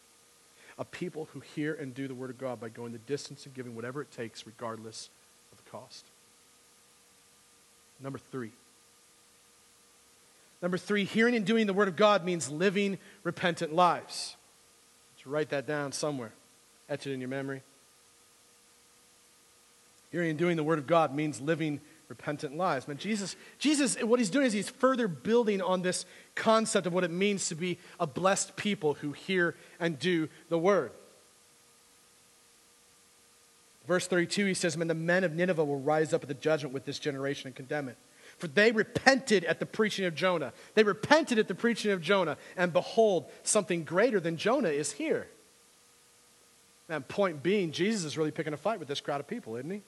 a 0.77 0.85
people 0.85 1.27
who 1.33 1.41
hear 1.41 1.75
and 1.75 1.93
do 1.93 2.07
the 2.07 2.15
Word 2.15 2.31
of 2.31 2.39
God 2.39 2.59
by 2.59 2.69
going 2.69 2.91
the 2.91 2.97
distance 2.99 3.45
and 3.45 3.53
giving 3.53 3.75
whatever 3.75 4.01
it 4.01 4.09
takes, 4.09 4.47
regardless 4.47 5.09
of 5.51 5.63
the 5.63 5.69
cost. 5.69 6.05
Number 7.99 8.17
three. 8.17 8.51
Number 10.61 10.77
three, 10.77 11.03
hearing 11.03 11.35
and 11.35 11.45
doing 11.45 11.67
the 11.67 11.73
Word 11.73 11.87
of 11.87 11.95
God 11.95 12.25
means 12.25 12.49
living 12.49 12.97
repentant 13.23 13.75
lives. 13.75 14.35
To 15.21 15.29
write 15.29 15.49
that 15.49 15.67
down 15.67 15.91
somewhere, 15.91 16.31
etch 16.89 17.05
it 17.05 17.13
in 17.13 17.19
your 17.19 17.29
memory. 17.29 17.61
Hearing 20.11 20.31
and 20.31 20.39
doing 20.39 20.57
the 20.57 20.63
Word 20.63 20.79
of 20.79 20.87
God 20.87 21.13
means 21.13 21.39
living 21.39 21.79
repentant 22.11 22.57
lives. 22.57 22.87
Man, 22.87 22.97
Jesus, 22.97 23.37
Jesus, 23.57 23.95
what 24.03 24.19
he's 24.19 24.29
doing 24.29 24.45
is 24.45 24.53
he's 24.53 24.69
further 24.69 25.07
building 25.07 25.61
on 25.61 25.81
this 25.81 26.05
concept 26.35 26.85
of 26.85 26.93
what 26.93 27.05
it 27.05 27.09
means 27.09 27.47
to 27.47 27.55
be 27.55 27.79
a 27.99 28.05
blessed 28.05 28.55
people 28.57 28.95
who 28.95 29.13
hear 29.13 29.55
and 29.79 29.97
do 29.97 30.27
the 30.49 30.59
word. 30.59 30.91
Verse 33.87 34.07
32, 34.07 34.45
he 34.45 34.53
says, 34.53 34.75
Man, 34.75 34.89
the 34.89 34.93
men 34.93 35.23
of 35.23 35.33
Nineveh 35.33 35.63
will 35.63 35.79
rise 35.79 36.13
up 36.13 36.21
at 36.21 36.27
the 36.27 36.35
judgment 36.35 36.73
with 36.73 36.85
this 36.85 36.99
generation 36.99 37.47
and 37.47 37.55
condemn 37.55 37.87
it. 37.87 37.97
For 38.37 38.47
they 38.47 38.71
repented 38.71 39.45
at 39.45 39.59
the 39.59 39.65
preaching 39.65 40.05
of 40.05 40.13
Jonah. 40.13 40.51
They 40.75 40.83
repented 40.83 41.39
at 41.39 41.47
the 41.47 41.55
preaching 41.55 41.91
of 41.91 42.01
Jonah, 42.01 42.37
and 42.57 42.73
behold, 42.73 43.25
something 43.43 43.83
greater 43.83 44.19
than 44.19 44.35
Jonah 44.35 44.69
is 44.69 44.91
here. 44.91 45.27
And 46.89 47.07
point 47.07 47.41
being, 47.41 47.71
Jesus 47.71 48.03
is 48.03 48.17
really 48.17 48.31
picking 48.31 48.53
a 48.53 48.57
fight 48.57 48.79
with 48.79 48.89
this 48.89 48.99
crowd 48.99 49.21
of 49.21 49.27
people, 49.27 49.55
isn't 49.55 49.71
he? 49.71 49.81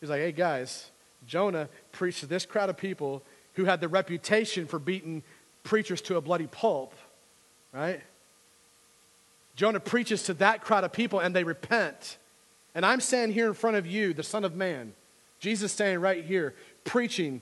He's 0.00 0.10
like, 0.10 0.20
hey, 0.20 0.32
guys, 0.32 0.90
Jonah 1.26 1.68
preached 1.92 2.20
to 2.20 2.26
this 2.26 2.46
crowd 2.46 2.70
of 2.70 2.76
people 2.76 3.22
who 3.54 3.64
had 3.64 3.80
the 3.80 3.88
reputation 3.88 4.66
for 4.66 4.78
beating 4.78 5.22
preachers 5.64 6.00
to 6.02 6.16
a 6.16 6.20
bloody 6.20 6.46
pulp, 6.46 6.94
right? 7.72 8.00
Jonah 9.56 9.80
preaches 9.80 10.22
to 10.24 10.34
that 10.34 10.62
crowd 10.62 10.84
of 10.84 10.92
people 10.92 11.18
and 11.18 11.34
they 11.34 11.44
repent. 11.44 12.18
And 12.74 12.86
I'm 12.86 13.00
standing 13.00 13.34
here 13.34 13.48
in 13.48 13.54
front 13.54 13.76
of 13.76 13.86
you, 13.86 14.14
the 14.14 14.22
Son 14.22 14.44
of 14.44 14.54
Man, 14.54 14.92
Jesus 15.40 15.72
standing 15.72 16.00
right 16.00 16.24
here, 16.24 16.54
preaching 16.84 17.40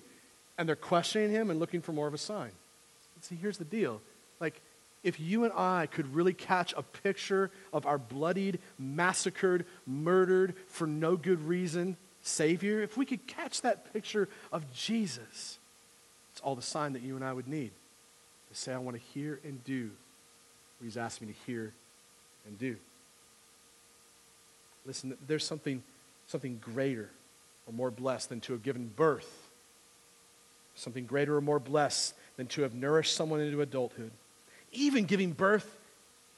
and 0.57 0.67
they're 0.67 0.77
questioning 0.77 1.31
him 1.31 1.51
and 1.51 1.61
looking 1.61 1.83
for 1.83 1.93
more 1.93 2.07
of 2.07 2.15
a 2.15 2.19
sign. 2.19 2.51
See, 3.21 3.35
here's 3.35 3.59
the 3.59 3.65
deal. 3.65 4.01
Like, 4.41 4.61
if 5.03 5.21
you 5.21 5.45
and 5.45 5.53
I 5.55 5.87
could 5.87 6.15
really 6.15 6.33
catch 6.33 6.73
a 6.77 6.83
picture 6.83 7.51
of 7.73 7.87
our 7.87 7.99
bloodied, 7.99 8.59
massacred, 8.79 9.67
murdered, 9.87 10.55
for 10.69 10.87
no 10.87 11.17
good 11.17 11.41
reason 11.41 11.97
Savior, 12.27 12.83
if 12.83 12.97
we 12.97 13.07
could 13.07 13.27
catch 13.27 13.63
that 13.63 13.93
picture 13.93 14.29
of 14.53 14.73
Jesus, 14.73 15.59
it's 16.33 16.41
all 16.43 16.57
the 16.57 16.63
sign 16.63 16.93
that 16.95 17.03
you 17.03 17.17
and 17.17 17.25
I 17.25 17.33
would 17.33 17.49
need 17.49 17.71
to 18.51 18.59
say, 18.59 18.73
I 18.73 18.79
want 18.79 18.97
to 18.97 19.03
hear 19.15 19.41
and 19.45 19.63
do 19.65 19.91
what 20.79 20.85
He's 20.85 20.97
asked 20.97 21.21
me 21.21 21.29
to 21.29 21.39
hear 21.47 21.73
and 22.47 22.59
do. 22.59 22.77
Listen, 24.85 25.17
there's 25.27 25.45
something, 25.45 25.83
something 26.27 26.59
greater 26.61 27.11
or 27.67 27.73
more 27.73 27.91
blessed 27.91 28.29
than 28.29 28.41
to 28.41 28.53
have 28.53 28.63
given 28.63 28.91
birth, 28.95 29.49
something 30.75 31.07
greater 31.07 31.37
or 31.37 31.41
more 31.41 31.59
blessed 31.59 32.15
than 32.37 32.47
to 32.49 32.63
have 32.63 32.75
nourished 32.75 33.15
someone 33.15 33.41
into 33.41 33.61
adulthood, 33.61 34.11
even 34.73 35.05
giving 35.05 35.33
birth 35.33 35.77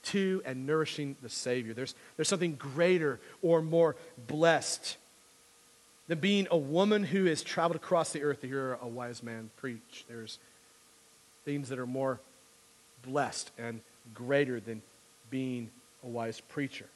to 0.04 0.42
and 0.44 0.66
nourishing 0.66 1.16
the 1.22 1.28
Savior. 1.28 1.74
There's, 1.74 1.94
there's 2.16 2.28
something 2.28 2.54
greater 2.54 3.20
or 3.42 3.60
more 3.60 3.96
blessed 4.26 4.96
than 6.08 6.18
being 6.18 6.48
a 6.50 6.56
woman 6.56 7.04
who 7.04 7.26
has 7.26 7.42
traveled 7.42 7.76
across 7.76 8.12
the 8.12 8.22
earth 8.22 8.40
to 8.40 8.48
hear 8.48 8.78
a 8.80 8.88
wise 8.88 9.22
man 9.22 9.50
preach. 9.56 10.04
There's 10.08 10.38
things 11.44 11.68
that 11.68 11.78
are 11.78 11.86
more 11.86 12.18
blessed 13.02 13.50
and 13.58 13.80
greater 14.14 14.58
than 14.58 14.82
being 15.30 15.70
a 16.02 16.08
wise 16.08 16.40
preacher. 16.40 16.86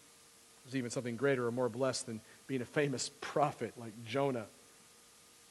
There's 0.64 0.76
even 0.76 0.90
something 0.90 1.16
greater 1.16 1.46
or 1.46 1.52
more 1.52 1.68
blessed 1.68 2.06
than 2.06 2.20
being 2.46 2.62
a 2.62 2.66
famous 2.66 3.10
prophet 3.20 3.74
like 3.78 3.92
Jonah, 4.06 4.46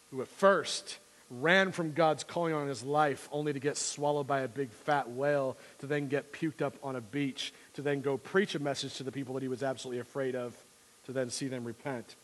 who 0.09 0.21
at 0.21 0.27
first 0.27 0.97
ran 1.29 1.71
from 1.71 1.93
God's 1.93 2.23
calling 2.23 2.53
on 2.53 2.67
his 2.67 2.83
life 2.83 3.29
only 3.31 3.53
to 3.53 3.59
get 3.59 3.77
swallowed 3.77 4.27
by 4.27 4.41
a 4.41 4.47
big 4.47 4.69
fat 4.71 5.09
whale, 5.09 5.55
to 5.79 5.87
then 5.87 6.07
get 6.07 6.33
puked 6.33 6.61
up 6.61 6.75
on 6.83 6.95
a 6.95 7.01
beach, 7.01 7.53
to 7.75 7.81
then 7.81 8.01
go 8.01 8.17
preach 8.17 8.53
a 8.55 8.59
message 8.59 8.95
to 8.95 9.03
the 9.03 9.11
people 9.11 9.35
that 9.35 9.43
he 9.43 9.47
was 9.47 9.63
absolutely 9.63 10.01
afraid 10.01 10.35
of, 10.35 10.55
to 11.05 11.13
then 11.13 11.29
see 11.29 11.47
them 11.47 11.63
repent. 11.63 12.15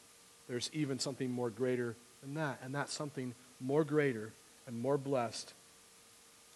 There's 0.48 0.70
even 0.74 1.00
something 1.00 1.32
more 1.32 1.50
greater 1.50 1.96
than 2.22 2.36
that, 2.36 2.60
and 2.64 2.74
that 2.76 2.90
something 2.90 3.34
more 3.60 3.84
greater 3.84 4.32
and 4.66 4.80
more 4.80 4.98
blessed 4.98 5.54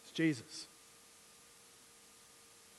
is 0.06 0.12
Jesus. 0.12 0.68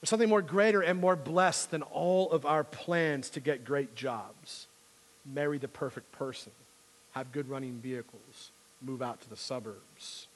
There's 0.00 0.10
something 0.10 0.28
more 0.28 0.42
greater 0.42 0.80
and 0.80 1.00
more 1.00 1.16
blessed 1.16 1.70
than 1.70 1.82
all 1.82 2.30
of 2.32 2.44
our 2.44 2.64
plans 2.64 3.30
to 3.30 3.40
get 3.40 3.64
great 3.64 3.94
jobs, 3.94 4.66
marry 5.24 5.58
the 5.58 5.68
perfect 5.68 6.10
person, 6.12 6.52
have 7.12 7.30
good 7.30 7.48
running 7.48 7.78
vehicles, 7.80 8.50
move 8.80 9.00
out 9.00 9.20
to 9.20 9.30
the 9.30 9.36
suburbs, 9.36 10.26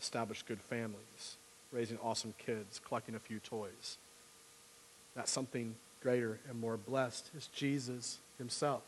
establish 0.00 0.42
good 0.42 0.60
families, 0.60 1.36
raising 1.72 1.98
awesome 2.02 2.32
kids, 2.38 2.80
collecting 2.86 3.14
a 3.14 3.18
few 3.18 3.38
toys. 3.38 3.98
That 5.14 5.28
something 5.28 5.74
greater 6.02 6.38
and 6.48 6.58
more 6.58 6.78
blessed 6.78 7.30
is 7.36 7.48
Jesus 7.48 8.18
himself. 8.38 8.82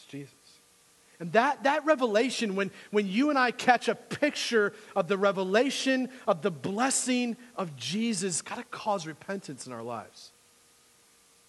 It's 0.00 0.10
Jesus. 0.10 0.34
And 1.18 1.32
that, 1.32 1.64
that 1.64 1.84
revelation, 1.84 2.56
when, 2.56 2.70
when 2.90 3.06
you 3.06 3.28
and 3.28 3.38
I 3.38 3.50
catch 3.50 3.88
a 3.88 3.94
picture 3.94 4.72
of 4.96 5.06
the 5.06 5.18
revelation 5.18 6.08
of 6.26 6.40
the 6.40 6.50
blessing 6.50 7.36
of 7.56 7.76
Jesus, 7.76 8.40
got 8.40 8.56
to 8.56 8.64
cause 8.64 9.06
repentance 9.06 9.66
in 9.66 9.72
our 9.74 9.82
lives. 9.82 10.30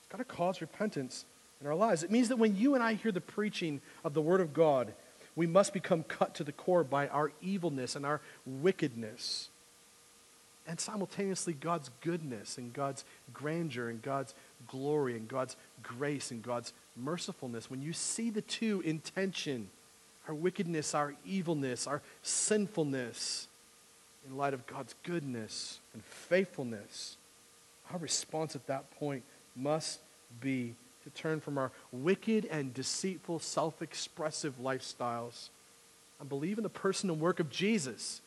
It's 0.02 0.12
got 0.12 0.18
to 0.18 0.26
cause 0.26 0.60
repentance 0.60 1.24
in 1.62 1.68
our 1.68 1.76
lives. 1.76 2.04
It 2.04 2.12
means 2.12 2.28
that 2.28 2.38
when 2.38 2.58
you 2.58 2.76
and 2.76 2.84
I 2.84 2.96
hear 2.96 3.14
the 3.14 3.22
preaching 3.22 3.80
of 4.04 4.14
the 4.14 4.22
Word 4.22 4.42
of 4.42 4.54
God, 4.54 4.94
we 5.38 5.48
must 5.48 5.72
become 5.72 6.04
cut 6.04 6.36
to 6.36 6.44
the 6.44 6.52
core 6.52 6.84
by 6.84 7.08
our 7.08 7.32
evilness 7.42 7.96
and 7.96 8.06
our 8.06 8.20
wickedness. 8.46 9.48
And 10.68 10.82
simultaneously, 10.82 11.54
God's 11.54 11.90
goodness 12.02 12.58
and 12.58 12.74
God's 12.74 13.06
grandeur 13.34 13.88
and 13.88 14.02
God's 14.02 14.34
glory 14.68 15.16
and 15.16 15.30
God's 15.30 15.56
grace 15.82 16.30
and 16.30 16.44
God's 16.44 16.74
mercifulness, 16.98 17.70
when 17.70 17.82
you 17.82 17.94
see 17.94 18.30
the 18.30 18.42
two 18.42 18.82
in 18.82 19.00
tension, 19.00 19.70
our 20.28 20.34
wickedness, 20.34 20.94
our 20.94 21.14
evilness, 21.26 21.88
our 21.88 22.02
sinfulness, 22.22 23.48
in 24.28 24.38
light 24.38 24.54
of 24.54 24.68
God's 24.68 24.94
goodness 25.04 25.80
and 25.94 26.04
faithfulness, 26.04 27.18
our 27.92 27.98
response 27.98 28.56
at 28.56 28.68
that 28.68 28.92
point 29.00 29.24
must 29.56 30.00
be 30.40 30.76
to 31.04 31.10
turn 31.10 31.40
from 31.40 31.58
our 31.58 31.72
wicked 31.92 32.46
and 32.46 32.74
deceitful, 32.74 33.40
self 33.40 33.82
expressive 33.82 34.54
lifestyles 34.62 35.50
and 36.20 36.30
believe 36.30 36.58
in 36.58 36.64
the 36.64 36.70
person 36.70 37.10
and 37.10 37.20
work 37.20 37.40
of 37.40 37.50
Jesus 37.50 38.22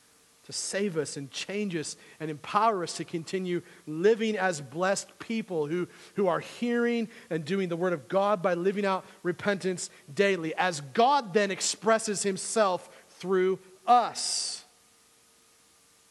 to 0.45 0.53
save 0.53 0.97
us 0.97 1.17
and 1.17 1.31
change 1.31 1.75
us 1.75 1.97
and 2.21 2.31
empower 2.31 2.83
us 2.83 2.97
to 2.99 3.05
continue 3.05 3.63
living 3.87 4.37
as 4.37 4.61
blessed 4.61 5.19
people 5.19 5.67
who, 5.67 5.89
who 6.15 6.29
are 6.29 6.41
hearing 6.41 7.09
and 7.31 7.45
doing 7.45 7.69
the 7.69 7.77
Word 7.77 7.93
of 7.93 8.09
God 8.09 8.43
by 8.43 8.55
living 8.55 8.85
out 8.85 9.05
repentance 9.23 9.91
daily, 10.15 10.55
as 10.57 10.81
God 10.81 11.33
then 11.33 11.51
expresses 11.51 12.23
Himself 12.23 12.89
through 13.11 13.59
us. 13.87 14.65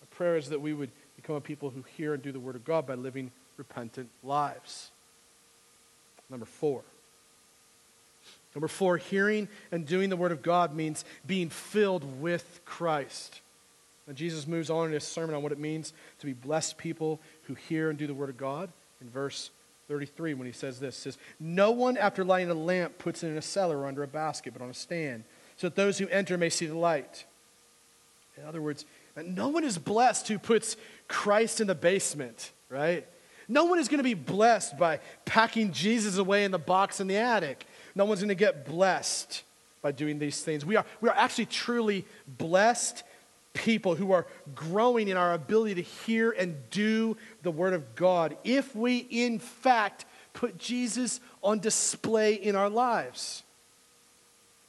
My 0.01 0.15
prayer 0.17 0.37
is 0.37 0.49
that 0.49 0.61
we 0.61 0.73
would 0.73 0.91
become 1.15 1.35
a 1.35 1.41
people 1.41 1.69
who 1.69 1.83
hear 1.95 2.13
and 2.13 2.23
do 2.23 2.31
the 2.31 2.39
Word 2.39 2.55
of 2.55 2.65
God 2.65 2.87
by 2.87 2.95
living 2.95 3.31
repentant 3.57 4.09
lives. 4.23 4.89
Number 6.29 6.45
four. 6.45 6.81
Number 8.55 8.67
four, 8.67 8.97
hearing 8.97 9.47
and 9.71 9.85
doing 9.85 10.09
the 10.09 10.17
Word 10.17 10.31
of 10.31 10.41
God 10.41 10.75
means 10.75 11.05
being 11.25 11.49
filled 11.49 12.21
with 12.21 12.61
Christ. 12.65 13.41
And 14.07 14.17
Jesus 14.17 14.47
moves 14.47 14.69
on 14.69 14.87
in 14.87 14.93
his 14.93 15.03
sermon 15.03 15.35
on 15.35 15.43
what 15.43 15.51
it 15.51 15.59
means 15.59 15.93
to 16.19 16.25
be 16.25 16.33
blessed 16.33 16.77
people 16.77 17.21
who 17.43 17.53
hear 17.53 17.89
and 17.89 17.97
do 17.97 18.07
the 18.07 18.13
word 18.13 18.29
of 18.29 18.37
God. 18.37 18.69
In 19.01 19.09
verse 19.09 19.49
33, 19.87 20.33
when 20.33 20.45
he 20.45 20.53
says 20.53 20.79
this, 20.79 20.95
says, 20.95 21.17
No 21.39 21.71
one 21.71 21.97
after 21.97 22.23
lighting 22.23 22.49
a 22.49 22.53
lamp 22.55 22.97
puts 22.97 23.23
it 23.23 23.27
in 23.27 23.37
a 23.37 23.41
cellar 23.41 23.79
or 23.79 23.87
under 23.87 24.03
a 24.03 24.07
basket, 24.07 24.53
but 24.53 24.61
on 24.61 24.69
a 24.69 24.73
stand, 24.73 25.23
so 25.55 25.67
that 25.67 25.75
those 25.75 25.97
who 25.97 26.07
enter 26.07 26.37
may 26.37 26.49
see 26.49 26.65
the 26.65 26.77
light. 26.77 27.25
In 28.37 28.45
other 28.45 28.61
words, 28.61 28.85
no 29.15 29.47
one 29.49 29.63
is 29.63 29.77
blessed 29.77 30.27
who 30.27 30.39
puts 30.39 30.75
Christ 31.07 31.61
in 31.61 31.67
the 31.67 31.75
basement, 31.75 32.51
right? 32.69 33.05
No 33.47 33.65
one 33.65 33.77
is 33.77 33.87
going 33.87 33.99
to 33.99 34.03
be 34.03 34.13
blessed 34.15 34.77
by 34.77 34.99
packing 35.25 35.71
Jesus 35.71 36.17
away 36.17 36.43
in 36.43 36.51
the 36.51 36.59
box 36.59 36.99
in 36.99 37.07
the 37.07 37.17
attic. 37.17 37.65
No 37.93 38.05
one's 38.05 38.21
going 38.21 38.29
to 38.29 38.35
get 38.35 38.65
blessed 38.65 39.43
by 39.81 39.91
doing 39.91 40.17
these 40.17 40.41
things. 40.41 40.65
We 40.65 40.77
are, 40.77 40.85
we 41.01 41.09
are 41.09 41.15
actually 41.15 41.45
truly 41.45 42.05
blessed 42.25 43.03
people 43.53 43.95
who 43.95 44.11
are 44.11 44.25
growing 44.55 45.07
in 45.07 45.17
our 45.17 45.33
ability 45.33 45.75
to 45.75 45.81
hear 45.81 46.31
and 46.31 46.57
do 46.69 47.15
the 47.43 47.51
Word 47.51 47.73
of 47.73 47.95
God 47.95 48.35
if 48.43 48.75
we, 48.75 48.97
in 48.97 49.39
fact, 49.39 50.05
put 50.33 50.57
Jesus 50.57 51.19
on 51.43 51.59
display 51.59 52.33
in 52.33 52.55
our 52.55 52.69
lives. 52.69 53.43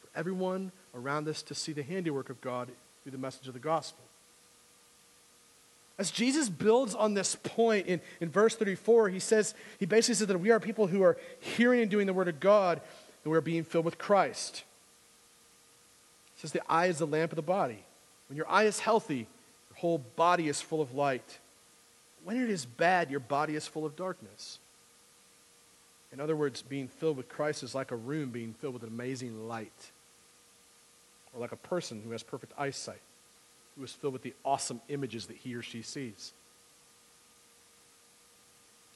For 0.00 0.18
everyone 0.18 0.70
around 0.94 1.28
us 1.28 1.42
to 1.42 1.54
see 1.54 1.72
the 1.72 1.82
handiwork 1.82 2.30
of 2.30 2.40
God 2.40 2.68
through 3.02 3.12
the 3.12 3.18
message 3.18 3.48
of 3.48 3.54
the 3.54 3.60
gospel. 3.60 4.04
As 5.96 6.10
Jesus 6.10 6.48
builds 6.48 6.94
on 6.94 7.14
this 7.14 7.36
point 7.36 7.86
in, 7.86 8.00
in 8.20 8.28
verse 8.28 8.56
34, 8.56 9.10
he 9.10 9.20
says, 9.20 9.54
he 9.78 9.86
basically 9.86 10.16
says 10.16 10.26
that 10.26 10.38
we 10.38 10.50
are 10.50 10.58
people 10.58 10.88
who 10.88 11.02
are 11.02 11.16
hearing 11.38 11.80
and 11.80 11.90
doing 11.90 12.06
the 12.06 12.12
Word 12.12 12.28
of 12.28 12.40
God, 12.40 12.80
and 13.22 13.30
we're 13.30 13.40
being 13.40 13.64
filled 13.64 13.84
with 13.84 13.96
Christ. 13.96 14.64
He 16.34 16.40
says 16.40 16.52
the 16.52 16.62
eye 16.68 16.86
is 16.86 16.98
the 16.98 17.06
lamp 17.06 17.30
of 17.32 17.36
the 17.36 17.42
body. 17.42 17.84
When 18.28 18.36
your 18.36 18.48
eye 18.48 18.64
is 18.64 18.80
healthy, 18.80 19.26
your 19.70 19.76
whole 19.76 19.98
body 19.98 20.48
is 20.48 20.60
full 20.60 20.80
of 20.80 20.94
light. 20.94 21.38
When 22.24 22.40
it 22.40 22.48
is 22.48 22.64
bad, 22.64 23.10
your 23.10 23.20
body 23.20 23.54
is 23.54 23.66
full 23.66 23.84
of 23.84 23.96
darkness. 23.96 24.58
In 26.12 26.20
other 26.20 26.36
words, 26.36 26.62
being 26.62 26.88
filled 26.88 27.16
with 27.16 27.28
Christ 27.28 27.62
is 27.62 27.74
like 27.74 27.90
a 27.90 27.96
room 27.96 28.30
being 28.30 28.54
filled 28.54 28.74
with 28.74 28.82
an 28.84 28.88
amazing 28.88 29.48
light, 29.48 29.90
or 31.32 31.40
like 31.40 31.52
a 31.52 31.56
person 31.56 32.00
who 32.04 32.12
has 32.12 32.22
perfect 32.22 32.52
eyesight, 32.56 33.00
who 33.76 33.84
is 33.84 33.92
filled 33.92 34.12
with 34.12 34.22
the 34.22 34.34
awesome 34.44 34.80
images 34.88 35.26
that 35.26 35.36
he 35.36 35.54
or 35.54 35.62
she 35.62 35.82
sees. 35.82 36.32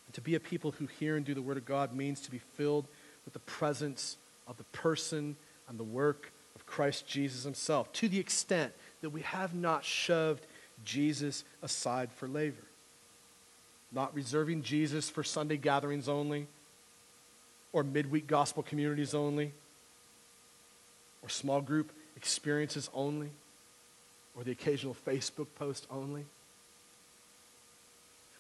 And 0.06 0.14
to 0.14 0.20
be 0.20 0.36
a 0.36 0.40
people 0.40 0.70
who 0.70 0.86
hear 0.86 1.16
and 1.16 1.26
do 1.26 1.34
the 1.34 1.42
Word 1.42 1.56
of 1.56 1.66
God 1.66 1.92
means 1.92 2.20
to 2.20 2.30
be 2.30 2.40
filled 2.54 2.86
with 3.24 3.34
the 3.34 3.40
presence 3.40 4.16
of 4.46 4.56
the 4.56 4.64
person 4.64 5.36
and 5.68 5.78
the 5.78 5.84
work 5.84 6.32
of 6.54 6.64
Christ 6.66 7.06
Jesus 7.06 7.44
himself, 7.44 7.92
to 7.94 8.08
the 8.08 8.20
extent 8.20 8.72
that 9.00 9.10
we 9.10 9.22
have 9.22 9.54
not 9.54 9.84
shoved 9.84 10.44
Jesus 10.84 11.44
aside 11.62 12.10
for 12.12 12.28
labor. 12.28 12.56
Not 13.92 14.14
reserving 14.14 14.62
Jesus 14.62 15.08
for 15.08 15.24
Sunday 15.24 15.56
gatherings 15.56 16.08
only, 16.08 16.46
or 17.72 17.82
midweek 17.82 18.26
gospel 18.26 18.62
communities 18.62 19.14
only, 19.14 19.52
or 21.22 21.28
small 21.28 21.60
group 21.60 21.92
experiences 22.16 22.90
only, 22.92 23.30
or 24.36 24.44
the 24.44 24.52
occasional 24.52 24.96
Facebook 25.06 25.46
post 25.54 25.86
only. 25.90 26.24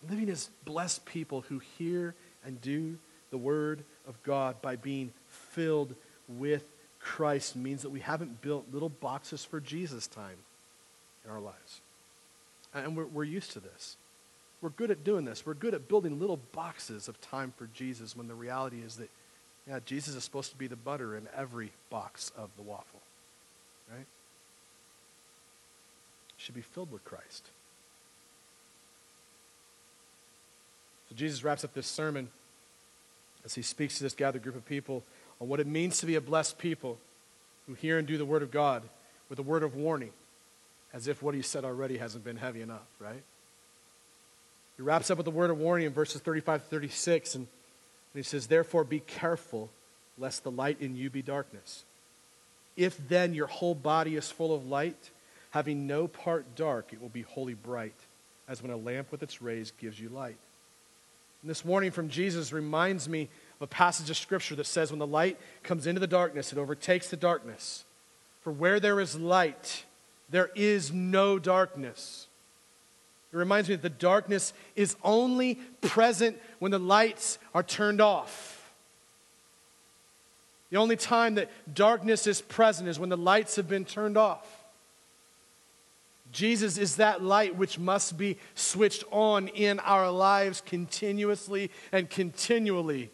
Living 0.08 0.28
as 0.28 0.50
blessed 0.64 1.04
people 1.06 1.42
who 1.42 1.60
hear 1.78 2.14
and 2.44 2.60
do 2.60 2.98
the 3.30 3.38
Word 3.38 3.82
of 4.06 4.22
God 4.22 4.60
by 4.62 4.76
being 4.76 5.12
filled 5.28 5.94
with 6.28 6.64
Christ 7.00 7.56
means 7.56 7.82
that 7.82 7.90
we 7.90 8.00
haven't 8.00 8.40
built 8.42 8.66
little 8.72 8.88
boxes 8.88 9.44
for 9.44 9.60
Jesus 9.60 10.06
time 10.06 10.36
in 11.28 11.34
our 11.34 11.40
lives. 11.40 11.80
And 12.74 12.96
we're, 12.96 13.06
we're 13.06 13.24
used 13.24 13.52
to 13.52 13.60
this. 13.60 13.96
We're 14.60 14.70
good 14.70 14.90
at 14.90 15.04
doing 15.04 15.24
this. 15.24 15.46
We're 15.46 15.54
good 15.54 15.74
at 15.74 15.88
building 15.88 16.18
little 16.18 16.40
boxes 16.52 17.08
of 17.08 17.20
time 17.20 17.52
for 17.56 17.68
Jesus 17.74 18.16
when 18.16 18.28
the 18.28 18.34
reality 18.34 18.78
is 18.84 18.96
that, 18.96 19.10
yeah, 19.68 19.78
Jesus 19.84 20.14
is 20.14 20.24
supposed 20.24 20.50
to 20.50 20.56
be 20.56 20.66
the 20.66 20.76
butter 20.76 21.16
in 21.16 21.28
every 21.36 21.70
box 21.90 22.32
of 22.36 22.50
the 22.56 22.62
waffle, 22.62 23.00
right? 23.92 24.06
Should 26.38 26.54
be 26.54 26.62
filled 26.62 26.90
with 26.90 27.04
Christ. 27.04 27.46
So 31.08 31.14
Jesus 31.14 31.44
wraps 31.44 31.64
up 31.64 31.74
this 31.74 31.86
sermon 31.86 32.28
as 33.44 33.54
he 33.54 33.62
speaks 33.62 33.96
to 33.98 34.02
this 34.02 34.14
gathered 34.14 34.42
group 34.42 34.56
of 34.56 34.66
people 34.66 35.02
on 35.40 35.48
what 35.48 35.60
it 35.60 35.66
means 35.66 35.98
to 35.98 36.06
be 36.06 36.16
a 36.16 36.20
blessed 36.20 36.58
people 36.58 36.98
who 37.66 37.74
hear 37.74 37.98
and 37.98 38.08
do 38.08 38.18
the 38.18 38.24
word 38.24 38.42
of 38.42 38.50
God 38.50 38.82
with 39.28 39.38
a 39.38 39.42
word 39.42 39.62
of 39.62 39.76
warning, 39.76 40.10
as 40.92 41.08
if 41.08 41.22
what 41.22 41.34
he 41.34 41.42
said 41.42 41.64
already 41.64 41.98
hasn't 41.98 42.24
been 42.24 42.36
heavy 42.36 42.62
enough, 42.62 42.86
right? 42.98 43.22
He 44.76 44.82
wraps 44.82 45.10
up 45.10 45.18
with 45.18 45.26
a 45.26 45.30
word 45.30 45.50
of 45.50 45.58
warning 45.58 45.86
in 45.86 45.92
verses 45.92 46.20
35 46.20 46.62
to 46.62 46.68
36, 46.68 47.34
and 47.34 47.46
he 48.14 48.22
says, 48.22 48.46
Therefore, 48.46 48.84
be 48.84 49.00
careful 49.00 49.70
lest 50.16 50.44
the 50.44 50.50
light 50.50 50.80
in 50.80 50.96
you 50.96 51.10
be 51.10 51.22
darkness. 51.22 51.84
If 52.76 52.96
then 53.08 53.34
your 53.34 53.48
whole 53.48 53.74
body 53.74 54.16
is 54.16 54.30
full 54.30 54.54
of 54.54 54.66
light, 54.66 55.10
having 55.50 55.86
no 55.86 56.06
part 56.06 56.54
dark, 56.54 56.92
it 56.92 57.00
will 57.02 57.08
be 57.08 57.22
wholly 57.22 57.54
bright, 57.54 57.94
as 58.48 58.62
when 58.62 58.70
a 58.70 58.76
lamp 58.76 59.10
with 59.10 59.22
its 59.22 59.42
rays 59.42 59.72
gives 59.80 59.98
you 59.98 60.08
light. 60.08 60.38
And 61.42 61.50
this 61.50 61.64
warning 61.64 61.90
from 61.90 62.08
Jesus 62.08 62.52
reminds 62.52 63.08
me 63.08 63.28
of 63.60 63.62
a 63.62 63.66
passage 63.66 64.10
of 64.10 64.16
Scripture 64.16 64.56
that 64.56 64.66
says, 64.66 64.90
When 64.90 64.98
the 64.98 65.06
light 65.06 65.38
comes 65.62 65.86
into 65.86 66.00
the 66.00 66.06
darkness, 66.06 66.52
it 66.52 66.58
overtakes 66.58 67.10
the 67.10 67.16
darkness. 67.16 67.84
For 68.42 68.52
where 68.52 68.80
there 68.80 69.00
is 69.00 69.18
light, 69.18 69.84
there 70.30 70.50
is 70.54 70.92
no 70.92 71.38
darkness. 71.38 72.26
It 73.32 73.36
reminds 73.36 73.68
me 73.68 73.74
that 73.76 73.82
the 73.82 73.90
darkness 73.90 74.52
is 74.74 74.96
only 75.04 75.56
present 75.80 76.38
when 76.58 76.70
the 76.70 76.78
lights 76.78 77.38
are 77.54 77.62
turned 77.62 78.00
off. 78.00 78.54
The 80.70 80.76
only 80.76 80.96
time 80.96 81.36
that 81.36 81.50
darkness 81.74 82.26
is 82.26 82.40
present 82.40 82.88
is 82.88 82.98
when 82.98 83.08
the 83.08 83.16
lights 83.16 83.56
have 83.56 83.68
been 83.68 83.84
turned 83.84 84.16
off. 84.16 84.46
Jesus 86.30 86.76
is 86.76 86.96
that 86.96 87.22
light 87.22 87.56
which 87.56 87.78
must 87.78 88.18
be 88.18 88.36
switched 88.54 89.04
on 89.10 89.48
in 89.48 89.78
our 89.80 90.10
lives 90.10 90.60
continuously 90.60 91.70
and 91.90 92.08
continually. 92.10 93.10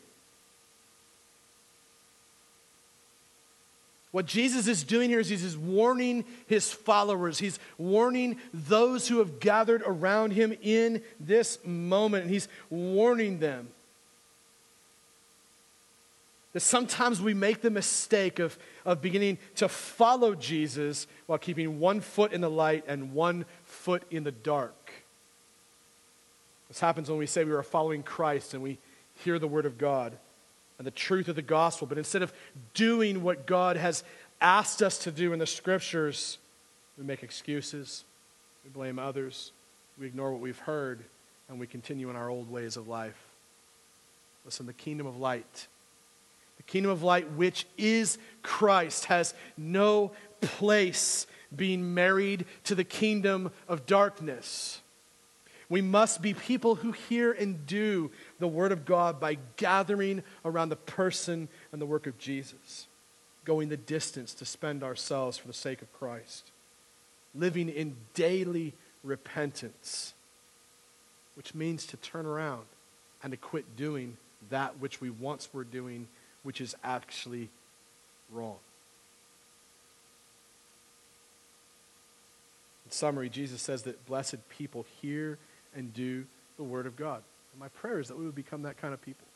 What 4.15 4.27
Jesus 4.27 4.69
is 4.69 4.85
doing 4.85 5.11
here 5.11 5.19
is 5.19 5.29
he's 5.29 5.57
warning 5.57 6.25
his 6.47 6.71
followers. 6.71 7.41
He's 7.41 7.59
warning 7.79 8.37
those 8.53 9.09
who 9.09 9.19
have 9.19 9.41
gathered 9.41 9.83
around 9.85 10.35
him 10.35 10.57
in 10.63 11.03
this 11.19 11.59
moment. 11.65 12.23
And 12.23 12.33
he's 12.33 12.47
warning 12.71 13.41
them 13.41 13.71
that 16.53 16.61
sometimes 16.61 17.21
we 17.21 17.35
make 17.35 17.61
the 17.61 17.73
mistake 17.73 18.39
of, 18.39 18.57
of 18.85 19.03
beginning 19.03 19.37
to 19.57 19.69
follow 19.69 20.37
Jesus 20.37 21.09
while 21.27 21.37
keeping 21.37 21.81
one 21.81 21.99
foot 21.99 22.33
in 22.33 22.41
the 22.41 22.49
light 22.49 22.85
and 22.87 23.15
one 23.15 23.45
foot 23.65 24.05
in 24.13 24.23
the 24.23 24.31
dark. 24.31 24.93
This 26.69 26.79
happens 26.79 27.11
when 27.11 27.19
we 27.19 27.27
say 27.27 27.43
we 27.43 27.51
are 27.51 27.65
following 27.65 28.05
Christ 28.05 28.55
and 28.55 28.63
we 28.63 28.79
hear 29.25 29.41
the 29.41 29.49
word 29.49 29.67
of 29.67 29.77
God 29.77 30.17
and 30.79 30.87
the 30.87 30.93
truth 30.93 31.29
of 31.29 31.37
the 31.37 31.43
gospel. 31.43 31.87
But 31.87 31.99
instead 31.99 32.23
of 32.23 32.33
doing 32.75 33.23
what 33.23 33.47
God 33.47 33.77
has 33.77 34.05
asked 34.41 34.83
us 34.83 34.99
to 34.99 35.11
do 35.11 35.33
in 35.33 35.39
the 35.39 35.47
scriptures, 35.47 36.39
we 36.99 37.05
make 37.05 37.23
excuses, 37.23 38.05
we 38.65 38.71
blame 38.71 38.99
others, 38.99 39.53
we 39.99 40.07
ignore 40.07 40.33
what 40.33 40.41
we've 40.41 40.59
heard, 40.59 41.05
and 41.49 41.59
we 41.59 41.67
continue 41.67 42.11
in 42.11 42.17
our 42.17 42.29
old 42.29 42.51
ways 42.51 42.77
of 42.77 42.89
life. 42.89 43.17
Listen, 44.45 44.67
the 44.67 44.73
kingdom 44.73 45.07
of 45.07 45.17
light, 45.17 45.67
the 46.57 46.63
kingdom 46.65 46.91
of 46.91 47.03
light, 47.03 47.31
which 47.33 47.67
is 47.79 48.19
Christ, 48.43 49.07
has 49.07 49.35
no 49.57 50.13
place 50.41 51.27
being 51.55 51.95
married 51.95 52.45
to 52.65 52.75
the 52.75 52.85
kingdom 52.85 53.51
of 53.69 53.87
darkness. 53.87 54.81
We 55.69 55.81
must 55.81 56.21
be 56.21 56.35
people 56.35 56.75
who 56.75 56.93
hear 56.93 57.33
and 57.33 57.67
do 57.67 58.11
the 58.39 58.49
Word 58.49 58.73
of 58.73 58.85
God 58.85 59.21
by 59.21 59.39
gathering 59.57 60.23
around 60.45 60.69
the 60.69 60.77
person 60.77 61.49
and 61.73 61.81
the 61.81 61.87
work 61.87 62.07
of 62.07 62.19
Jesus, 62.19 62.87
going 63.45 63.69
the 63.69 63.77
distance 63.77 64.35
to 64.35 64.45
spend 64.45 64.83
ourselves 64.83 65.39
for 65.39 65.47
the 65.47 65.53
sake 65.53 65.83
of 65.83 65.93
Christ, 65.93 66.51
living 67.35 67.69
in 67.69 67.97
daily 68.15 68.75
repentance, 69.03 70.15
which 71.35 71.55
means 71.55 71.87
to 71.87 71.97
turn 71.97 72.27
around 72.27 72.65
and 73.23 73.31
to 73.31 73.37
quit 73.37 73.77
doing 73.77 74.17
that 74.51 74.79
which 74.79 75.01
we 75.01 75.11
once 75.11 75.49
were 75.53 75.65
doing, 75.65 76.09
which 76.43 76.61
is 76.61 76.75
actually 76.85 77.49
wrong. 78.31 78.57
In 82.85 82.91
summary, 82.91 83.29
Jesus 83.29 83.63
says 83.63 83.83
that 83.85 84.05
blessed 84.07 84.49
people 84.49 84.87
hear 85.01 85.39
and 85.75 85.95
do 85.95 86.27
the 86.57 86.63
Word 86.63 86.87
of 86.87 86.97
God. 86.97 87.23
And 87.55 87.61
my 87.61 87.69
prayer 87.69 88.01
is 88.01 88.09
that 88.09 88.19
we 88.19 88.27
would 88.27 88.35
become 88.35 88.63
that 88.63 88.77
kind 88.77 88.93
of 88.93 89.01
people. 89.01 89.29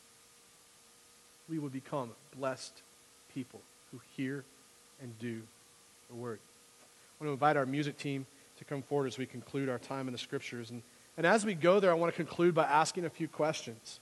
We 1.48 1.60
would 1.60 1.72
become 1.72 2.10
blessed 2.36 2.82
people 3.32 3.60
who 3.92 4.00
hear 4.16 4.44
and 5.00 5.16
do 5.20 5.40
the 6.10 6.16
Word. 6.16 6.40
I 6.82 7.24
want 7.24 7.28
to 7.28 7.32
invite 7.32 7.56
our 7.56 7.64
music 7.64 7.96
team 7.96 8.26
to 8.58 8.64
come 8.64 8.82
forward 8.82 9.06
as 9.06 9.18
we 9.18 9.24
conclude 9.24 9.68
our 9.68 9.78
time 9.78 10.08
in 10.08 10.12
the 10.12 10.18
Scriptures. 10.18 10.70
And, 10.70 10.82
and 11.16 11.24
as 11.24 11.46
we 11.46 11.54
go 11.54 11.78
there, 11.78 11.92
I 11.92 11.94
want 11.94 12.12
to 12.12 12.16
conclude 12.16 12.56
by 12.56 12.64
asking 12.64 13.04
a 13.04 13.10
few 13.10 13.28
questions. 13.28 14.00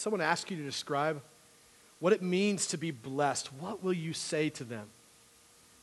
Someone 0.00 0.20
asks 0.20 0.50
you 0.50 0.56
to 0.56 0.62
describe 0.62 1.20
what 2.00 2.12
it 2.12 2.22
means 2.22 2.66
to 2.68 2.78
be 2.78 2.90
blessed, 2.90 3.52
what 3.60 3.84
will 3.84 3.92
you 3.92 4.12
say 4.12 4.48
to 4.50 4.64
them? 4.64 4.86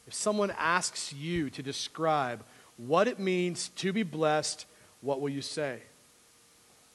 If 0.08 0.14
someone 0.14 0.52
asks 0.58 1.14
you 1.14 1.50
to 1.52 1.62
describe 1.62 2.44
what 2.78 3.08
it 3.08 3.20
means 3.20 3.70
to 3.78 3.94
be 3.94 4.04
blessed, 4.04 4.66
what 5.02 5.22
will 5.22 5.30
you 5.30 5.42
say? 5.42 5.82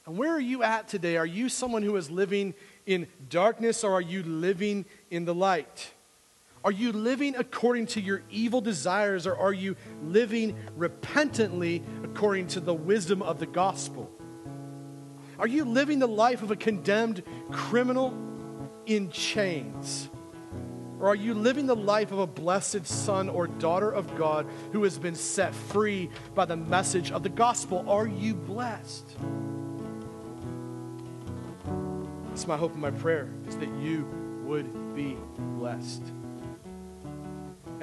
And 0.05 0.17
where 0.17 0.31
are 0.31 0.39
you 0.39 0.63
at 0.63 0.89
today? 0.89 1.15
Are 1.15 1.25
you 1.25 1.47
someone 1.47 1.83
who 1.83 1.95
is 1.95 2.11
living 2.11 2.53
in 2.85 3.07
darkness 3.29 3.83
or 3.83 3.93
are 3.93 4.01
you 4.01 4.23
living 4.23 4.83
in 5.09 5.23
the 5.23 5.33
light? 5.33 5.91
Are 6.65 6.71
you 6.71 6.91
living 6.91 7.35
according 7.37 7.87
to 7.87 8.01
your 8.01 8.21
evil 8.29 8.59
desires 8.59 9.25
or 9.27 9.37
are 9.37 9.53
you 9.53 9.75
living 10.03 10.57
repentantly 10.75 11.83
according 12.03 12.47
to 12.47 12.59
the 12.59 12.73
wisdom 12.73 13.21
of 13.21 13.39
the 13.39 13.45
gospel? 13.45 14.11
Are 15.43 15.47
you 15.47 15.65
living 15.65 15.99
the 15.99 16.07
life 16.07 16.41
of 16.41 16.51
a 16.51 16.55
condemned 16.55 17.21
criminal 17.51 18.17
in 18.85 19.09
chains? 19.09 20.07
Or 21.01 21.07
are 21.07 21.15
you 21.15 21.33
living 21.33 21.65
the 21.65 21.75
life 21.75 22.13
of 22.13 22.19
a 22.19 22.25
blessed 22.25 22.87
son 22.87 23.27
or 23.27 23.47
daughter 23.47 23.91
of 23.91 24.17
God 24.17 24.47
who 24.71 24.83
has 24.83 24.97
been 24.97 25.15
set 25.15 25.53
free 25.53 26.09
by 26.33 26.45
the 26.45 26.55
message 26.55 27.11
of 27.11 27.23
the 27.23 27.29
gospel? 27.29 27.83
Are 27.89 28.07
you 28.07 28.35
blessed? 28.35 29.17
That's 32.29 32.47
my 32.47 32.55
hope 32.55 32.71
and 32.71 32.81
my 32.81 32.91
prayer 32.91 33.29
is 33.45 33.57
that 33.57 33.67
you 33.81 34.05
would 34.45 34.95
be 34.95 35.17
blessed 35.37 36.03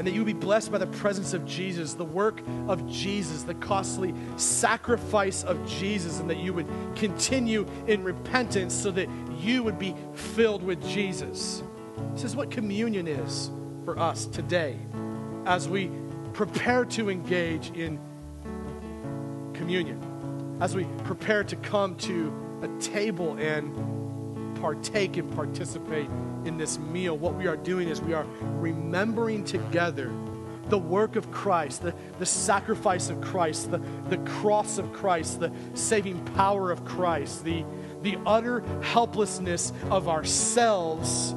and 0.01 0.07
that 0.07 0.13
you 0.13 0.21
would 0.21 0.27
be 0.27 0.33
blessed 0.33 0.73
by 0.73 0.79
the 0.79 0.87
presence 0.87 1.35
of 1.35 1.45
Jesus, 1.45 1.93
the 1.93 2.03
work 2.03 2.41
of 2.69 2.89
Jesus, 2.89 3.43
the 3.43 3.53
costly 3.53 4.15
sacrifice 4.37 5.45
of 5.45 5.63
Jesus, 5.69 6.21
and 6.21 6.31
that 6.31 6.39
you 6.39 6.55
would 6.55 6.67
continue 6.97 7.67
in 7.87 8.03
repentance 8.03 8.73
so 8.73 8.91
that 8.93 9.11
you 9.39 9.63
would 9.63 9.79
be 9.79 9.95
filled 10.15 10.63
with 10.63 10.83
Jesus. 10.89 11.63
This 12.15 12.25
is 12.25 12.35
what 12.35 12.51
communion 12.51 13.07
is 13.07 13.51
for 13.85 13.99
us 13.99 14.25
today 14.25 14.79
as 15.45 15.69
we 15.69 15.91
prepare 16.33 16.87
to 16.87 17.11
engage 17.11 17.71
in 17.73 18.01
communion, 19.53 20.57
as 20.63 20.75
we 20.75 20.85
prepare 21.05 21.45
to 21.45 21.57
come 21.57 21.95
to 21.97 22.33
a 22.63 22.81
table 22.81 23.37
and 23.37 24.00
partake 24.61 25.17
and 25.17 25.35
participate 25.35 26.09
in 26.45 26.57
this 26.57 26.79
meal, 26.79 27.17
what 27.17 27.35
we 27.35 27.47
are 27.47 27.57
doing 27.57 27.89
is 27.89 28.01
we 28.01 28.15
are 28.15 28.27
remembering 28.59 29.45
together 29.45 30.13
the 30.69 30.79
work 30.79 31.17
of 31.17 31.31
Christ, 31.33 31.83
the, 31.83 31.95
the 32.19 32.27
sacrifice 32.27 33.11
of 33.11 33.21
Christ, 33.21 33.71
the, 33.71 33.81
the 34.09 34.19
cross 34.19 34.79
of 34.79 34.93
Christ, 34.93 35.41
the 35.41 35.53
saving 35.75 36.25
power 36.37 36.71
of 36.71 36.85
Christ, 36.85 37.45
the, 37.45 37.65
the 38.03 38.17
utter 38.25 38.63
helplessness 38.83 39.73
of 39.91 40.09
ourselves 40.09 41.35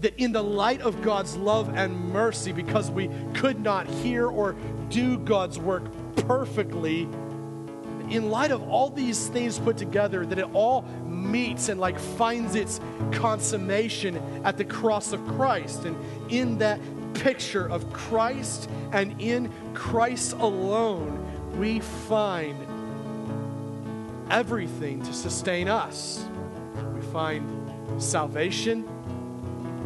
that 0.00 0.16
in 0.16 0.32
the 0.32 0.42
light 0.42 0.80
of 0.80 1.02
God's 1.02 1.36
love 1.36 1.76
and 1.76 2.12
mercy, 2.12 2.52
because 2.52 2.90
we 2.90 3.10
could 3.34 3.60
not 3.60 3.88
hear 3.88 4.28
or 4.28 4.54
do 4.90 5.18
God's 5.18 5.58
work 5.58 5.84
perfectly, 6.28 7.08
in 8.10 8.30
light 8.30 8.50
of 8.50 8.68
all 8.68 8.90
these 8.90 9.28
things 9.28 9.58
put 9.58 9.76
together, 9.76 10.24
that 10.26 10.38
it 10.38 10.48
all 10.54 10.82
meets 11.06 11.68
and 11.68 11.80
like 11.80 11.98
finds 11.98 12.54
its 12.54 12.80
consummation 13.12 14.16
at 14.44 14.56
the 14.56 14.64
cross 14.64 15.12
of 15.12 15.24
Christ. 15.26 15.84
And 15.84 15.96
in 16.30 16.58
that 16.58 16.80
picture 17.14 17.68
of 17.68 17.92
Christ 17.92 18.68
and 18.92 19.20
in 19.20 19.52
Christ 19.74 20.34
alone, 20.34 21.24
we 21.58 21.80
find 21.80 22.56
everything 24.30 25.02
to 25.02 25.12
sustain 25.12 25.68
us. 25.68 26.24
We 26.94 27.00
find 27.00 28.00
salvation, 28.00 28.88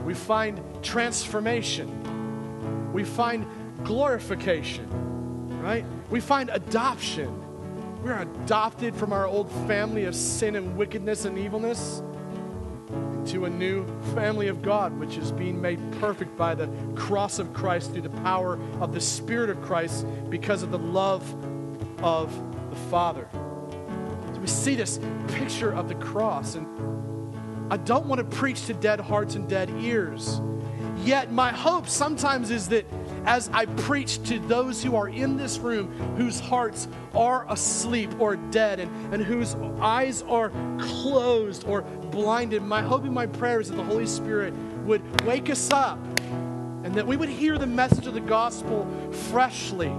we 0.05 0.15
find 0.15 0.61
transformation, 0.83 2.93
we 2.93 3.05
find 3.05 3.47
glorification, 3.85 4.89
right? 5.63 5.85
We 6.11 6.21
find 6.21 6.51
adoption. 6.51 7.42
We're 8.03 8.19
adopted 8.19 8.97
from 8.97 9.13
our 9.13 9.29
old 9.29 9.49
family 9.69 10.07
of 10.07 10.17
sin 10.17 10.57
and 10.57 10.77
wickedness 10.77 11.25
and 11.25 11.39
evilness 11.39 12.03
into 12.91 13.45
a 13.45 13.51
new 13.51 13.87
family 14.13 14.49
of 14.49 14.61
God, 14.61 14.99
which 14.99 15.17
is 15.17 15.31
being 15.31 15.63
made 15.63 15.79
perfect 16.01 16.37
by 16.37 16.57
the 16.57 16.69
cross 16.97 17.39
of 17.39 17.55
Christ 17.55 17.93
through 17.93 18.03
the 18.03 18.11
power 18.11 18.59
of 18.81 18.93
the 18.93 19.01
Spirit 19.01 19.51
of 19.51 19.63
Christ 19.63 20.05
because 20.29 20.65
of 20.65 20.73
the 20.73 20.79
love 20.79 21.23
of 22.03 22.35
the 22.71 22.77
Father. 22.91 23.29
So 24.35 24.41
we 24.41 24.49
see 24.49 24.75
this 24.75 24.99
picture 25.29 25.73
of 25.73 25.89
the 25.89 25.95
cross, 25.95 26.57
and 26.57 26.67
I 27.73 27.77
don't 27.77 28.07
want 28.07 28.19
to 28.19 28.37
preach 28.37 28.67
to 28.67 28.75
dead 28.75 28.99
hearts 28.99 29.37
and 29.37 29.49
dead 29.49 29.71
ears. 29.79 30.41
Yet, 31.05 31.31
my 31.31 31.53
hope 31.53 31.89
sometimes 31.89 32.51
is 32.51 32.69
that 32.71 32.85
as 33.25 33.49
I 33.53 33.67
preach 33.67 34.23
to 34.25 34.39
those 34.41 34.83
who 34.83 34.97
are 34.97 35.09
in 35.09 35.37
this 35.37 35.59
room 35.59 35.89
whose 36.17 36.41
hearts 36.41 36.89
are 37.15 37.47
asleep 37.51 38.11
or 38.19 38.37
dead 38.37 38.81
and, 38.81 39.15
and 39.15 39.23
whose 39.23 39.55
eyes 39.81 40.23
are 40.23 40.51
closed 40.79 41.65
or 41.67 41.83
blinded, 41.83 42.63
my 42.63 42.83
hope 42.83 43.05
and 43.05 43.13
my 43.13 43.27
prayer 43.27 43.61
is 43.61 43.69
that 43.69 43.77
the 43.77 43.85
Holy 43.85 44.07
Spirit 44.07 44.55
would 44.85 45.25
wake 45.25 45.51
us 45.51 45.71
up 45.71 45.99
and 46.85 46.95
that 46.95 47.07
we 47.07 47.17
would 47.17 47.29
hear 47.29 47.59
the 47.59 47.67
message 47.67 48.07
of 48.07 48.15
the 48.15 48.21
gospel 48.21 48.87
freshly. 49.31 49.93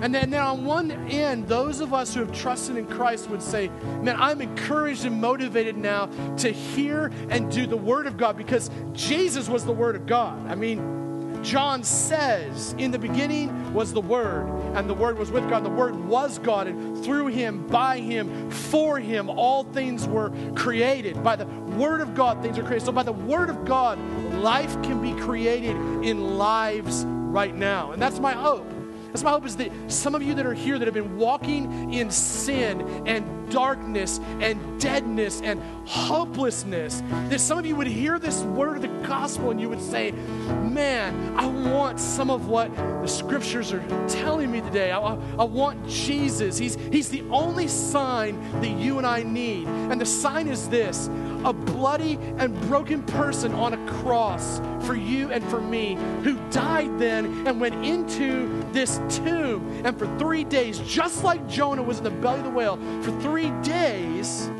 And 0.00 0.14
then, 0.14 0.30
then, 0.30 0.42
on 0.42 0.64
one 0.64 0.92
end, 1.10 1.48
those 1.48 1.80
of 1.80 1.92
us 1.92 2.14
who 2.14 2.20
have 2.20 2.32
trusted 2.32 2.76
in 2.76 2.86
Christ 2.86 3.28
would 3.30 3.42
say, 3.42 3.68
Man, 4.00 4.14
I'm 4.16 4.40
encouraged 4.40 5.04
and 5.04 5.20
motivated 5.20 5.76
now 5.76 6.08
to 6.36 6.52
hear 6.52 7.10
and 7.30 7.50
do 7.50 7.66
the 7.66 7.76
Word 7.76 8.06
of 8.06 8.16
God 8.16 8.36
because 8.36 8.70
Jesus 8.92 9.48
was 9.48 9.64
the 9.64 9.72
Word 9.72 9.96
of 9.96 10.06
God. 10.06 10.46
I 10.46 10.54
mean, 10.54 10.97
John 11.42 11.82
says, 11.82 12.74
In 12.78 12.90
the 12.90 12.98
beginning 12.98 13.72
was 13.72 13.92
the 13.92 14.00
Word, 14.00 14.48
and 14.74 14.88
the 14.88 14.94
Word 14.94 15.18
was 15.18 15.30
with 15.30 15.48
God, 15.48 15.64
the 15.64 15.70
Word 15.70 15.94
was 15.94 16.38
God, 16.38 16.66
and 16.66 17.04
through 17.04 17.28
Him, 17.28 17.66
by 17.66 17.98
Him, 17.98 18.50
for 18.50 18.98
Him, 18.98 19.30
all 19.30 19.64
things 19.64 20.06
were 20.06 20.32
created. 20.54 21.22
By 21.22 21.36
the 21.36 21.46
Word 21.46 22.00
of 22.00 22.14
God, 22.14 22.42
things 22.42 22.58
are 22.58 22.62
created. 22.62 22.84
So, 22.84 22.92
by 22.92 23.02
the 23.02 23.12
Word 23.12 23.50
of 23.50 23.64
God, 23.64 23.98
life 24.34 24.72
can 24.82 25.00
be 25.00 25.18
created 25.20 25.76
in 26.04 26.38
lives 26.38 27.04
right 27.06 27.54
now. 27.54 27.92
And 27.92 28.00
that's 28.00 28.18
my 28.18 28.32
hope. 28.32 28.77
That's 29.08 29.22
my 29.22 29.30
hope 29.30 29.46
is 29.46 29.56
that 29.56 29.70
some 29.88 30.14
of 30.14 30.22
you 30.22 30.34
that 30.34 30.46
are 30.46 30.54
here 30.54 30.78
that 30.78 30.84
have 30.84 30.94
been 30.94 31.16
walking 31.16 31.92
in 31.94 32.10
sin 32.10 33.06
and 33.06 33.50
darkness 33.50 34.20
and 34.40 34.80
deadness 34.80 35.40
and 35.40 35.62
hopelessness, 35.86 37.02
that 37.28 37.40
some 37.40 37.58
of 37.58 37.64
you 37.64 37.74
would 37.74 37.86
hear 37.86 38.18
this 38.18 38.42
word 38.42 38.76
of 38.76 38.82
the 38.82 39.06
gospel 39.06 39.50
and 39.50 39.60
you 39.60 39.68
would 39.68 39.80
say, 39.80 40.12
Man, 40.12 41.36
I 41.38 41.46
want 41.46 41.98
some 41.98 42.30
of 42.30 42.48
what 42.48 42.74
the 42.76 43.06
scriptures 43.06 43.72
are 43.72 43.82
telling 44.08 44.50
me 44.50 44.60
today. 44.60 44.92
I, 44.92 44.98
I 44.98 45.44
want 45.44 45.88
Jesus. 45.88 46.58
He's, 46.58 46.76
he's 46.92 47.08
the 47.08 47.22
only 47.30 47.68
sign 47.68 48.38
that 48.60 48.70
you 48.70 48.98
and 48.98 49.06
I 49.06 49.22
need. 49.22 49.66
And 49.66 50.00
the 50.00 50.06
sign 50.06 50.48
is 50.48 50.68
this 50.68 51.08
a 51.44 51.52
bloody 51.52 52.18
and 52.38 52.58
broken 52.62 53.02
person 53.02 53.52
on 53.52 53.74
a 53.74 53.90
cross 53.92 54.60
for 54.86 54.94
you 54.94 55.30
and 55.30 55.44
for 55.44 55.60
me, 55.60 55.94
who 56.22 56.36
died 56.50 56.98
then 56.98 57.46
and 57.46 57.60
went 57.60 57.74
into 57.84 58.64
this 58.72 59.00
tomb. 59.08 59.82
And 59.84 59.98
for 59.98 60.06
three 60.18 60.44
days, 60.44 60.78
just 60.80 61.24
like 61.24 61.46
Jonah 61.48 61.82
was 61.82 61.98
in 61.98 62.04
the 62.04 62.10
belly 62.10 62.38
of 62.38 62.44
the 62.44 62.50
whale, 62.50 62.76
for 63.02 63.12
three 63.20 63.50
days, 63.62 64.50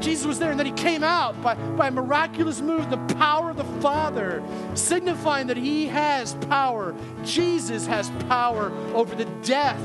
Jesus 0.00 0.26
was 0.26 0.38
there, 0.38 0.50
and 0.50 0.58
then 0.58 0.66
he 0.66 0.72
came 0.72 1.02
out 1.02 1.40
by, 1.42 1.54
by 1.54 1.88
a 1.88 1.90
miraculous 1.90 2.60
move, 2.60 2.90
the 2.90 3.14
power 3.16 3.50
of 3.50 3.56
the 3.56 3.64
Father, 3.80 4.42
signifying 4.74 5.46
that 5.48 5.56
he 5.56 5.86
has 5.86 6.34
power. 6.34 6.94
Jesus 7.24 7.86
has 7.86 8.10
power 8.28 8.70
over 8.94 9.14
the 9.14 9.24
death 9.42 9.80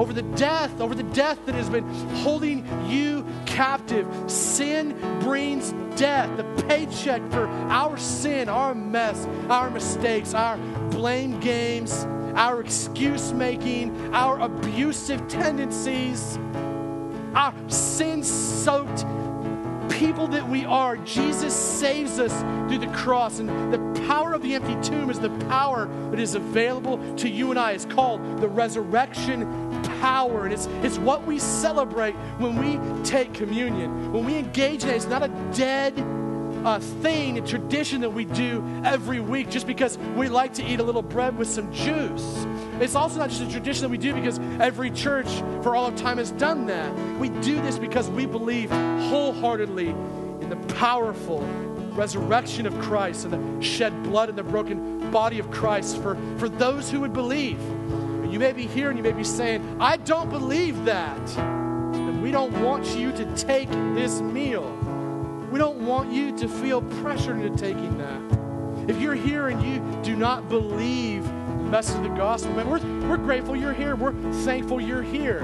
over 0.00 0.14
the 0.14 0.22
death, 0.22 0.80
over 0.80 0.94
the 0.94 1.02
death 1.02 1.44
that 1.44 1.54
has 1.54 1.68
been 1.68 1.86
holding 2.22 2.66
you 2.88 3.22
captive. 3.44 4.08
Sin 4.30 4.96
brings 5.20 5.72
death, 6.00 6.34
the 6.38 6.64
paycheck 6.64 7.20
for 7.30 7.46
our 7.68 7.98
sin, 7.98 8.48
our 8.48 8.74
mess, 8.74 9.26
our 9.50 9.70
mistakes, 9.70 10.32
our 10.32 10.56
blame 10.88 11.38
games, 11.40 12.06
our 12.34 12.62
excuse 12.62 13.34
making, 13.34 14.14
our 14.14 14.40
abusive 14.40 15.28
tendencies, 15.28 16.38
our 17.34 17.52
sin 17.68 18.24
soaked 18.24 19.04
people 20.00 20.26
that 20.28 20.48
we 20.48 20.64
are, 20.64 20.96
Jesus 20.96 21.54
saves 21.54 22.18
us 22.18 22.32
through 22.70 22.78
the 22.78 22.90
cross. 22.94 23.38
And 23.38 23.70
the 23.70 24.00
power 24.06 24.32
of 24.32 24.40
the 24.40 24.54
empty 24.54 24.74
tomb 24.80 25.10
is 25.10 25.20
the 25.20 25.28
power 25.48 25.90
that 26.10 26.18
is 26.18 26.34
available 26.34 27.14
to 27.16 27.28
you 27.28 27.50
and 27.50 27.60
I. 27.60 27.72
It's 27.72 27.84
called 27.84 28.40
the 28.40 28.48
resurrection 28.48 29.42
power. 30.00 30.44
And 30.44 30.52
it's, 30.52 30.66
it's 30.82 30.98
what 30.98 31.26
we 31.26 31.38
celebrate 31.38 32.14
when 32.38 32.56
we 32.56 33.04
take 33.04 33.32
communion. 33.34 34.12
When 34.12 34.24
we 34.24 34.36
engage 34.36 34.82
in 34.82 34.90
it, 34.90 34.96
it's 34.96 35.06
not 35.06 35.22
a 35.22 35.28
dead 35.54 35.98
uh, 36.64 36.78
thing, 36.78 37.38
a 37.38 37.46
tradition 37.46 38.00
that 38.00 38.10
we 38.10 38.24
do 38.24 38.64
every 38.84 39.20
week 39.20 39.50
just 39.50 39.66
because 39.66 39.96
we 40.16 40.28
like 40.28 40.52
to 40.54 40.64
eat 40.64 40.80
a 40.80 40.82
little 40.82 41.02
bread 41.02 41.36
with 41.36 41.48
some 41.48 41.72
juice. 41.72 42.46
It's 42.80 42.94
also 42.94 43.18
not 43.18 43.30
just 43.30 43.42
a 43.42 43.50
tradition 43.50 43.82
that 43.82 43.88
we 43.88 43.98
do 43.98 44.14
because 44.14 44.38
every 44.60 44.90
church 44.90 45.28
for 45.62 45.76
all 45.76 45.86
of 45.86 45.96
time 45.96 46.18
has 46.18 46.32
done 46.32 46.66
that. 46.66 46.94
We 47.18 47.28
do 47.28 47.60
this 47.62 47.78
because 47.78 48.08
we 48.10 48.26
believe 48.26 48.70
wholeheartedly 48.70 49.88
in 49.88 50.48
the 50.48 50.56
powerful 50.74 51.40
resurrection 51.92 52.66
of 52.66 52.78
Christ 52.80 53.24
and 53.24 53.32
the 53.32 53.62
shed 53.62 54.02
blood 54.02 54.28
and 54.28 54.38
the 54.38 54.42
broken 54.42 55.10
body 55.10 55.38
of 55.38 55.50
Christ 55.50 56.00
for, 56.02 56.16
for 56.38 56.48
those 56.48 56.90
who 56.90 57.00
would 57.00 57.12
believe. 57.12 57.58
You 58.30 58.38
may 58.38 58.52
be 58.52 58.66
here 58.66 58.90
and 58.90 58.96
you 58.96 59.02
may 59.02 59.12
be 59.12 59.24
saying, 59.24 59.78
I 59.80 59.96
don't 59.96 60.30
believe 60.30 60.84
that. 60.84 61.26
Then 61.26 62.22
we 62.22 62.30
don't 62.30 62.62
want 62.62 62.86
you 62.96 63.10
to 63.10 63.36
take 63.36 63.68
this 63.68 64.20
meal. 64.20 64.70
We 65.50 65.58
don't 65.58 65.84
want 65.84 66.12
you 66.12 66.36
to 66.38 66.48
feel 66.48 66.80
pressured 66.80 67.40
into 67.40 67.58
taking 67.58 67.98
that. 67.98 68.88
If 68.88 69.00
you're 69.00 69.16
here 69.16 69.48
and 69.48 69.60
you 69.62 69.80
do 70.04 70.14
not 70.14 70.48
believe 70.48 71.24
the 71.24 71.64
message 71.64 71.96
of 71.96 72.04
the 72.04 72.08
gospel, 72.10 72.52
man, 72.52 72.70
we're, 72.70 73.08
we're 73.08 73.16
grateful 73.16 73.56
you're 73.56 73.72
here. 73.72 73.96
We're 73.96 74.14
thankful 74.44 74.80
you're 74.80 75.02
here. 75.02 75.40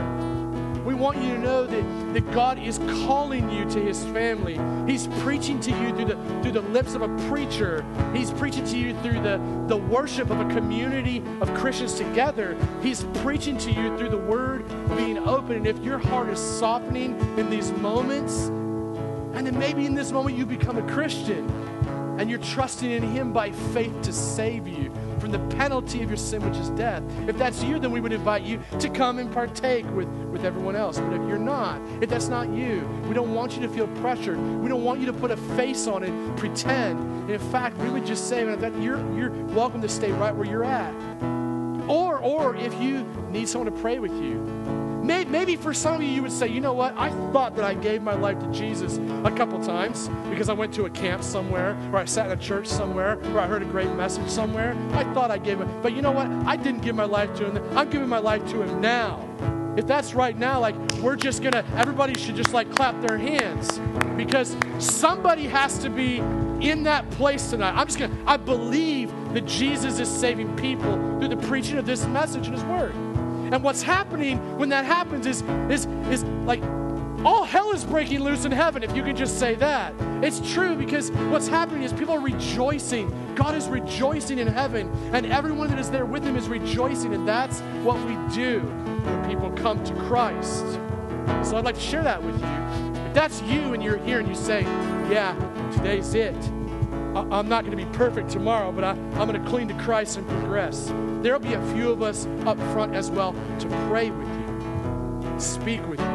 We 0.87 0.95
want 0.95 1.21
you 1.21 1.35
to 1.35 1.39
know 1.39 1.67
that, 1.67 2.15
that 2.15 2.31
God 2.33 2.61
is 2.61 2.79
calling 2.79 3.51
you 3.51 3.69
to 3.71 3.81
his 3.81 4.05
family. 4.05 4.57
He's 4.89 5.09
preaching 5.19 5.59
to 5.59 5.73
you 5.73 5.93
through 5.97 6.05
the, 6.05 6.43
through 6.43 6.53
the 6.53 6.61
lips 6.61 6.95
of 6.95 7.03
a 7.03 7.09
preacher. 7.29 7.85
He's 8.15 8.31
preaching 8.31 8.65
to 8.67 8.79
you 8.79 8.95
through 9.03 9.21
the, 9.21 9.41
the 9.67 9.77
worship 9.77 10.31
of 10.31 10.39
a 10.39 10.55
community 10.55 11.25
of 11.41 11.53
Christians 11.55 11.95
together. 11.95 12.57
He's 12.85 13.03
preaching 13.15 13.59
to 13.59 13.73
you 13.73 13.99
through 13.99 14.11
the 14.11 14.17
word 14.17 14.65
being 14.97 15.19
open. 15.19 15.57
And 15.57 15.67
if 15.67 15.77
your 15.81 15.99
heart 15.99 16.29
is 16.29 16.39
softening 16.39 17.19
in 17.37 17.51
these 17.51 17.73
moments, 17.73 18.45
and 18.45 19.45
then 19.45 19.59
maybe 19.59 19.87
in 19.87 19.95
this 19.95 20.13
moment 20.13 20.39
you 20.39 20.47
become 20.47 20.79
a 20.79 20.93
Christian 20.93 21.51
and 22.19 22.31
you're 22.31 22.39
trusting 22.39 22.91
in 22.91 23.03
Him 23.03 23.33
by 23.33 23.51
faith 23.51 23.95
to 24.03 24.13
save 24.13 24.67
you 24.67 24.93
from 25.19 25.31
the 25.31 25.39
penalty 25.57 26.03
of 26.03 26.11
your 26.11 26.17
sin, 26.17 26.49
which 26.49 26.59
is 26.59 26.71
death. 26.71 27.03
If 27.27 27.37
that's 27.39 27.63
you, 27.63 27.79
then 27.79 27.91
we 27.91 28.01
would 28.01 28.13
invite 28.13 28.43
you 28.43 28.61
to 28.79 28.89
come 28.89 29.19
and 29.19 29.33
partake 29.33 29.85
with, 29.95 30.09
with 30.09 30.45
everyone 30.45 30.77
else. 30.77 30.99
But 30.99 31.13
if 31.13 31.29
you're 31.29 31.39
not, 31.39 31.81
if 32.03 32.11
that's 32.11 32.29
not 32.29 32.49
you, 32.49 32.87
we 33.09 33.15
don't 33.15 33.35
want 33.35 33.55
you 33.55 33.63
to 33.63 33.69
feel 33.69 33.89
pressured. 34.01 34.39
We 34.39 34.69
don't 34.69 34.85
want 34.85 35.01
you 35.01 35.07
to 35.07 35.13
put 35.13 35.31
a 35.31 35.37
face 35.57 35.87
on 35.87 36.03
it, 36.03 36.37
pretend. 36.37 36.99
And 36.99 37.31
in 37.31 37.41
fact, 37.51 37.77
we 37.79 37.91
would 37.91 38.07
just 38.07 38.29
say, 38.29 38.45
that 38.45 38.81
you're, 38.81 38.99
you're 39.17 39.31
welcome 39.47 39.83
to 39.83 39.89
stay 39.89 40.13
right 40.13 40.35
where 40.35 40.47
you're 40.47 40.65
at. 40.65 40.95
Or, 41.89 42.19
or 42.19 42.57
if 42.57 42.75
you 42.81 43.05
need 43.31 43.49
someone 43.49 43.73
to 43.73 43.81
pray 43.81 43.99
with 43.99 44.13
you, 44.13 44.45
Maybe 45.07 45.55
for 45.55 45.73
some 45.73 45.95
of 45.95 46.03
you, 46.03 46.09
you 46.09 46.23
would 46.23 46.33
say, 46.33 46.49
you 46.49 46.61
know 46.61 46.73
what? 46.73 46.93
I 46.97 47.11
thought 47.33 47.55
that 47.55 47.65
I 47.65 47.75
gave 47.75 48.03
my 48.03 48.15
life 48.15 48.41
to 48.41 48.51
Jesus 48.51 48.99
a 49.25 49.31
couple 49.31 49.63
times 49.63 50.09
because 50.29 50.49
I 50.49 50.53
went 50.53 50.75
to 50.75 50.87
a 50.87 50.91
camp 50.91 51.23
somewhere 51.23 51.77
or 51.93 51.99
I 52.01 52.05
sat 52.05 52.27
in 52.27 52.33
a 52.33 52.43
church 52.43 52.67
somewhere 52.67 53.19
or 53.33 53.39
I 53.39 53.47
heard 53.47 53.63
a 53.63 53.67
great 53.67 53.91
message 53.93 54.29
somewhere. 54.29 54.77
I 54.93 55.05
thought 55.15 55.31
I 55.31 55.39
gave 55.39 55.61
it. 55.61 55.69
But 55.83 55.95
you 55.95 56.03
know 56.03 56.11
what? 56.11 56.27
I 56.47 56.57
didn't 56.57 56.81
give 56.81 56.97
my 56.97 57.05
life 57.05 57.33
to 57.37 57.51
him. 57.51 57.79
I'm 57.79 57.89
giving 57.89 58.09
my 58.09 58.19
life 58.19 58.45
to 58.51 58.63
him 58.63 58.81
now. 58.81 59.29
If 59.77 59.87
that's 59.87 60.15
right 60.15 60.37
now, 60.37 60.59
like 60.59 60.75
we're 61.03 61.17
just 61.17 61.43
gonna, 61.43 61.65
everybody 61.77 62.19
should 62.19 62.35
just 62.35 62.53
like 62.53 62.75
clap 62.75 63.01
their 63.07 63.19
hands 63.19 63.79
because 64.17 64.57
somebody 64.79 65.47
has 65.47 65.79
to 65.79 65.91
be 65.91 66.17
in 66.67 66.83
that 66.85 67.09
place 67.13 67.51
tonight. 67.51 67.75
I'm 67.77 67.87
just 67.87 67.99
to, 67.99 68.11
I 68.27 68.39
believe 68.39 69.13
that 69.35 69.45
Jesus 69.45 70.01
is 70.01 70.09
saving 70.09 70.57
people 70.57 70.95
through 71.19 71.29
the 71.29 71.37
preaching 71.37 71.77
of 71.77 71.87
this 71.87 72.07
message 72.07 72.47
and 72.47 72.57
his 72.57 72.65
word. 72.65 72.95
And 73.53 73.63
what's 73.63 73.83
happening 73.83 74.39
when 74.59 74.69
that 74.71 74.85
happens 74.85 75.27
is, 75.27 75.43
is, 75.71 75.87
is 76.11 76.25
like 76.45 76.63
all 77.25 77.45
hell 77.45 77.73
is 77.73 77.85
breaking 77.85 78.21
loose 78.21 78.45
in 78.45 78.53
heaven, 78.53 78.83
if 78.83 78.95
you 78.95 79.03
can 79.03 79.17
just 79.17 79.39
say 79.39 79.55
that. 79.57 79.93
It's 80.23 80.41
true 80.53 80.77
because 80.77 81.11
what's 81.31 81.49
happening 81.49 81.83
is 81.83 81.93
people 81.93 82.15
are 82.15 82.21
rejoicing. 82.21 83.13
God 83.35 83.55
is 83.55 83.69
rejoicing 83.69 84.39
in 84.39 84.47
heaven, 84.47 84.91
and 85.13 85.27
everyone 85.27 85.69
that 85.71 85.79
is 85.79 85.91
there 85.91 86.07
with 86.07 86.23
him 86.23 86.37
is 86.37 86.49
rejoicing, 86.49 87.15
and 87.15 87.27
that's 87.27 87.61
what 87.83 87.97
we 88.07 88.15
do 88.35 88.61
when 88.61 89.29
people 89.29 89.51
come 89.53 89.83
to 89.85 89.95
Christ. 89.95 90.65
So 91.43 91.57
I'd 91.57 91.65
like 91.65 91.75
to 91.75 91.81
share 91.81 92.03
that 92.03 92.23
with 92.23 92.41
you. 92.41 93.07
If 93.07 93.15
that's 93.15 93.43
you 93.43 93.75
and 93.75 93.83
you're 93.83 93.99
here 93.99 94.21
and 94.21 94.29
you 94.29 94.35
say, 94.35 94.63
Yeah, 95.11 95.35
today's 95.73 96.15
it. 96.15 96.37
I- 97.17 97.39
am 97.39 97.49
not 97.49 97.65
going 97.65 97.77
to 97.77 97.83
be 97.83 97.91
perfect 97.97 98.29
tomorrow, 98.29 98.71
but 98.71 98.85
I, 98.85 98.91
I'm 98.91 99.27
going 99.27 99.43
to 99.43 99.49
cling 99.49 99.69
to 99.69 99.75
Christ 99.75 100.19
and 100.19 100.29
progress. 100.29 100.93
There'll 101.23 101.41
be 101.41 101.55
a 101.55 101.73
few 101.73 101.91
of 101.91 102.03
us 102.03 102.27
up 102.45 102.59
front 102.75 102.95
as 102.95 103.11
well 103.11 103.33
to 103.61 103.69
pray 103.89 104.11
with 104.11 104.29
you, 104.29 105.41
speak 105.41 105.87
with 105.89 105.99
you 105.99 106.07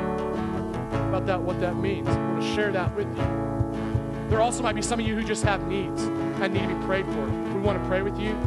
about 1.10 1.26
that, 1.26 1.42
what 1.42 1.60
that 1.60 1.76
means. 1.76 2.08
I 2.08 2.16
want 2.16 2.44
to 2.44 2.54
share 2.54 2.72
that 2.74 2.96
with 2.96 3.08
you. 3.08 4.30
There 4.30 4.42
also 4.42 4.62
might 4.62 4.76
be 4.76 4.84
some 4.84 5.00
of 5.00 5.08
you 5.08 5.16
who 5.16 5.24
just 5.24 5.44
have 5.44 5.68
needs 5.68 6.04
and 6.04 6.54
need 6.54 6.68
to 6.68 6.76
be 6.76 6.86
prayed 6.86 7.08
for. 7.08 7.26
We 7.26 7.60
want 7.62 7.82
to 7.82 7.88
pray 7.90 8.04
with 8.04 8.20
you, 8.20 8.38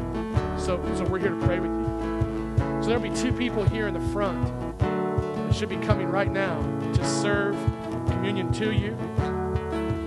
so, 0.57 0.81
so 0.95 1.05
we're 1.05 1.19
here 1.19 1.31
to 1.31 1.47
pray 1.47 1.59
with 1.59 1.73
you. 1.73 2.83
So 2.83 2.89
there'll 2.89 3.03
be 3.03 3.15
two 3.17 3.33
people 3.33 3.65
here 3.65 3.89
in 3.89 3.95
the 3.95 4.13
front 4.13 4.47
that 4.79 5.55
should 5.55 5.69
be 5.69 5.77
coming 5.79 6.07
right 6.07 6.31
now 6.31 6.61
to 6.93 7.05
serve 7.05 7.57
communion 8.07 8.53
to 8.53 8.73
you. 8.73 8.97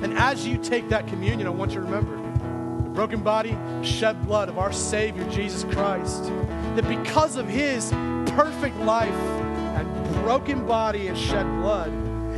And 0.01 0.17
as 0.17 0.47
you 0.47 0.57
take 0.57 0.87
that 0.89 1.07
communion, 1.07 1.45
I 1.45 1.49
want 1.49 1.71
you 1.71 1.81
to 1.81 1.85
remember 1.85 2.26
broken 2.97 3.21
body, 3.21 3.55
shed 3.83 4.19
blood 4.25 4.49
of 4.49 4.57
our 4.57 4.73
Savior 4.73 5.23
Jesus 5.29 5.63
Christ, 5.65 6.23
that 6.73 6.87
because 6.87 7.35
of 7.35 7.47
his 7.47 7.91
perfect 8.31 8.75
life 8.77 9.07
and 9.11 10.13
broken 10.23 10.65
body 10.65 11.07
and 11.07 11.15
shed 11.15 11.45
blood, 11.61 11.89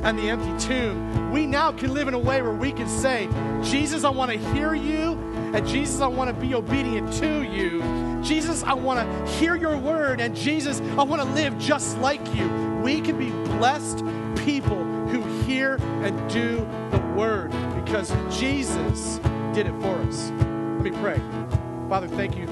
and 0.04 0.20
the 0.20 0.30
empty 0.30 0.68
tomb, 0.68 1.32
we 1.32 1.46
now 1.46 1.72
can 1.72 1.94
live 1.94 2.10
in 2.10 2.14
a 2.14 2.20
way 2.20 2.42
where 2.42 2.52
we 2.52 2.74
can 2.74 2.90
say, 2.90 3.30
Jesus, 3.64 4.04
I 4.04 4.10
want 4.10 4.32
to 4.32 4.38
hear 4.54 4.76
you, 4.76 5.14
and 5.54 5.66
Jesus, 5.66 6.02
I 6.02 6.08
want 6.08 6.30
to 6.30 6.34
be 6.34 6.54
obedient 6.54 7.14
to 7.14 7.42
you. 7.44 8.22
Jesus, 8.22 8.62
I 8.62 8.74
want 8.74 9.00
to 9.00 9.32
hear 9.38 9.56
your 9.56 9.78
word, 9.78 10.20
and 10.20 10.36
Jesus, 10.36 10.82
I 10.98 11.04
want 11.04 11.22
to 11.22 11.28
live 11.36 11.58
just 11.58 11.98
like 12.00 12.36
you. 12.36 12.50
We 12.84 13.00
can 13.00 13.18
be 13.18 13.30
blessed 13.56 14.00
people 14.44 14.84
who 15.08 15.22
hear 15.46 15.76
and 16.04 16.30
do 16.30 16.68
the 16.92 17.00
word 17.16 17.52
because 17.82 18.14
Jesus 18.38 19.20
did 19.54 19.66
it 19.66 19.82
for 19.82 19.96
us. 20.02 20.49
Let 20.80 20.94
me 20.94 20.98
pray. 21.02 21.22
Father, 21.90 22.08
thank 22.08 22.38
you 22.38 22.48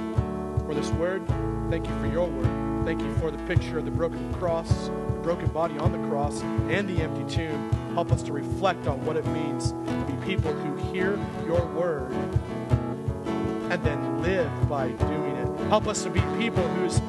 for 0.65 0.73
this 0.73 0.89
word. 0.91 1.25
Thank 1.69 1.87
you 1.87 1.97
for 2.01 2.07
your 2.07 2.27
word. 2.27 2.85
Thank 2.85 3.01
you 3.01 3.15
for 3.19 3.31
the 3.31 3.37
picture 3.43 3.79
of 3.79 3.85
the 3.85 3.91
broken 3.91 4.33
cross 4.33 4.87
the 4.87 5.23
broken 5.23 5.47
body 5.47 5.77
on 5.77 5.93
the 5.93 6.07
cross 6.09 6.41
and 6.41 6.89
the 6.89 7.01
empty 7.01 7.23
tomb, 7.33 7.71
help 7.93 8.11
us 8.11 8.21
to 8.23 8.33
reflect 8.33 8.85
on 8.85 9.05
what 9.05 9.15
it 9.15 9.25
means 9.27 9.71
to 9.71 10.05
be 10.09 10.25
people 10.25 10.51
who 10.51 10.75
hear 10.91 11.17
your 11.45 11.65
word 11.67 12.11
and 13.71 13.81
then 13.81 14.21
live 14.21 14.51
by 14.67 14.89
doing 14.89 15.37
it. 15.37 15.59
Help 15.69 15.87
us 15.87 16.03
to 16.03 16.09
be 16.09 16.19
people 16.37 16.67
whose 16.75 16.99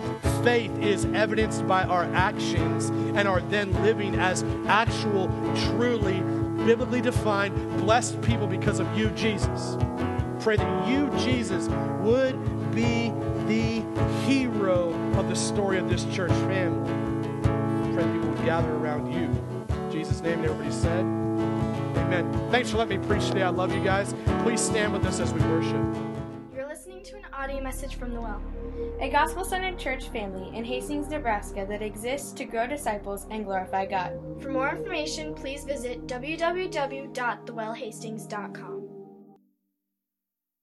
faith 0.45 0.71
is 0.79 1.05
evidenced 1.07 1.67
by 1.67 1.83
our 1.83 2.05
actions 2.15 2.91
and 3.19 3.27
are 3.27 3.41
then 3.41 3.73
living 3.83 4.15
as 4.15 4.45
actual, 4.69 5.27
truly, 5.67 6.21
biblically 6.65 7.01
defined, 7.01 7.81
blessed 7.81 8.23
people 8.23 8.47
because 8.47 8.79
of 8.79 8.97
you, 8.97 9.11
Jesus. 9.11 9.77
Pray 10.41 10.57
that 10.57 10.89
you, 10.89 11.11
Jesus, 11.19 11.69
would 12.03 12.37
be 12.75 13.13
the 13.47 13.81
hero 14.27 14.93
of 15.19 15.29
the 15.29 15.37
story 15.37 15.79
of 15.79 15.89
this 15.89 16.05
church 16.15 16.31
family 16.31 17.09
pray 17.99 18.07
that 18.07 18.15
people 18.15 18.31
would 18.31 18.45
gather 18.45 18.73
around 18.75 19.13
you. 19.13 19.29
In 19.75 19.91
Jesus' 19.91 20.21
name, 20.21 20.39
and 20.39 20.45
everybody 20.45 20.71
said, 20.71 21.01
Amen. 21.01 22.31
Thanks 22.51 22.71
for 22.71 22.77
letting 22.79 23.01
me 23.01 23.07
preach 23.07 23.27
today. 23.27 23.43
I 23.43 23.49
love 23.49 23.75
you 23.75 23.83
guys. 23.83 24.15
Please 24.43 24.61
stand 24.61 24.93
with 24.93 25.05
us 25.05 25.19
as 25.21 25.35
we 25.35 25.41
worship. 25.41 25.85
You're 26.55 26.69
listening 26.69 27.03
to 27.05 27.17
an 27.17 27.25
audio 27.33 27.61
message 27.61 27.97
from 27.97 28.15
The 28.15 28.21
Well, 28.21 28.41
a 29.01 29.11
gospel 29.11 29.45
centered 29.45 29.77
church 29.79 30.11
family 30.11 30.57
in 30.57 30.65
Hastings, 30.65 31.09
Nebraska 31.09 31.67
that 31.69 31.83
exists 31.83 32.31
to 32.35 32.45
grow 32.45 32.69
disciples 32.69 33.27
and 33.31 33.45
glorify 33.45 33.87
God. 33.87 34.13
For 34.41 34.51
more 34.51 34.71
information, 34.71 35.35
please 35.35 35.65
visit 35.65 36.07
www.thewellhastings.com. 36.07 38.78